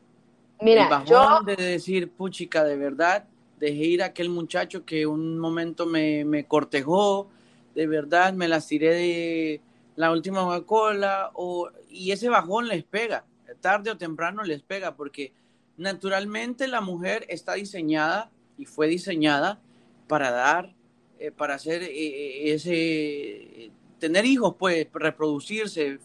Mira, 0.61 0.85
el 0.85 0.91
bajón 0.91 1.45
de 1.47 1.57
decir, 1.57 2.11
puchica, 2.11 2.65
de 2.65 2.77
verdad, 2.77 3.25
dejé 3.59 3.85
ir 3.85 4.03
a 4.03 4.07
aquel 4.07 4.29
muchacho 4.29 4.85
que 4.85 5.07
un 5.07 5.39
momento 5.39 5.87
me, 5.87 6.25
me 6.25 6.47
cortejó, 6.47 7.31
de 7.79 7.87
verdad 7.87 8.33
me 8.33 8.49
las 8.49 8.67
tiré 8.67 8.93
de 8.93 9.61
la 9.95 10.11
última 10.11 10.41
Coca-Cola, 10.41 11.31
o, 11.35 11.71
y 11.89 12.11
ese 12.11 12.29
bajón 12.29 12.67
les 12.67 12.83
pega, 12.83 13.25
tarde 13.61 13.93
o 13.93 13.97
temprano 13.97 14.43
les 14.43 14.63
pega, 14.63 14.97
porque 14.97 15.33
naturalmente 15.77 16.67
la 16.67 16.81
mujer 16.81 17.25
está 17.29 17.55
diseñada 17.55 18.33
y 18.57 18.65
fue 18.65 18.89
diseñada 18.89 19.61
para 20.09 20.33
dar, 20.33 20.75
eh, 21.21 21.31
para 21.31 21.55
hacer 21.55 21.85
eh, 21.85 21.91
eh, 21.93 22.53
ese, 22.53 23.71
tener 24.01 24.27
hijos, 24.27 24.57
pues, 24.59 24.89
reproducirse, 24.93 26.01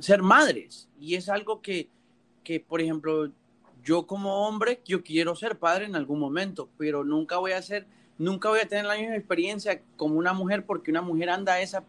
ser 0.00 0.22
madres. 0.22 0.88
Y 1.00 1.14
es 1.14 1.28
algo 1.28 1.62
que, 1.62 1.88
que, 2.42 2.58
por 2.58 2.80
ejemplo, 2.80 3.30
yo 3.84 4.08
como 4.08 4.48
hombre, 4.48 4.80
yo 4.84 5.04
quiero 5.04 5.36
ser 5.36 5.56
padre 5.56 5.84
en 5.84 5.94
algún 5.94 6.18
momento, 6.18 6.68
pero 6.76 7.04
nunca 7.04 7.38
voy 7.38 7.52
a 7.52 7.62
ser 7.62 7.86
nunca 8.18 8.48
voy 8.48 8.60
a 8.60 8.68
tener 8.68 8.84
la 8.84 8.96
misma 8.96 9.16
experiencia 9.16 9.80
como 9.96 10.16
una 10.16 10.32
mujer 10.32 10.64
porque 10.64 10.90
una 10.90 11.02
mujer 11.02 11.30
anda 11.30 11.54
a, 11.54 11.60
esa, 11.60 11.84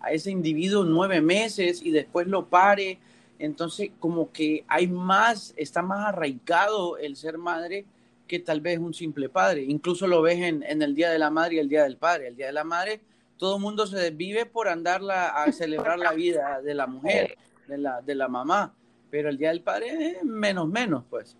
a 0.00 0.12
ese 0.12 0.30
individuo 0.30 0.84
nueve 0.84 1.20
meses 1.20 1.82
y 1.82 1.90
después 1.90 2.26
lo 2.26 2.46
pare. 2.46 2.98
Entonces, 3.38 3.90
como 3.98 4.30
que 4.30 4.64
hay 4.68 4.86
más, 4.86 5.52
está 5.56 5.82
más 5.82 6.06
arraigado 6.06 6.96
el 6.98 7.16
ser 7.16 7.38
madre 7.38 7.84
que 8.28 8.38
tal 8.38 8.60
vez 8.60 8.78
un 8.78 8.94
simple 8.94 9.28
padre. 9.28 9.62
Incluso 9.62 10.06
lo 10.06 10.22
ves 10.22 10.38
en, 10.38 10.62
en 10.62 10.80
el 10.82 10.94
Día 10.94 11.10
de 11.10 11.18
la 11.18 11.30
Madre 11.30 11.56
y 11.56 11.58
el 11.58 11.68
Día 11.68 11.82
del 11.82 11.96
Padre. 11.96 12.28
El 12.28 12.36
Día 12.36 12.46
de 12.46 12.52
la 12.52 12.64
Madre, 12.64 13.00
todo 13.36 13.56
el 13.56 13.62
mundo 13.62 13.86
se 13.86 13.98
desvive 13.98 14.46
por 14.46 14.68
andarla 14.68 15.28
a 15.28 15.50
celebrar 15.52 15.98
la 15.98 16.12
vida 16.12 16.62
de 16.62 16.74
la 16.74 16.86
mujer, 16.86 17.36
de 17.66 17.78
la, 17.78 18.00
de 18.00 18.14
la 18.14 18.28
mamá. 18.28 18.74
Pero 19.10 19.28
el 19.28 19.36
Día 19.36 19.48
del 19.48 19.60
Padre 19.60 20.16
es 20.18 20.24
menos, 20.24 20.68
menos, 20.68 21.04
pues. 21.10 21.36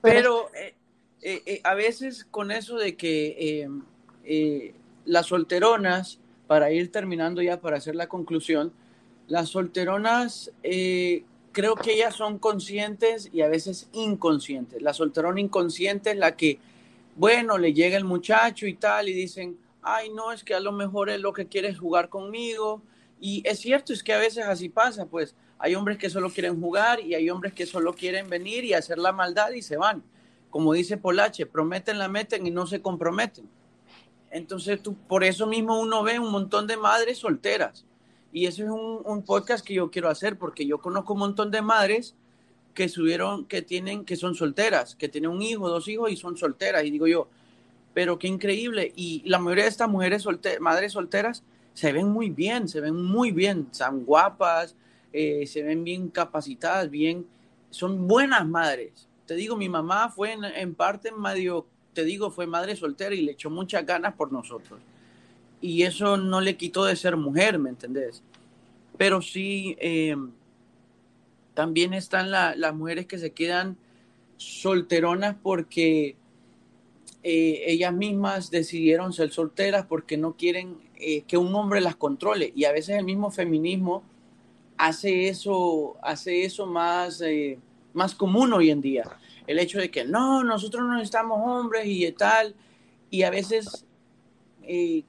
Pero 0.00 0.50
eh, 0.54 0.74
eh, 1.22 1.40
eh, 1.46 1.60
a 1.62 1.74
veces 1.74 2.26
con 2.28 2.50
eso 2.50 2.76
de 2.76 2.96
que 2.96 3.68
eh, 4.24 4.74
las 5.04 5.26
solteronas, 5.26 6.18
para 6.48 6.72
ir 6.72 6.90
terminando 6.90 7.40
ya, 7.40 7.60
para 7.60 7.76
hacer 7.76 7.94
la 7.94 8.08
conclusión, 8.08 8.72
las 9.28 9.50
solteronas 9.50 10.50
creo 11.52 11.76
que 11.76 11.92
ellas 11.92 12.16
son 12.16 12.38
conscientes 12.38 13.30
y 13.32 13.42
a 13.42 13.48
veces 13.48 13.88
inconscientes. 13.92 14.82
La 14.82 14.92
solterona 14.92 15.40
inconsciente 15.40 16.10
es 16.10 16.16
la 16.16 16.36
que, 16.36 16.58
bueno, 17.16 17.56
le 17.56 17.72
llega 17.72 17.96
el 17.96 18.04
muchacho 18.04 18.66
y 18.66 18.74
tal 18.74 19.08
y 19.08 19.12
dicen, 19.12 19.56
ay, 19.80 20.10
no, 20.10 20.32
es 20.32 20.42
que 20.42 20.54
a 20.54 20.60
lo 20.60 20.72
mejor 20.72 21.08
es 21.08 21.20
lo 21.20 21.32
que 21.32 21.46
quiere 21.46 21.72
jugar 21.72 22.08
conmigo. 22.08 22.82
Y 23.20 23.42
es 23.46 23.60
cierto, 23.60 23.92
es 23.92 24.02
que 24.02 24.12
a 24.12 24.18
veces 24.18 24.44
así 24.44 24.68
pasa, 24.68 25.06
pues 25.06 25.36
hay 25.58 25.76
hombres 25.76 25.98
que 25.98 26.10
solo 26.10 26.30
quieren 26.30 26.60
jugar 26.60 27.00
y 27.00 27.14
hay 27.14 27.30
hombres 27.30 27.52
que 27.52 27.66
solo 27.66 27.94
quieren 27.94 28.28
venir 28.28 28.64
y 28.64 28.74
hacer 28.74 28.98
la 28.98 29.12
maldad 29.12 29.52
y 29.52 29.62
se 29.62 29.76
van 29.76 30.02
como 30.52 30.74
dice 30.74 30.98
Polache, 30.98 31.46
prometen, 31.46 31.98
la 31.98 32.08
meten 32.08 32.46
y 32.46 32.50
no 32.50 32.66
se 32.66 32.82
comprometen. 32.82 33.48
Entonces, 34.30 34.82
tú, 34.82 34.94
por 34.94 35.24
eso 35.24 35.46
mismo 35.46 35.80
uno 35.80 36.02
ve 36.02 36.18
un 36.18 36.30
montón 36.30 36.66
de 36.66 36.76
madres 36.76 37.18
solteras. 37.18 37.86
Y 38.34 38.44
ese 38.44 38.64
es 38.64 38.68
un, 38.68 39.22
podcast 39.22 39.66
que 39.66 39.72
yo 39.72 39.90
quiero 39.90 40.10
hacer, 40.10 40.36
porque 40.36 40.66
yo 40.66 40.78
conozco 40.78 41.14
un 41.14 41.20
montón 41.20 41.50
de 41.50 41.62
madres 41.62 42.14
que 42.74 42.90
subieron, 42.90 43.46
que 43.46 43.62
tienen, 43.62 44.04
que 44.04 44.14
son 44.16 44.34
solteras, 44.34 44.94
que 44.94 45.08
tienen 45.08 45.30
un 45.30 45.40
hijo, 45.40 45.70
dos 45.70 45.88
hijos 45.88 46.12
y 46.12 46.16
son 46.16 46.36
solteras. 46.36 46.84
Y 46.84 46.90
digo 46.90 47.06
yo, 47.06 47.28
pero 47.94 48.18
qué 48.18 48.28
increíble. 48.28 48.92
Y 48.94 49.22
la 49.24 49.38
mayoría 49.38 49.64
de 49.64 49.70
estas 49.70 49.88
mujeres 49.88 50.26
madres 50.60 50.92
solteras 50.92 51.44
se 51.72 51.92
ven 51.92 52.08
muy 52.08 52.28
bien, 52.28 52.68
se 52.68 52.82
ven 52.82 53.02
muy 53.02 53.32
bien, 53.32 53.68
son 53.70 54.04
guapas, 54.04 54.76
eh, 55.14 55.46
se 55.46 55.62
ven 55.62 55.82
bien 55.82 56.10
capacitadas, 56.10 56.90
bien, 56.90 57.26
son 57.70 58.06
buenas 58.06 58.46
madres 58.46 59.08
te 59.32 59.36
digo, 59.36 59.56
mi 59.56 59.70
mamá 59.70 60.10
fue 60.10 60.32
en, 60.34 60.74
parte 60.74 61.10
medio, 61.10 61.66
te 61.94 62.04
digo, 62.04 62.30
fue 62.30 62.46
madre 62.46 62.76
soltera 62.76 63.14
y 63.14 63.22
le 63.22 63.32
echó 63.32 63.48
muchas 63.48 63.86
ganas 63.86 64.12
por 64.12 64.30
nosotros. 64.30 64.78
Y 65.62 65.84
eso 65.84 66.18
no 66.18 66.42
le 66.42 66.58
quitó 66.58 66.84
de 66.84 66.96
ser 66.96 67.16
mujer, 67.16 67.58
¿me 67.58 67.70
entendés? 67.70 68.22
Pero 68.98 69.22
sí, 69.22 69.74
eh, 69.80 70.14
también 71.54 71.94
están 71.94 72.30
las 72.30 72.74
mujeres 72.74 73.06
que 73.06 73.16
se 73.16 73.30
quedan 73.30 73.78
solteronas 74.36 75.34
porque 75.42 76.14
eh, 77.22 77.62
ellas 77.68 77.94
mismas 77.94 78.50
decidieron 78.50 79.14
ser 79.14 79.32
solteras 79.32 79.86
porque 79.86 80.18
no 80.18 80.36
quieren 80.36 80.76
eh, 80.96 81.22
que 81.22 81.38
un 81.38 81.54
hombre 81.54 81.80
las 81.80 81.96
controle. 81.96 82.52
Y 82.54 82.66
a 82.66 82.72
veces 82.72 82.98
el 82.98 83.06
mismo 83.06 83.30
feminismo 83.30 84.02
hace 84.76 85.28
eso, 85.28 85.96
hace 86.02 86.44
eso 86.44 86.66
más 86.66 87.22
más 87.94 88.14
común 88.14 88.52
hoy 88.52 88.70
en 88.70 88.80
día. 88.80 89.04
El 89.46 89.58
hecho 89.58 89.78
de 89.78 89.90
que 89.90 90.04
no, 90.04 90.44
nosotros 90.44 90.84
no 90.84 90.94
necesitamos 90.94 91.40
hombres 91.42 91.84
y 91.86 92.10
tal, 92.12 92.54
y 93.10 93.22
a 93.22 93.30
veces 93.30 93.84
eh, 94.62 95.04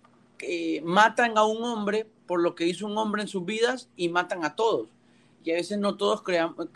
matan 0.84 1.38
a 1.38 1.46
un 1.46 1.64
hombre 1.64 2.08
por 2.26 2.42
lo 2.42 2.56
que 2.56 2.66
hizo 2.66 2.88
un 2.88 2.98
hombre 2.98 3.22
en 3.22 3.28
sus 3.28 3.46
vidas 3.46 3.90
y 3.96 4.10
matan 4.10 4.44
a 4.44 4.56
todos. 4.56 4.90
Y 5.44 5.52
a 5.52 5.56
veces 5.56 5.78
no 5.78 5.96
todos 5.96 6.22
creamos, 6.22 6.68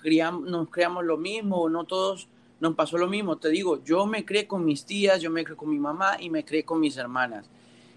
nos 0.41 0.69
creamos 0.69 1.05
lo 1.05 1.17
mismo, 1.17 1.69
no 1.69 1.85
todos 1.85 2.27
nos 2.59 2.75
pasó 2.75 2.97
lo 2.97 3.07
mismo. 3.07 3.37
Te 3.37 3.49
digo, 3.49 3.83
yo 3.83 4.05
me 4.05 4.25
crié 4.25 4.47
con 4.47 4.65
mis 4.65 4.85
tías, 4.85 5.21
yo 5.21 5.31
me 5.31 5.43
crié 5.43 5.55
con 5.55 5.69
mi 5.69 5.79
mamá 5.79 6.17
y 6.19 6.29
me 6.29 6.43
crié 6.43 6.63
con 6.63 6.79
mis 6.79 6.97
hermanas. 6.97 7.49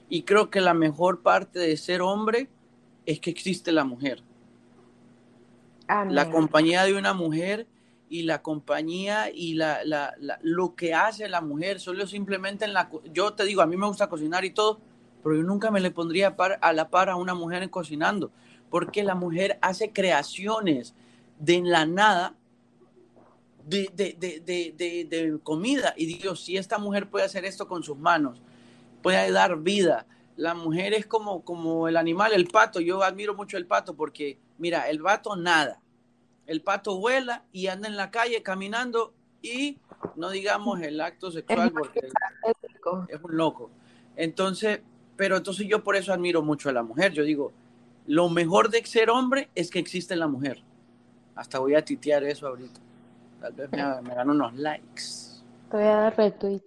Y 0.08 0.22
creo 0.22 0.50
que 0.50 0.61
la 0.61 0.74
mejor 0.74 1.20
parte 1.20 1.58
de 1.58 1.76
ser 1.76 2.02
hombre 2.02 2.48
es 3.06 3.20
que 3.20 3.30
existe 3.30 3.72
la 3.72 3.84
mujer. 3.84 4.22
La 6.08 6.30
compañía 6.30 6.84
de 6.84 6.94
una 6.94 7.14
mujer 7.14 7.66
y 8.11 8.24
la 8.24 8.42
compañía 8.42 9.30
y 9.32 9.54
la, 9.54 9.84
la, 9.84 10.16
lo 10.42 10.74
que 10.74 10.94
hace 10.94 11.28
la 11.28 11.40
mujer, 11.40 11.78
solo 11.78 12.08
simplemente 12.08 12.64
en 12.64 12.74
la... 12.74 12.90
Yo 13.14 13.34
te 13.34 13.44
digo, 13.44 13.62
a 13.62 13.66
mí 13.66 13.76
me 13.76 13.86
gusta 13.86 14.08
cocinar 14.08 14.44
y 14.44 14.50
todo, 14.50 14.80
pero 15.22 15.36
yo 15.36 15.44
nunca 15.44 15.70
me 15.70 15.80
le 15.80 15.92
pondría 15.92 16.34
a 16.61 16.72
la 16.72 16.90
par 16.90 17.08
a 17.08 17.14
una 17.14 17.34
mujer 17.34 17.70
cocinando, 17.70 18.32
porque 18.68 19.04
la 19.04 19.14
mujer 19.14 19.61
hace 19.62 19.92
creaciones 19.92 20.92
de 21.38 21.61
la 21.62 21.86
nada 21.86 22.34
de, 23.64 23.92
de, 23.94 24.16
de, 24.18 25.06
de, 25.08 25.38
comida. 25.44 25.94
Y 25.96 26.06
digo, 26.06 26.34
si 26.34 26.56
esta 26.56 26.78
mujer 26.78 27.08
puede 27.08 27.26
hacer 27.26 27.44
esto 27.44 27.68
con 27.68 27.84
sus 27.84 27.96
manos, 27.96 28.42
puede 29.02 29.30
dar 29.30 29.56
vida. 29.61 30.04
La 30.36 30.54
mujer 30.54 30.94
es 30.94 31.06
como, 31.06 31.44
como 31.44 31.86
el 31.86 31.96
animal, 31.96 32.32
el 32.32 32.48
pato. 32.48 32.80
Yo 32.80 33.04
admiro 33.04 33.34
mucho 33.34 33.56
el 33.56 33.66
pato 33.66 33.94
porque, 33.94 34.36
mira, 34.58 34.90
el 34.90 35.00
pato 35.00 35.36
nada 35.36 35.80
el 36.51 36.62
pato 36.62 36.98
vuela 36.98 37.44
y 37.53 37.68
anda 37.68 37.86
en 37.86 37.96
la 37.96 38.11
calle 38.11 38.42
caminando 38.42 39.14
y 39.40 39.78
no 40.16 40.30
digamos 40.30 40.80
el 40.80 41.01
acto 41.01 41.30
sexual 41.30 41.70
porque 41.70 42.01
es 42.01 43.22
un 43.22 43.36
loco. 43.36 43.70
Entonces, 44.16 44.80
pero 45.16 45.36
entonces 45.36 45.68
yo 45.68 45.84
por 45.84 45.94
eso 45.94 46.12
admiro 46.12 46.42
mucho 46.42 46.68
a 46.68 46.72
la 46.72 46.82
mujer. 46.82 47.12
Yo 47.12 47.22
digo, 47.22 47.53
lo 48.09 48.28
mejor 48.28 48.68
de 48.68 48.84
ser 48.84 49.11
hombre 49.11 49.48
es 49.55 49.70
que 49.70 49.78
existe 49.78 50.16
la 50.16 50.26
mujer. 50.26 50.61
Hasta 51.36 51.61
voy 51.61 51.76
a 51.76 51.84
titear 51.84 52.24
eso 52.24 52.48
ahorita. 52.48 52.80
Tal 53.40 53.53
vez 53.53 53.70
me, 53.70 54.03
me 54.03 54.12
gano 54.16 54.32
unos 54.32 54.53
likes. 54.55 55.05
Te 55.70 55.76
voy 55.76 55.86
a 55.86 55.96
dar 55.96 56.16
retweet. 56.16 56.62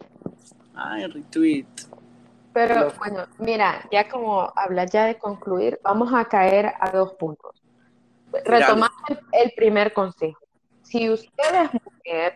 Ay, 0.76 1.08
retweet. 1.08 1.68
Pero 2.54 2.90
bueno, 3.00 3.28
mira, 3.38 3.86
ya 3.92 4.08
como 4.08 4.50
hablas 4.56 4.90
ya 4.92 5.08
de 5.08 5.18
concluir, 5.18 5.78
vamos 5.84 6.14
a 6.14 6.24
caer 6.24 6.72
a 6.80 6.90
dos 6.92 7.16
puntos 7.16 7.63
retomando 8.46 9.20
el 9.32 9.52
primer 9.56 9.94
consejo. 9.94 10.40
Si 10.84 11.10
usted 11.10 11.64
es 11.64 11.74
mujer 11.74 12.34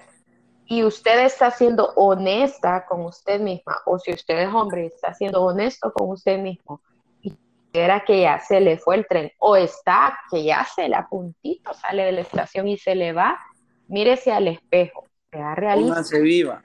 y 0.66 0.84
usted 0.84 1.26
está 1.26 1.52
siendo 1.52 1.94
honesta 1.96 2.86
con 2.86 3.06
usted 3.06 3.40
misma, 3.40 3.82
o 3.86 3.98
si 4.00 4.14
usted 4.14 4.40
es 4.40 4.54
hombre 4.54 4.84
y 4.84 4.88
está 4.88 5.14
siendo 5.14 5.44
honesto 5.44 5.92
con 5.94 6.10
usted 6.10 6.40
mismo, 6.40 6.82
y 7.22 7.34
era 7.74 8.04
que 8.04 8.22
ya 8.22 8.40
se 8.40 8.60
le 8.60 8.78
fue 8.78 8.96
el 8.96 9.08
tren, 9.08 9.32
o 9.40 9.56
está 9.56 10.18
que 10.30 10.44
ya 10.44 10.66
se 10.66 10.90
le 10.90 10.98
puntito 11.10 11.74
sale 11.74 12.06
de 12.06 12.12
la 12.12 12.22
estación 12.22 12.68
y 12.68 12.78
se 12.78 12.96
le 12.96 13.14
va, 13.14 13.40
mírese 13.88 14.32
al 14.32 14.48
espejo, 14.48 15.06
sea 15.32 15.56
realista. 15.56 16.04
se 16.04 16.22
viva. 16.22 16.64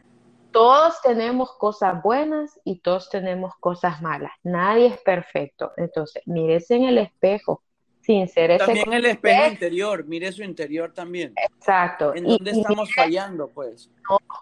Todos 0.51 1.01
tenemos 1.01 1.53
cosas 1.57 2.03
buenas 2.03 2.61
y 2.65 2.81
todos 2.81 3.09
tenemos 3.09 3.55
cosas 3.59 4.03
malas. 4.03 4.33
Nadie 4.43 4.89
es 4.89 4.99
perfecto. 5.01 5.73
Entonces, 5.79 6.23
mírese 6.27 6.77
en 6.77 6.85
el 6.85 6.99
espejo, 6.99 7.63
sin 8.03 8.29
ser 8.29 8.51
ese 8.51 8.65
También 8.65 8.93
el 8.93 9.07
espejo 9.07 9.47
interior, 9.49 10.05
mire 10.05 10.33
su 10.33 10.43
interior 10.43 10.93
también. 10.93 11.33
Exacto. 11.37 12.15
¿En 12.15 12.25
dónde 12.25 12.51
estamos 12.51 12.93
fallando, 12.95 13.49
pues? 13.49 13.91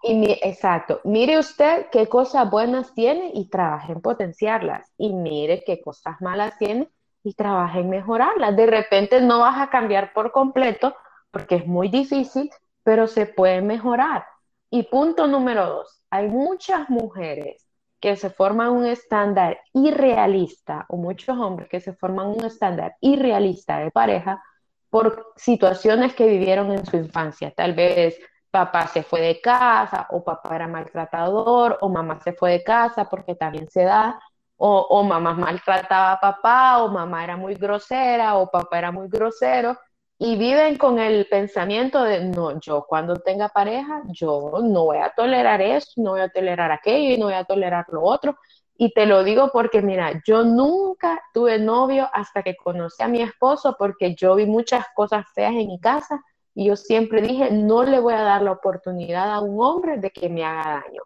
y 0.03 0.33
exacto. 0.43 1.01
Mire 1.05 1.39
usted 1.39 1.87
qué 1.93 2.09
cosas 2.09 2.51
buenas 2.51 2.95
tiene 2.95 3.31
y 3.35 3.49
trabaje 3.49 3.93
en 3.93 4.01
potenciarlas. 4.01 4.91
Y 4.97 5.13
mire 5.13 5.63
qué 5.65 5.81
cosas 5.83 6.21
malas 6.21 6.57
tiene 6.59 6.89
y 7.23 7.35
trabaje 7.35 7.81
en 7.81 7.91
mejorarlas. 7.91 8.57
De 8.57 8.67
repente 8.67 9.21
no 9.21 9.41
vas 9.41 9.61
a 9.61 9.69
cambiar 9.69 10.15
por 10.15 10.33
completo 10.33 10.97
porque 11.31 11.57
es 11.57 11.67
muy 11.67 11.89
difícil, 11.89 12.51
pero 12.83 13.07
se 13.07 13.27
puede 13.27 13.61
mejorar. 13.61 14.25
Y 14.71 14.85
punto 14.85 15.27
número 15.27 15.67
dos, 15.67 16.03
hay 16.11 16.29
muchas 16.29 16.89
mujeres 16.89 17.67
que 18.01 18.17
se 18.17 18.31
forman 18.31 18.71
un 18.71 18.87
estándar 18.87 19.61
irrealista, 19.75 20.87
o 20.89 20.97
muchos 20.97 21.37
hombres 21.39 21.69
que 21.69 21.81
se 21.81 21.93
forman 21.95 22.29
un 22.29 22.45
estándar 22.45 22.97
irrealista 23.01 23.79
de 23.79 23.91
pareja 23.91 24.43
por 24.91 25.33
situaciones 25.37 26.15
que 26.15 26.27
vivieron 26.27 26.73
en 26.73 26.85
su 26.87 26.97
infancia. 26.97 27.53
Tal 27.55 27.75
vez 27.75 28.19
papá 28.51 28.87
se 28.89 29.03
fue 29.03 29.21
de 29.21 29.41
casa, 29.41 30.07
o 30.11 30.25
papá 30.25 30.57
era 30.57 30.69
maltratador, 30.69 31.79
o 31.81 31.89
mamá 31.89 32.19
se 32.21 32.33
fue 32.33 32.53
de 32.53 32.65
casa, 32.65 33.05
porque 33.09 33.35
también 33.37 33.69
se 33.71 33.85
da, 33.85 34.19
o, 34.57 35.03
mamá 35.05 35.33
maltrataba 35.35 36.13
a 36.13 36.21
papá, 36.21 36.83
o 36.83 36.89
mamá 36.89 37.25
era 37.25 37.37
muy 37.37 37.55
grosera, 37.55 38.37
o 38.37 38.51
papá 38.51 38.79
era 38.79 38.93
muy 38.93 39.09
grosero, 39.09 39.77
y 40.23 40.37
viven 40.37 40.77
con 40.77 40.99
el 40.99 41.27
pensamiento 41.29 42.05
de, 42.05 42.23
no, 42.23 42.61
yo 42.61 42.85
cuando 42.87 43.17
tenga 43.17 43.49
pareja, 43.49 44.03
yo 44.09 44.53
no 44.63 44.85
voy 44.85 44.99
a 44.99 45.15
tolerar 45.17 45.63
esto, 45.63 45.93
no 45.97 46.11
voy 46.11 46.21
a 46.21 46.29
tolerar 46.29 46.71
aquello 46.71 47.15
y 47.15 47.17
no 47.17 47.25
voy 47.25 47.35
a 47.35 47.45
tolerar 47.45 47.87
lo 47.89 48.03
otro. 48.03 48.37
Y 48.77 48.93
te 48.93 49.07
lo 49.07 49.25
digo 49.25 49.49
porque, 49.51 49.81
mira, 49.81 50.21
yo 50.27 50.45
nunca 50.45 51.23
tuve 51.33 51.59
novio 51.59 52.07
hasta 52.13 52.43
que 52.43 52.55
conocí 52.55 53.03
a 53.03 53.09
mi 53.09 53.23
esposo 53.23 53.77
porque 53.79 54.15
yo 54.15 54.35
vi 54.35 54.45
muchas 54.45 54.85
cosas 54.95 55.25
feas 55.35 55.53
en 55.53 55.69
mi 55.69 55.81
casa 55.81 56.23
y 56.55 56.67
yo 56.67 56.77
siempre 56.77 57.23
dije, 57.23 57.51
no 57.51 57.83
le 57.85 57.99
voy 57.99 58.13
a 58.13 58.21
dar 58.21 58.43
la 58.43 58.53
oportunidad 58.53 59.33
a 59.33 59.41
un 59.41 59.59
hombre 59.59 59.97
de 59.97 60.11
que 60.11 60.29
me 60.29 60.45
haga 60.45 60.83
daño. 60.85 61.01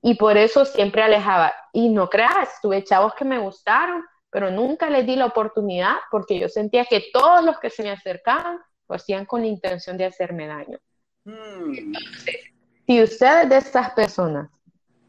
Y 0.00 0.14
por 0.14 0.38
eso 0.38 0.64
siempre 0.64 1.02
alejaba. 1.02 1.52
Y 1.74 1.90
no 1.90 2.08
creas, 2.08 2.58
tuve 2.62 2.82
chavos 2.82 3.12
que 3.12 3.26
me 3.26 3.40
gustaron, 3.40 4.02
pero 4.30 4.50
nunca 4.50 4.90
les 4.90 5.06
di 5.06 5.16
la 5.16 5.26
oportunidad 5.26 5.94
porque 6.10 6.38
yo 6.38 6.48
sentía 6.48 6.84
que 6.84 7.04
todos 7.12 7.44
los 7.44 7.58
que 7.58 7.70
se 7.70 7.82
me 7.82 7.90
acercaban 7.90 8.58
lo 8.88 8.94
hacían 8.94 9.26
con 9.26 9.42
la 9.42 9.46
intención 9.46 9.96
de 9.96 10.06
hacerme 10.06 10.46
daño. 10.46 10.78
Hmm. 11.24 11.92
si 12.86 13.02
usted 13.02 13.42
es 13.42 13.48
de 13.50 13.56
estas 13.58 13.90
personas, 13.90 14.48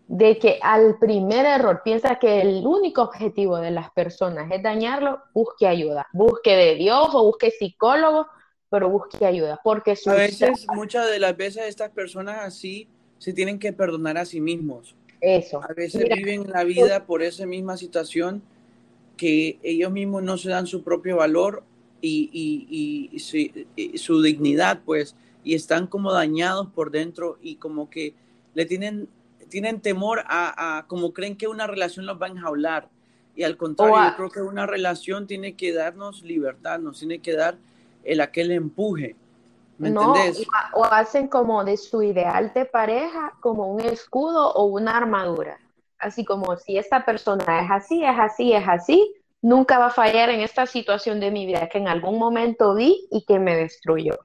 de 0.10 0.40
que 0.40 0.60
al 0.62 0.98
primer 0.98 1.46
error 1.46 1.82
piensa 1.84 2.18
que 2.18 2.42
el 2.42 2.66
único 2.66 3.04
objetivo 3.04 3.58
de 3.58 3.70
las 3.70 3.92
personas 3.92 4.52
es 4.52 4.62
dañarlo, 4.64 5.22
busque 5.34 5.68
ayuda, 5.68 6.08
busque 6.12 6.56
de 6.56 6.76
Dios 6.76 7.10
o 7.14 7.24
busque 7.26 7.52
psicólogo, 7.52 8.26
pero 8.70 8.90
busque 8.90 9.24
ayuda, 9.24 9.62
porque 9.64 9.96
a 10.06 10.14
veces, 10.14 10.66
muchas 10.74 11.10
de 11.10 11.20
las 11.20 11.38
veces 11.38 11.66
estas 11.68 11.92
personas 11.92 12.40
así 12.40 12.88
se 13.20 13.34
tienen 13.34 13.60
que 13.60 13.72
perdonar 13.72 14.18
a 14.18 14.26
sí 14.26 14.42
mismos. 14.42 14.96
Eso. 15.22 15.62
A 15.64 15.74
veces 15.74 16.04
viven 16.10 16.50
la 16.50 16.64
vida 16.64 17.06
por 17.06 17.22
esa 17.22 17.46
misma 17.46 17.78
situación 17.78 18.42
que 19.20 19.60
ellos 19.64 19.92
mismos 19.92 20.24
no 20.24 20.38
se 20.38 20.50
dan 20.50 20.66
su 20.66 20.82
propio 20.82 21.18
valor 21.18 21.64
y, 22.00 23.18
su, 23.98 24.22
dignidad, 24.22 24.80
pues, 24.86 25.14
y 25.44 25.56
están 25.56 25.88
como 25.88 26.14
dañados 26.14 26.68
por 26.68 26.90
dentro 26.90 27.38
y 27.42 27.58
como 27.58 27.90
que 27.90 28.16
le 28.54 28.66
tienen, 28.66 29.10
tienen 29.50 29.82
temor 29.82 30.24
a, 30.26 30.86
como 30.88 31.12
creen 31.12 31.36
que 31.36 31.50
una 31.50 31.68
relación 31.68 32.06
los 32.06 32.20
va 32.20 32.28
a 32.28 32.30
enjaular. 32.30 32.88
Y 33.36 33.44
al 33.44 33.58
contrario, 33.58 33.98
yo 34.10 34.16
creo 34.16 34.30
que 34.30 34.42
una 34.42 34.66
relación 34.66 35.28
tiene 35.28 35.58
que 35.58 35.74
darnos 35.74 36.24
libertad, 36.24 36.80
nos 36.80 37.00
tiene 37.00 37.20
que 37.20 37.36
dar 37.36 37.58
el 38.06 38.22
aquel 38.22 38.52
empuje. 38.52 39.18
¿Me 39.80 39.90
no, 39.90 40.14
O 40.76 40.86
hacen 40.86 41.28
como 41.28 41.66
de 41.66 41.76
su 41.76 42.02
ideal 42.04 42.54
de 42.54 42.64
pareja 42.64 43.34
como 43.42 43.68
un 43.68 43.82
escudo 43.82 44.54
o 44.54 44.64
una 44.64 44.96
armadura 44.96 45.60
así 46.00 46.26
como 46.26 46.58
si 46.58 46.78
esta 46.78 47.06
persona 47.06 47.64
es 47.64 47.70
así, 47.70 48.04
es 48.04 48.18
así, 48.18 48.54
es 48.54 48.68
así, 48.68 49.14
nunca 49.42 49.78
va 49.78 49.88
a 49.88 49.92
fallar 49.92 50.30
en 50.30 50.42
esta 50.42 50.66
situación 50.66 51.20
de 51.20 51.32
mi 51.32 51.46
vida 51.46 51.70
que 51.70 51.78
en 51.78 51.88
algún 51.88 52.18
momento 52.18 52.76
vi 52.76 53.08
y 53.12 53.26
que 53.26 53.40
me 53.40 53.56
destruyó. 53.56 54.20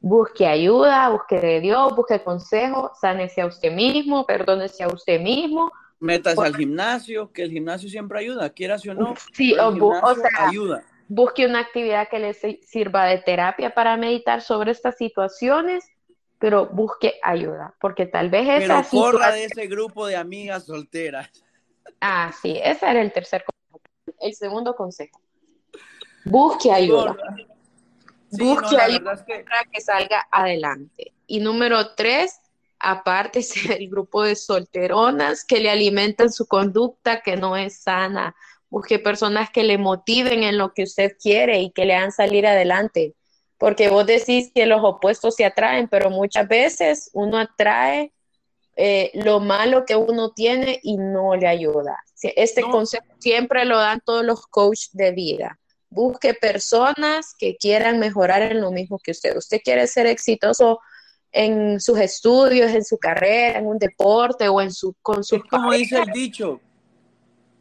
Busque 0.00 0.46
ayuda, 0.46 1.10
busque 1.10 1.38
de 1.40 1.60
Dios, 1.60 1.94
busque 1.94 2.22
consejo, 2.22 2.92
sánese 2.98 3.42
a 3.42 3.46
usted 3.46 3.72
mismo, 3.72 4.24
perdónese 4.24 4.84
a 4.84 4.88
usted 4.88 5.20
mismo. 5.20 5.70
Métase 5.98 6.40
al 6.40 6.56
gimnasio, 6.56 7.30
que 7.32 7.42
el 7.42 7.50
gimnasio 7.50 7.90
siempre 7.90 8.20
ayuda, 8.20 8.48
quieras 8.50 8.86
o 8.86 8.94
no. 8.94 9.14
Sí, 9.34 9.54
o, 9.58 10.14
sea, 10.14 10.48
ayuda. 10.48 10.82
busque 11.08 11.44
una 11.44 11.58
actividad 11.58 12.08
que 12.08 12.18
le 12.18 12.32
sirva 12.32 13.04
de 13.04 13.18
terapia 13.18 13.74
para 13.74 13.98
meditar 13.98 14.40
sobre 14.40 14.70
estas 14.70 14.96
situaciones 14.96 15.84
pero 16.40 16.66
busque 16.66 17.20
ayuda, 17.22 17.74
porque 17.78 18.06
tal 18.06 18.30
vez 18.30 18.62
esa 18.62 18.82
Pero 18.82 19.02
corra 19.02 19.30
de 19.30 19.44
ese 19.44 19.66
grupo 19.66 20.06
de 20.06 20.16
amigas 20.16 20.64
solteras. 20.64 21.30
Ah, 22.00 22.32
sí, 22.40 22.58
ese 22.64 22.86
era 22.86 23.02
el 23.02 23.12
tercer 23.12 23.44
consejo. 23.44 24.16
El 24.20 24.34
segundo 24.34 24.74
consejo. 24.74 25.20
Busque 26.24 26.72
ayuda. 26.72 27.14
busque 28.30 28.80
ayuda 28.80 29.22
para 29.26 29.64
que 29.70 29.80
salga 29.82 30.26
adelante. 30.32 31.12
Y 31.26 31.40
número 31.40 31.94
tres, 31.94 32.40
aparte 32.78 33.44
del 33.68 33.90
grupo 33.90 34.22
de 34.22 34.34
solteronas 34.34 35.44
que 35.44 35.60
le 35.60 35.68
alimentan 35.70 36.32
su 36.32 36.46
conducta 36.46 37.20
que 37.20 37.36
no 37.36 37.54
es 37.54 37.82
sana. 37.82 38.34
Busque 38.70 38.98
personas 38.98 39.50
que 39.50 39.62
le 39.62 39.76
motiven 39.76 40.42
en 40.42 40.56
lo 40.56 40.72
que 40.72 40.84
usted 40.84 41.18
quiere 41.20 41.60
y 41.60 41.70
que 41.70 41.84
le 41.84 41.96
hagan 41.96 42.12
salir 42.12 42.46
adelante 42.46 43.14
porque 43.60 43.90
vos 43.90 44.06
decís 44.06 44.50
que 44.54 44.64
los 44.64 44.80
opuestos 44.82 45.34
se 45.34 45.44
atraen, 45.44 45.86
pero 45.86 46.08
muchas 46.08 46.48
veces 46.48 47.10
uno 47.12 47.36
atrae 47.36 48.10
eh, 48.74 49.10
lo 49.12 49.38
malo 49.38 49.84
que 49.84 49.96
uno 49.96 50.30
tiene 50.30 50.80
y 50.82 50.96
no 50.96 51.36
le 51.36 51.46
ayuda. 51.46 51.98
Este 52.22 52.62
consejo 52.62 53.04
siempre 53.18 53.66
lo 53.66 53.78
dan 53.78 54.00
todos 54.00 54.24
los 54.24 54.46
coaches 54.46 54.88
de 54.94 55.12
vida. 55.12 55.58
Busque 55.90 56.32
personas 56.32 57.34
que 57.38 57.58
quieran 57.58 57.98
mejorar 57.98 58.40
en 58.40 58.62
lo 58.62 58.70
mismo 58.70 58.98
que 58.98 59.10
usted. 59.10 59.36
Usted 59.36 59.60
quiere 59.62 59.86
ser 59.86 60.06
exitoso 60.06 60.80
en 61.30 61.80
sus 61.80 61.98
estudios, 61.98 62.70
en 62.70 62.82
su 62.82 62.96
carrera, 62.96 63.58
en 63.58 63.66
un 63.66 63.78
deporte 63.78 64.48
o 64.48 64.62
en 64.62 64.72
su 64.72 64.94
con 65.02 65.22
sus 65.22 65.44
como 65.44 65.74
dice 65.74 65.98
el 65.98 66.12
dicho, 66.12 66.62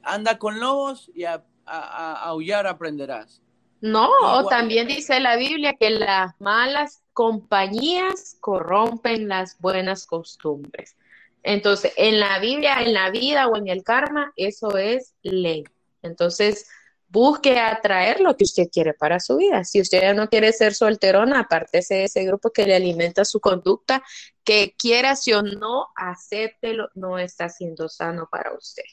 anda 0.02 0.38
con 0.38 0.62
lobos 0.62 1.12
y 1.14 1.26
a 1.26 1.43
aullar 1.66 2.68
aprenderás. 2.68 3.41
No, 3.82 4.46
también 4.50 4.88
dice 4.88 5.20
la 5.20 5.38
Biblia 5.38 5.74
que 5.80 5.90
las 5.90 6.40
malas 6.40 7.02
compañías 7.14 8.38
corrompen 8.40 9.28
las 9.28 9.58
buenas 9.60 10.06
costumbres. 10.06 10.96
Entonces, 11.44 11.94
en 11.96 12.20
la 12.20 12.40
Biblia, 12.40 12.82
en 12.82 12.94
la 12.94 13.10
vida 13.10 13.48
o 13.48 13.56
en 13.56 13.70
el 13.70 13.84
karma, 13.84 14.34
eso 14.36 14.78
es 14.78 15.14
ley. 15.22 15.64
Entonces, 16.02 16.68
busque 17.08 17.60
atraer 17.60 18.22
lo 18.22 18.36
que 18.36 18.44
usted 18.44 18.68
quiere 18.72 18.94
para 18.94 19.20
su 19.20 19.38
vida. 19.38 19.64
Si 19.64 19.82
usted 19.82 20.02
ya 20.02 20.14
no 20.14 20.30
quiere 20.30 20.52
ser 20.54 20.74
solterona, 20.74 21.42
apártese 21.42 21.96
de 21.96 22.04
ese 22.06 22.24
grupo 22.26 22.52
que 22.52 22.66
le 22.66 22.76
alimenta 22.76 23.26
su 23.26 23.40
conducta, 23.40 24.04
que 24.44 24.76
quiera 24.78 25.16
si 25.16 25.34
o 25.34 25.42
no, 25.42 25.88
acéptelo, 25.96 26.90
no 26.96 27.18
está 27.18 27.50
siendo 27.50 27.90
sano 27.90 28.28
para 28.30 28.54
usted. 28.54 28.84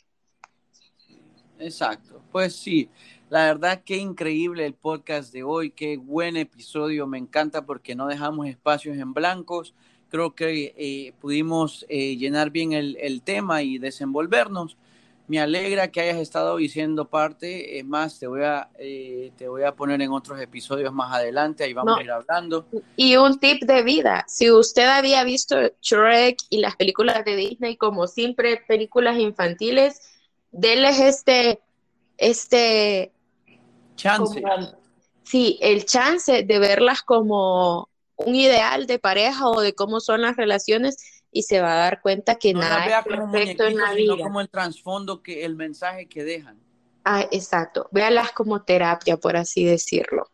Exacto, 1.59 2.23
pues 2.31 2.55
sí. 2.55 2.89
La 3.29 3.47
verdad, 3.47 3.83
qué 3.85 3.97
increíble 3.97 4.65
el 4.67 4.75
podcast 4.75 5.33
de 5.33 5.43
hoy, 5.43 5.71
qué 5.71 5.97
buen 5.97 6.37
episodio, 6.37 7.09
me 7.09 7.19
encanta 7.19 7.67
porque 7.67 7.97
no 7.97 8.07
dejamos 8.07 8.47
espacios 8.47 8.97
en 8.99 9.15
blancos. 9.15 9.75
Creo 10.11 10.37
que 10.37 10.73
eh, 10.77 11.13
pudimos 11.21 11.85
eh, 11.89 12.17
llenar 12.17 12.51
bien 12.51 12.73
el, 12.73 13.23
tema 13.23 13.65
y 13.65 13.79
desenvolvernos. 13.79 14.77
Me 15.27 15.41
alegra 15.41 15.91
que 15.91 16.03
hayas 16.03 16.19
estado 16.19 16.57
diciendo 16.59 17.07
parte. 17.07 17.81
Es 17.81 17.85
más, 17.85 18.17
te 18.21 18.29
voy 18.29 18.45
a, 18.45 18.71
eh, 18.79 19.33
te 19.37 19.49
voy 19.49 19.65
a 19.65 19.75
poner 19.75 20.01
en 20.03 20.13
otros 20.13 20.41
episodios 20.41 20.93
más 20.93 21.13
adelante, 21.13 21.65
ahí 21.65 21.73
vamos 21.73 21.99
a 21.99 22.03
ir 22.05 22.13
hablando. 22.13 22.65
Y 22.95 23.17
un 23.17 23.41
tip 23.41 23.65
de 23.65 23.83
vida, 23.83 24.25
si 24.29 24.53
usted 24.53 24.87
había 24.87 25.25
visto 25.25 25.57
Shrek 25.83 26.39
y 26.49 26.59
las 26.59 26.77
películas 26.77 27.25
de 27.25 27.35
Disney 27.35 27.77
como 27.77 28.07
siempre 28.07 28.63
películas 28.69 29.19
infantiles, 29.19 30.01
denles 30.53 31.01
este, 31.01 31.59
este 32.19 33.11
Chance. 33.97 34.43
sí, 35.23 35.59
el 35.61 35.85
chance 35.85 36.43
de 36.43 36.59
verlas 36.59 37.03
como 37.03 37.89
un 38.17 38.35
ideal 38.35 38.87
de 38.87 38.99
pareja 38.99 39.49
o 39.49 39.61
de 39.61 39.75
cómo 39.75 40.01
son 40.01 40.23
las 40.23 40.37
relaciones 40.37 40.97
y 41.33 41.43
se 41.43 41.61
va 41.61 41.75
a 41.75 41.77
dar 41.77 42.01
cuenta 42.01 42.37
que 42.37 42.55
nada 42.55 42.87
es 42.87 43.05
perfecto 43.05 43.65
en 43.65 43.77
la 43.77 43.93
vida. 43.93 44.17
como 44.17 44.41
el 44.41 44.49
trasfondo, 44.49 45.23
que 45.23 45.45
el 45.45 45.55
mensaje 45.55 46.07
que 46.07 46.25
dejan. 46.25 46.59
Ah, 47.05 47.27
exacto. 47.31 47.89
Véalas 47.93 48.33
como 48.33 48.63
terapia, 48.63 49.17
por 49.17 49.37
así 49.37 49.65
decirlo. 49.65 50.31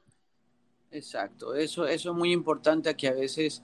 Exacto. 0.90 1.54
Eso, 1.54 1.86
eso 1.86 2.10
es 2.10 2.16
muy 2.16 2.32
importante 2.32 2.94
que 2.96 3.08
a 3.08 3.12
veces 3.12 3.62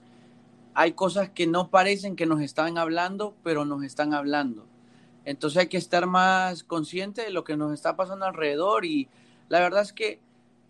hay 0.73 0.93
cosas 0.93 1.29
que 1.29 1.47
no 1.47 1.69
parecen 1.69 2.15
que 2.15 2.25
nos 2.25 2.41
están 2.41 2.77
hablando, 2.77 3.35
pero 3.43 3.65
nos 3.65 3.83
están 3.83 4.13
hablando. 4.13 4.67
Entonces 5.25 5.59
hay 5.59 5.67
que 5.67 5.77
estar 5.77 6.07
más 6.07 6.63
consciente 6.63 7.21
de 7.21 7.31
lo 7.31 7.43
que 7.43 7.55
nos 7.55 7.73
está 7.73 7.95
pasando 7.95 8.25
alrededor 8.25 8.85
y 8.85 9.07
la 9.49 9.59
verdad 9.59 9.81
es 9.81 9.93
que 9.93 10.19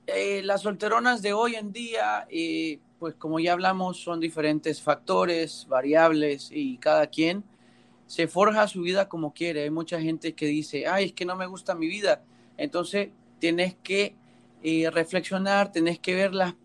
eh, 0.07 0.41
las 0.43 0.61
solteronas 0.61 1.21
de 1.21 1.33
hoy 1.33 1.55
en 1.55 1.71
día, 1.71 2.25
eh, 2.29 2.79
pues 2.97 3.13
como 3.15 3.39
ya 3.39 3.53
hablamos, 3.53 4.01
son 4.01 4.19
diferentes 4.19 4.81
factores, 4.81 5.67
variables 5.69 6.49
y 6.51 6.77
cada 6.77 7.07
quien 7.07 7.43
se 8.07 8.27
forja 8.27 8.67
su 8.67 8.81
vida 8.81 9.07
como 9.07 9.33
quiere. 9.33 9.63
Hay 9.63 9.69
mucha 9.69 10.01
gente 10.01 10.33
que 10.33 10.47
dice, 10.47 10.87
ay, 10.87 11.05
es 11.05 11.13
que 11.13 11.25
no 11.25 11.35
me 11.35 11.45
gusta 11.45 11.75
mi 11.75 11.87
vida. 11.87 12.23
Entonces 12.57 13.09
tienes 13.37 13.75
que 13.83 14.15
eh, 14.63 14.89
reflexionar, 14.89 15.71
tienes 15.71 15.99
que 15.99 16.15
ver 16.15 16.33
las 16.33 16.55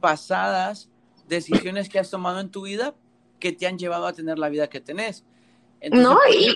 pasadas 0.00 0.90
decisiones 1.26 1.88
que 1.88 1.98
has 1.98 2.10
tomado 2.10 2.40
en 2.40 2.50
tu 2.50 2.62
vida 2.62 2.94
que 3.38 3.52
te 3.52 3.66
han 3.66 3.78
llevado 3.78 4.06
a 4.06 4.12
tener 4.12 4.38
la 4.38 4.50
vida 4.50 4.68
que 4.68 4.80
tenés. 4.80 5.24
no, 5.90 6.18
y, 6.30 6.54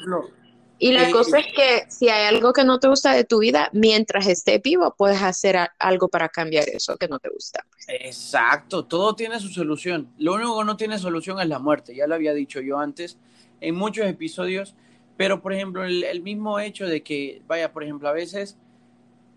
y 0.78 0.92
la 0.92 1.10
cosa 1.10 1.38
es 1.38 1.46
que 1.46 1.84
si 1.88 2.08
hay 2.08 2.26
algo 2.26 2.52
que 2.52 2.64
no 2.64 2.78
te 2.80 2.88
gusta 2.88 3.12
de 3.12 3.24
tu 3.24 3.38
vida, 3.38 3.70
mientras 3.72 4.26
esté 4.26 4.58
vivo, 4.58 4.94
puedes 4.96 5.22
hacer 5.22 5.56
algo 5.78 6.08
para 6.08 6.28
cambiar 6.28 6.68
eso 6.68 6.96
que 6.96 7.08
no 7.08 7.18
te 7.18 7.28
gusta. 7.28 7.64
Exacto, 7.88 8.84
todo 8.84 9.14
tiene 9.14 9.38
su 9.40 9.48
solución. 9.48 10.08
Lo 10.18 10.34
único 10.34 10.58
que 10.58 10.64
no 10.64 10.76
tiene 10.76 10.98
solución 10.98 11.40
es 11.40 11.48
la 11.48 11.58
muerte, 11.58 11.94
ya 11.94 12.06
lo 12.06 12.14
había 12.14 12.34
dicho 12.34 12.60
yo 12.60 12.78
antes 12.78 13.18
en 13.60 13.74
muchos 13.74 14.06
episodios, 14.06 14.74
Pero, 15.16 15.40
por 15.40 15.52
ejemplo, 15.52 15.84
el, 15.84 16.22
mismo 16.22 16.58
hecho 16.58 16.86
de 16.86 17.04
que, 17.04 17.40
vaya, 17.46 17.72
por 17.72 17.84
ejemplo, 17.84 18.08
a 18.08 18.12
veces 18.12 18.56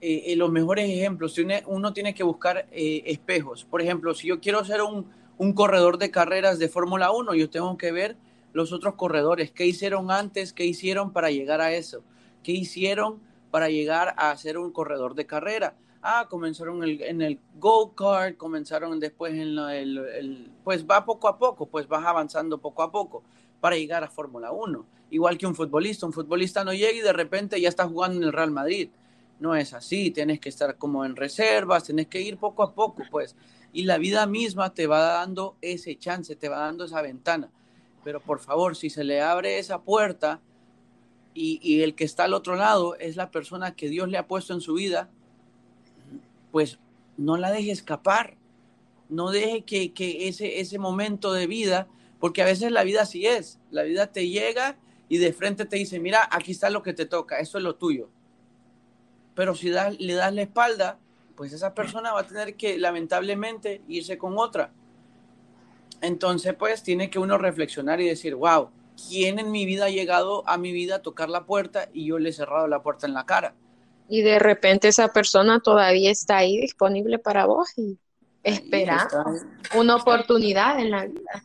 eh, 0.02 0.24
eh, 0.26 0.36
los 0.36 0.52
mejores 0.52 0.90
ejemplos, 0.90 1.36
uno 1.68 1.94
tiene 1.94 2.16
que 2.16 2.24
buscar 2.24 2.68
eh, 2.72 3.04
espejos. 3.06 3.64
Por 3.64 3.84
ejemplo, 3.84 4.16
si 4.16 4.28
yo 4.28 4.40
quiero 4.40 4.66
ser 4.66 4.82
un, 4.82 5.06
un 5.38 5.54
corredor 5.54 6.00
de 6.00 6.10
carreras 6.10 6.58
de 6.58 6.68
Fórmula 6.68 7.12
1, 7.12 7.36
yo 7.36 7.50
tengo 7.52 7.78
que 7.78 7.92
ver 7.92 8.18
los 8.58 8.74
otros 8.74 8.96
corredores, 8.96 9.52
qué 9.52 9.68
hicieron 9.68 10.10
antes, 10.10 10.52
qué 10.52 10.66
hicieron 10.66 11.14
para 11.14 11.30
llegar 11.30 11.62
a 11.62 11.74
eso, 11.74 12.02
qué 12.42 12.54
hicieron 12.54 13.20
para 13.52 13.70
llegar 13.70 14.16
a 14.18 14.36
ser 14.36 14.58
un 14.58 14.72
corredor 14.72 15.14
de 15.14 15.28
carrera. 15.28 15.76
Ah, 16.02 16.26
comenzaron 16.28 16.84
en 16.84 17.22
el 17.22 17.40
go-kart, 17.60 18.36
comenzaron 18.36 19.00
después 19.00 19.34
en 19.34 19.60
el, 19.60 20.52
pues 20.64 20.88
va 20.88 21.06
poco 21.06 21.28
a 21.28 21.38
poco, 21.38 21.68
pues 21.68 21.88
vas 21.88 22.04
avanzando 22.04 22.58
poco 22.58 22.82
a 22.82 22.92
poco 22.92 23.22
para 23.60 23.76
llegar 23.76 24.04
a 24.04 24.08
Fórmula 24.08 24.52
1. 24.52 24.84
Igual 25.12 25.38
que 25.38 25.46
un 25.46 25.54
futbolista, 25.54 26.08
un 26.08 26.14
futbolista 26.14 26.64
no 26.64 26.74
llega 26.74 26.94
y 26.94 27.02
de 27.02 27.14
repente 27.14 27.62
ya 27.62 27.70
está 27.70 27.88
jugando 27.88 28.18
en 28.18 28.24
el 28.24 28.34
Real 28.34 28.50
Madrid. 28.50 28.90
No 29.40 29.56
es 29.56 29.76
así, 29.76 30.10
tienes 30.10 30.40
que 30.40 30.50
estar 30.50 30.78
como 30.78 31.06
en 31.06 31.16
reservas, 31.16 31.84
tienes 31.84 32.08
que 32.08 32.22
ir 32.22 32.38
poco 32.38 32.64
a 32.64 32.74
poco, 32.74 33.04
pues. 33.12 33.36
Y 33.72 33.84
la 33.84 34.00
vida 34.00 34.26
misma 34.26 34.74
te 34.74 34.88
va 34.88 35.00
dando 35.00 35.58
ese 35.62 35.96
chance, 36.00 36.36
te 36.36 36.50
va 36.50 36.58
dando 36.58 36.86
esa 36.86 37.04
ventana. 37.04 37.52
Pero 38.08 38.22
por 38.22 38.40
favor, 38.40 38.78
si 38.78 38.90
se 38.90 39.04
le 39.04 39.20
abre 39.20 39.60
esa 39.60 39.82
puerta, 39.82 40.40
y, 41.34 41.82
el 41.82 41.94
que 41.94 42.06
está 42.06 42.24
al 42.24 42.34
otro 42.34 42.56
lado 42.56 42.96
es 42.96 43.18
la 43.18 43.32
persona 43.32 43.76
que 43.76 43.90
Dios 43.90 44.08
le 44.08 44.18
ha 44.18 44.28
puesto 44.28 44.54
en 44.54 44.62
su 44.62 44.76
vida, 44.76 45.10
pues 46.54 46.80
no 47.18 47.36
la 47.36 47.52
deje 47.52 47.72
escapar, 47.72 48.38
no 49.10 49.30
deje 49.30 49.66
que, 49.66 50.30
ese, 50.30 50.62
ese 50.62 50.80
momento 50.80 51.34
de 51.34 51.48
vida, 51.48 51.90
porque 52.22 52.42
a 52.42 52.46
veces 52.46 52.72
la 52.72 52.86
vida 52.86 53.02
así 53.02 53.26
es, 53.26 53.60
la 53.72 53.84
vida 53.84 54.08
te 54.08 54.30
llega 54.30 54.78
y 55.10 55.18
de 55.18 55.34
frente 55.34 55.66
te 55.66 55.76
dice, 55.76 56.00
mira, 56.00 56.30
aquí 56.32 56.54
está 56.54 56.70
lo 56.70 56.84
que 56.84 56.94
te 56.94 57.08
toca, 57.08 57.40
eso 57.40 57.58
es 57.58 57.64
lo 57.66 57.76
tuyo. 57.76 58.08
Pero 59.36 59.54
si 59.54 59.68
le 59.68 60.14
das 60.14 60.34
la 60.34 60.42
espalda, 60.42 60.98
pues 61.36 61.52
esa 61.52 61.74
persona 61.74 62.14
va 62.14 62.22
a 62.22 62.28
tener 62.28 62.56
que 62.56 62.78
lamentablemente 62.78 63.82
irse 63.90 64.18
con 64.18 64.38
otra. 64.38 64.72
Entonces, 66.02 66.54
pues 66.54 66.84
tiene 66.84 67.10
que 67.10 67.20
uno 67.20 67.38
reflexionar 67.38 68.00
y 68.02 68.08
decir, 68.08 68.36
wow, 68.36 68.70
quién 69.08 69.40
en 69.40 69.52
mi 69.52 69.66
vida 69.66 69.86
ha 69.86 69.90
llegado 69.90 70.48
a 70.48 70.58
mi 70.58 70.72
vida 70.72 70.96
a 70.96 71.02
tocar 71.02 71.30
la 71.30 71.46
puerta 71.46 71.90
y 71.94 72.06
yo 72.06 72.20
le 72.20 72.30
he 72.30 72.34
cerrado 72.34 72.68
la 72.68 72.82
puerta 72.82 73.08
en 73.08 73.14
la 73.14 73.26
cara. 73.26 73.54
Y 74.10 74.22
de 74.22 74.40
repente 74.40 74.88
esa 74.88 75.10
persona 75.10 75.60
todavía 75.60 76.12
está 76.12 76.38
ahí 76.38 76.58
disponible 76.62 77.20
para 77.20 77.46
vos 77.46 77.78
y 77.78 77.98
esperando 78.44 79.26
una 79.76 79.96
oportunidad 79.98 80.80
en 80.80 80.92
la 80.92 81.06
vida. 81.06 81.44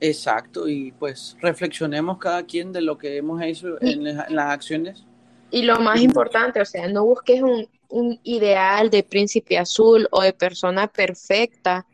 Exacto, 0.00 0.68
y 0.68 0.92
pues 0.92 1.36
reflexionemos 1.40 2.18
cada 2.18 2.44
quien 2.44 2.72
de 2.72 2.82
lo 2.82 2.98
que 2.98 3.16
hemos 3.16 3.42
hecho 3.42 3.80
en, 3.80 4.04
las 4.04 4.50
acciones. 4.52 5.04
Y 5.50 5.62
lo 5.62 5.80
más 5.80 6.00
importante, 6.00 6.60
o 6.60 6.64
sea, 6.64 6.86
no 6.88 7.04
busques 7.04 7.42
un, 7.42 7.66
un 7.88 8.20
ideal 8.22 8.90
de 8.90 9.02
príncipe 9.02 9.58
azul 9.58 10.06
o 10.10 10.22
de 10.22 10.32
persona 10.32 10.86
perfecta, 10.86 11.86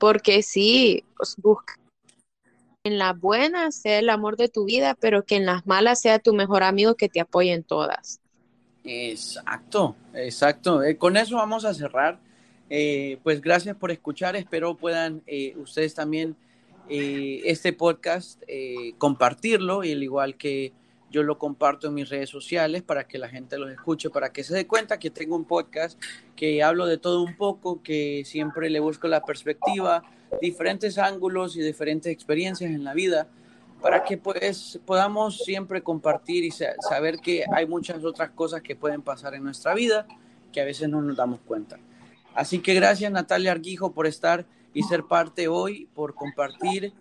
porque 0.00 0.42
sí, 0.42 1.04
pues, 1.16 1.36
busca 1.36 1.74
en 2.82 2.98
las 2.98 3.20
buenas 3.20 3.76
sea 3.76 3.98
el 3.98 4.08
amor 4.08 4.38
de 4.38 4.48
tu 4.48 4.64
vida, 4.64 4.96
pero 4.98 5.24
que 5.24 5.36
en 5.36 5.44
las 5.44 5.66
malas 5.66 6.00
sea 6.00 6.18
tu 6.18 6.32
mejor 6.32 6.62
amigo 6.62 6.94
que 6.94 7.10
te 7.10 7.20
apoye 7.20 7.52
en 7.52 7.62
todas. 7.62 8.20
Exacto, 8.84 9.96
exacto. 10.14 10.82
Eh, 10.82 10.96
con 10.96 11.18
eso 11.18 11.36
vamos 11.36 11.66
a 11.66 11.74
cerrar. 11.74 12.18
Eh, 12.70 13.18
pues 13.22 13.42
gracias 13.42 13.76
por 13.76 13.90
escuchar. 13.90 14.34
Espero 14.34 14.76
puedan 14.76 15.22
eh, 15.26 15.54
ustedes 15.56 15.94
también 15.94 16.36
este 16.88 17.72
podcast 17.72 18.42
compartirlo, 18.98 19.84
y 19.84 19.92
al 19.92 20.02
igual 20.02 20.34
que 20.36 20.72
yo 21.10 21.22
lo 21.22 21.38
comparto 21.38 21.88
en 21.88 21.94
mis 21.94 22.08
redes 22.08 22.30
sociales 22.30 22.82
para 22.82 23.06
que 23.06 23.18
la 23.18 23.28
gente 23.28 23.58
los 23.58 23.70
escuche, 23.70 24.10
para 24.10 24.32
que 24.32 24.44
se 24.44 24.54
dé 24.54 24.66
cuenta 24.66 24.98
que 24.98 25.10
tengo 25.10 25.36
un 25.36 25.44
podcast 25.44 26.00
que 26.36 26.62
hablo 26.62 26.86
de 26.86 26.98
todo 26.98 27.22
un 27.22 27.36
poco, 27.36 27.82
que 27.82 28.22
siempre 28.24 28.70
le 28.70 28.80
busco 28.80 29.08
la 29.08 29.24
perspectiva 29.24 30.02
diferentes 30.40 30.98
ángulos 30.98 31.56
y 31.56 31.60
diferentes 31.60 32.12
experiencias 32.12 32.70
en 32.70 32.84
la 32.84 32.94
vida 32.94 33.26
para 33.80 34.04
que 34.04 34.18
pues 34.18 34.78
podamos 34.84 35.38
siempre 35.38 35.82
compartir 35.82 36.44
y 36.44 36.50
saber 36.50 37.18
que 37.18 37.44
hay 37.52 37.66
muchas 37.66 38.04
otras 38.04 38.30
cosas 38.30 38.62
que 38.62 38.76
pueden 38.76 39.02
pasar 39.02 39.34
en 39.34 39.42
nuestra 39.42 39.74
vida 39.74 40.06
que 40.52 40.60
a 40.60 40.64
veces 40.64 40.88
no 40.88 41.00
nos 41.00 41.16
damos 41.16 41.40
cuenta. 41.40 41.78
Así 42.34 42.58
que 42.58 42.74
gracias 42.74 43.10
Natalia 43.10 43.52
Arguijo 43.52 43.92
por 43.92 44.06
estar 44.06 44.44
y 44.74 44.82
ser 44.82 45.04
parte 45.04 45.48
hoy, 45.48 45.88
por 45.94 46.14
compartir 46.14 46.92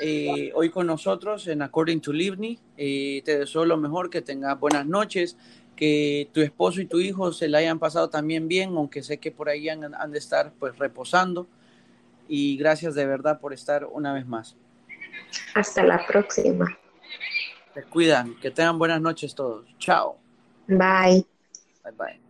eh, 0.00 0.52
hoy 0.54 0.70
con 0.70 0.86
nosotros 0.86 1.46
en 1.46 1.62
According 1.62 2.00
to 2.00 2.12
Livni. 2.12 2.58
Eh, 2.76 3.22
te 3.24 3.38
deseo 3.38 3.64
lo 3.64 3.76
mejor, 3.76 4.10
que 4.10 4.22
tengas 4.22 4.58
buenas 4.58 4.86
noches, 4.86 5.36
que 5.76 6.28
tu 6.32 6.40
esposo 6.40 6.80
y 6.80 6.86
tu 6.86 6.98
hijo 6.98 7.32
se 7.32 7.48
la 7.48 7.58
hayan 7.58 7.78
pasado 7.78 8.08
también 8.08 8.48
bien, 8.48 8.70
aunque 8.76 9.02
sé 9.02 9.18
que 9.18 9.30
por 9.30 9.48
ahí 9.48 9.68
han, 9.68 9.94
han 9.94 10.10
de 10.12 10.18
estar 10.18 10.52
pues 10.58 10.78
reposando 10.78 11.46
y 12.28 12.56
gracias 12.56 12.94
de 12.94 13.06
verdad 13.06 13.40
por 13.40 13.52
estar 13.52 13.84
una 13.84 14.12
vez 14.12 14.26
más. 14.26 14.56
Hasta 15.54 15.82
la 15.82 16.04
próxima. 16.06 16.78
Se 17.74 17.82
cuidan, 17.82 18.36
que 18.40 18.50
tengan 18.50 18.78
buenas 18.78 19.00
noches 19.00 19.34
todos. 19.34 19.66
Chao. 19.78 20.16
Bye. 20.68 21.26
Bye 21.82 21.92
bye. 21.98 22.23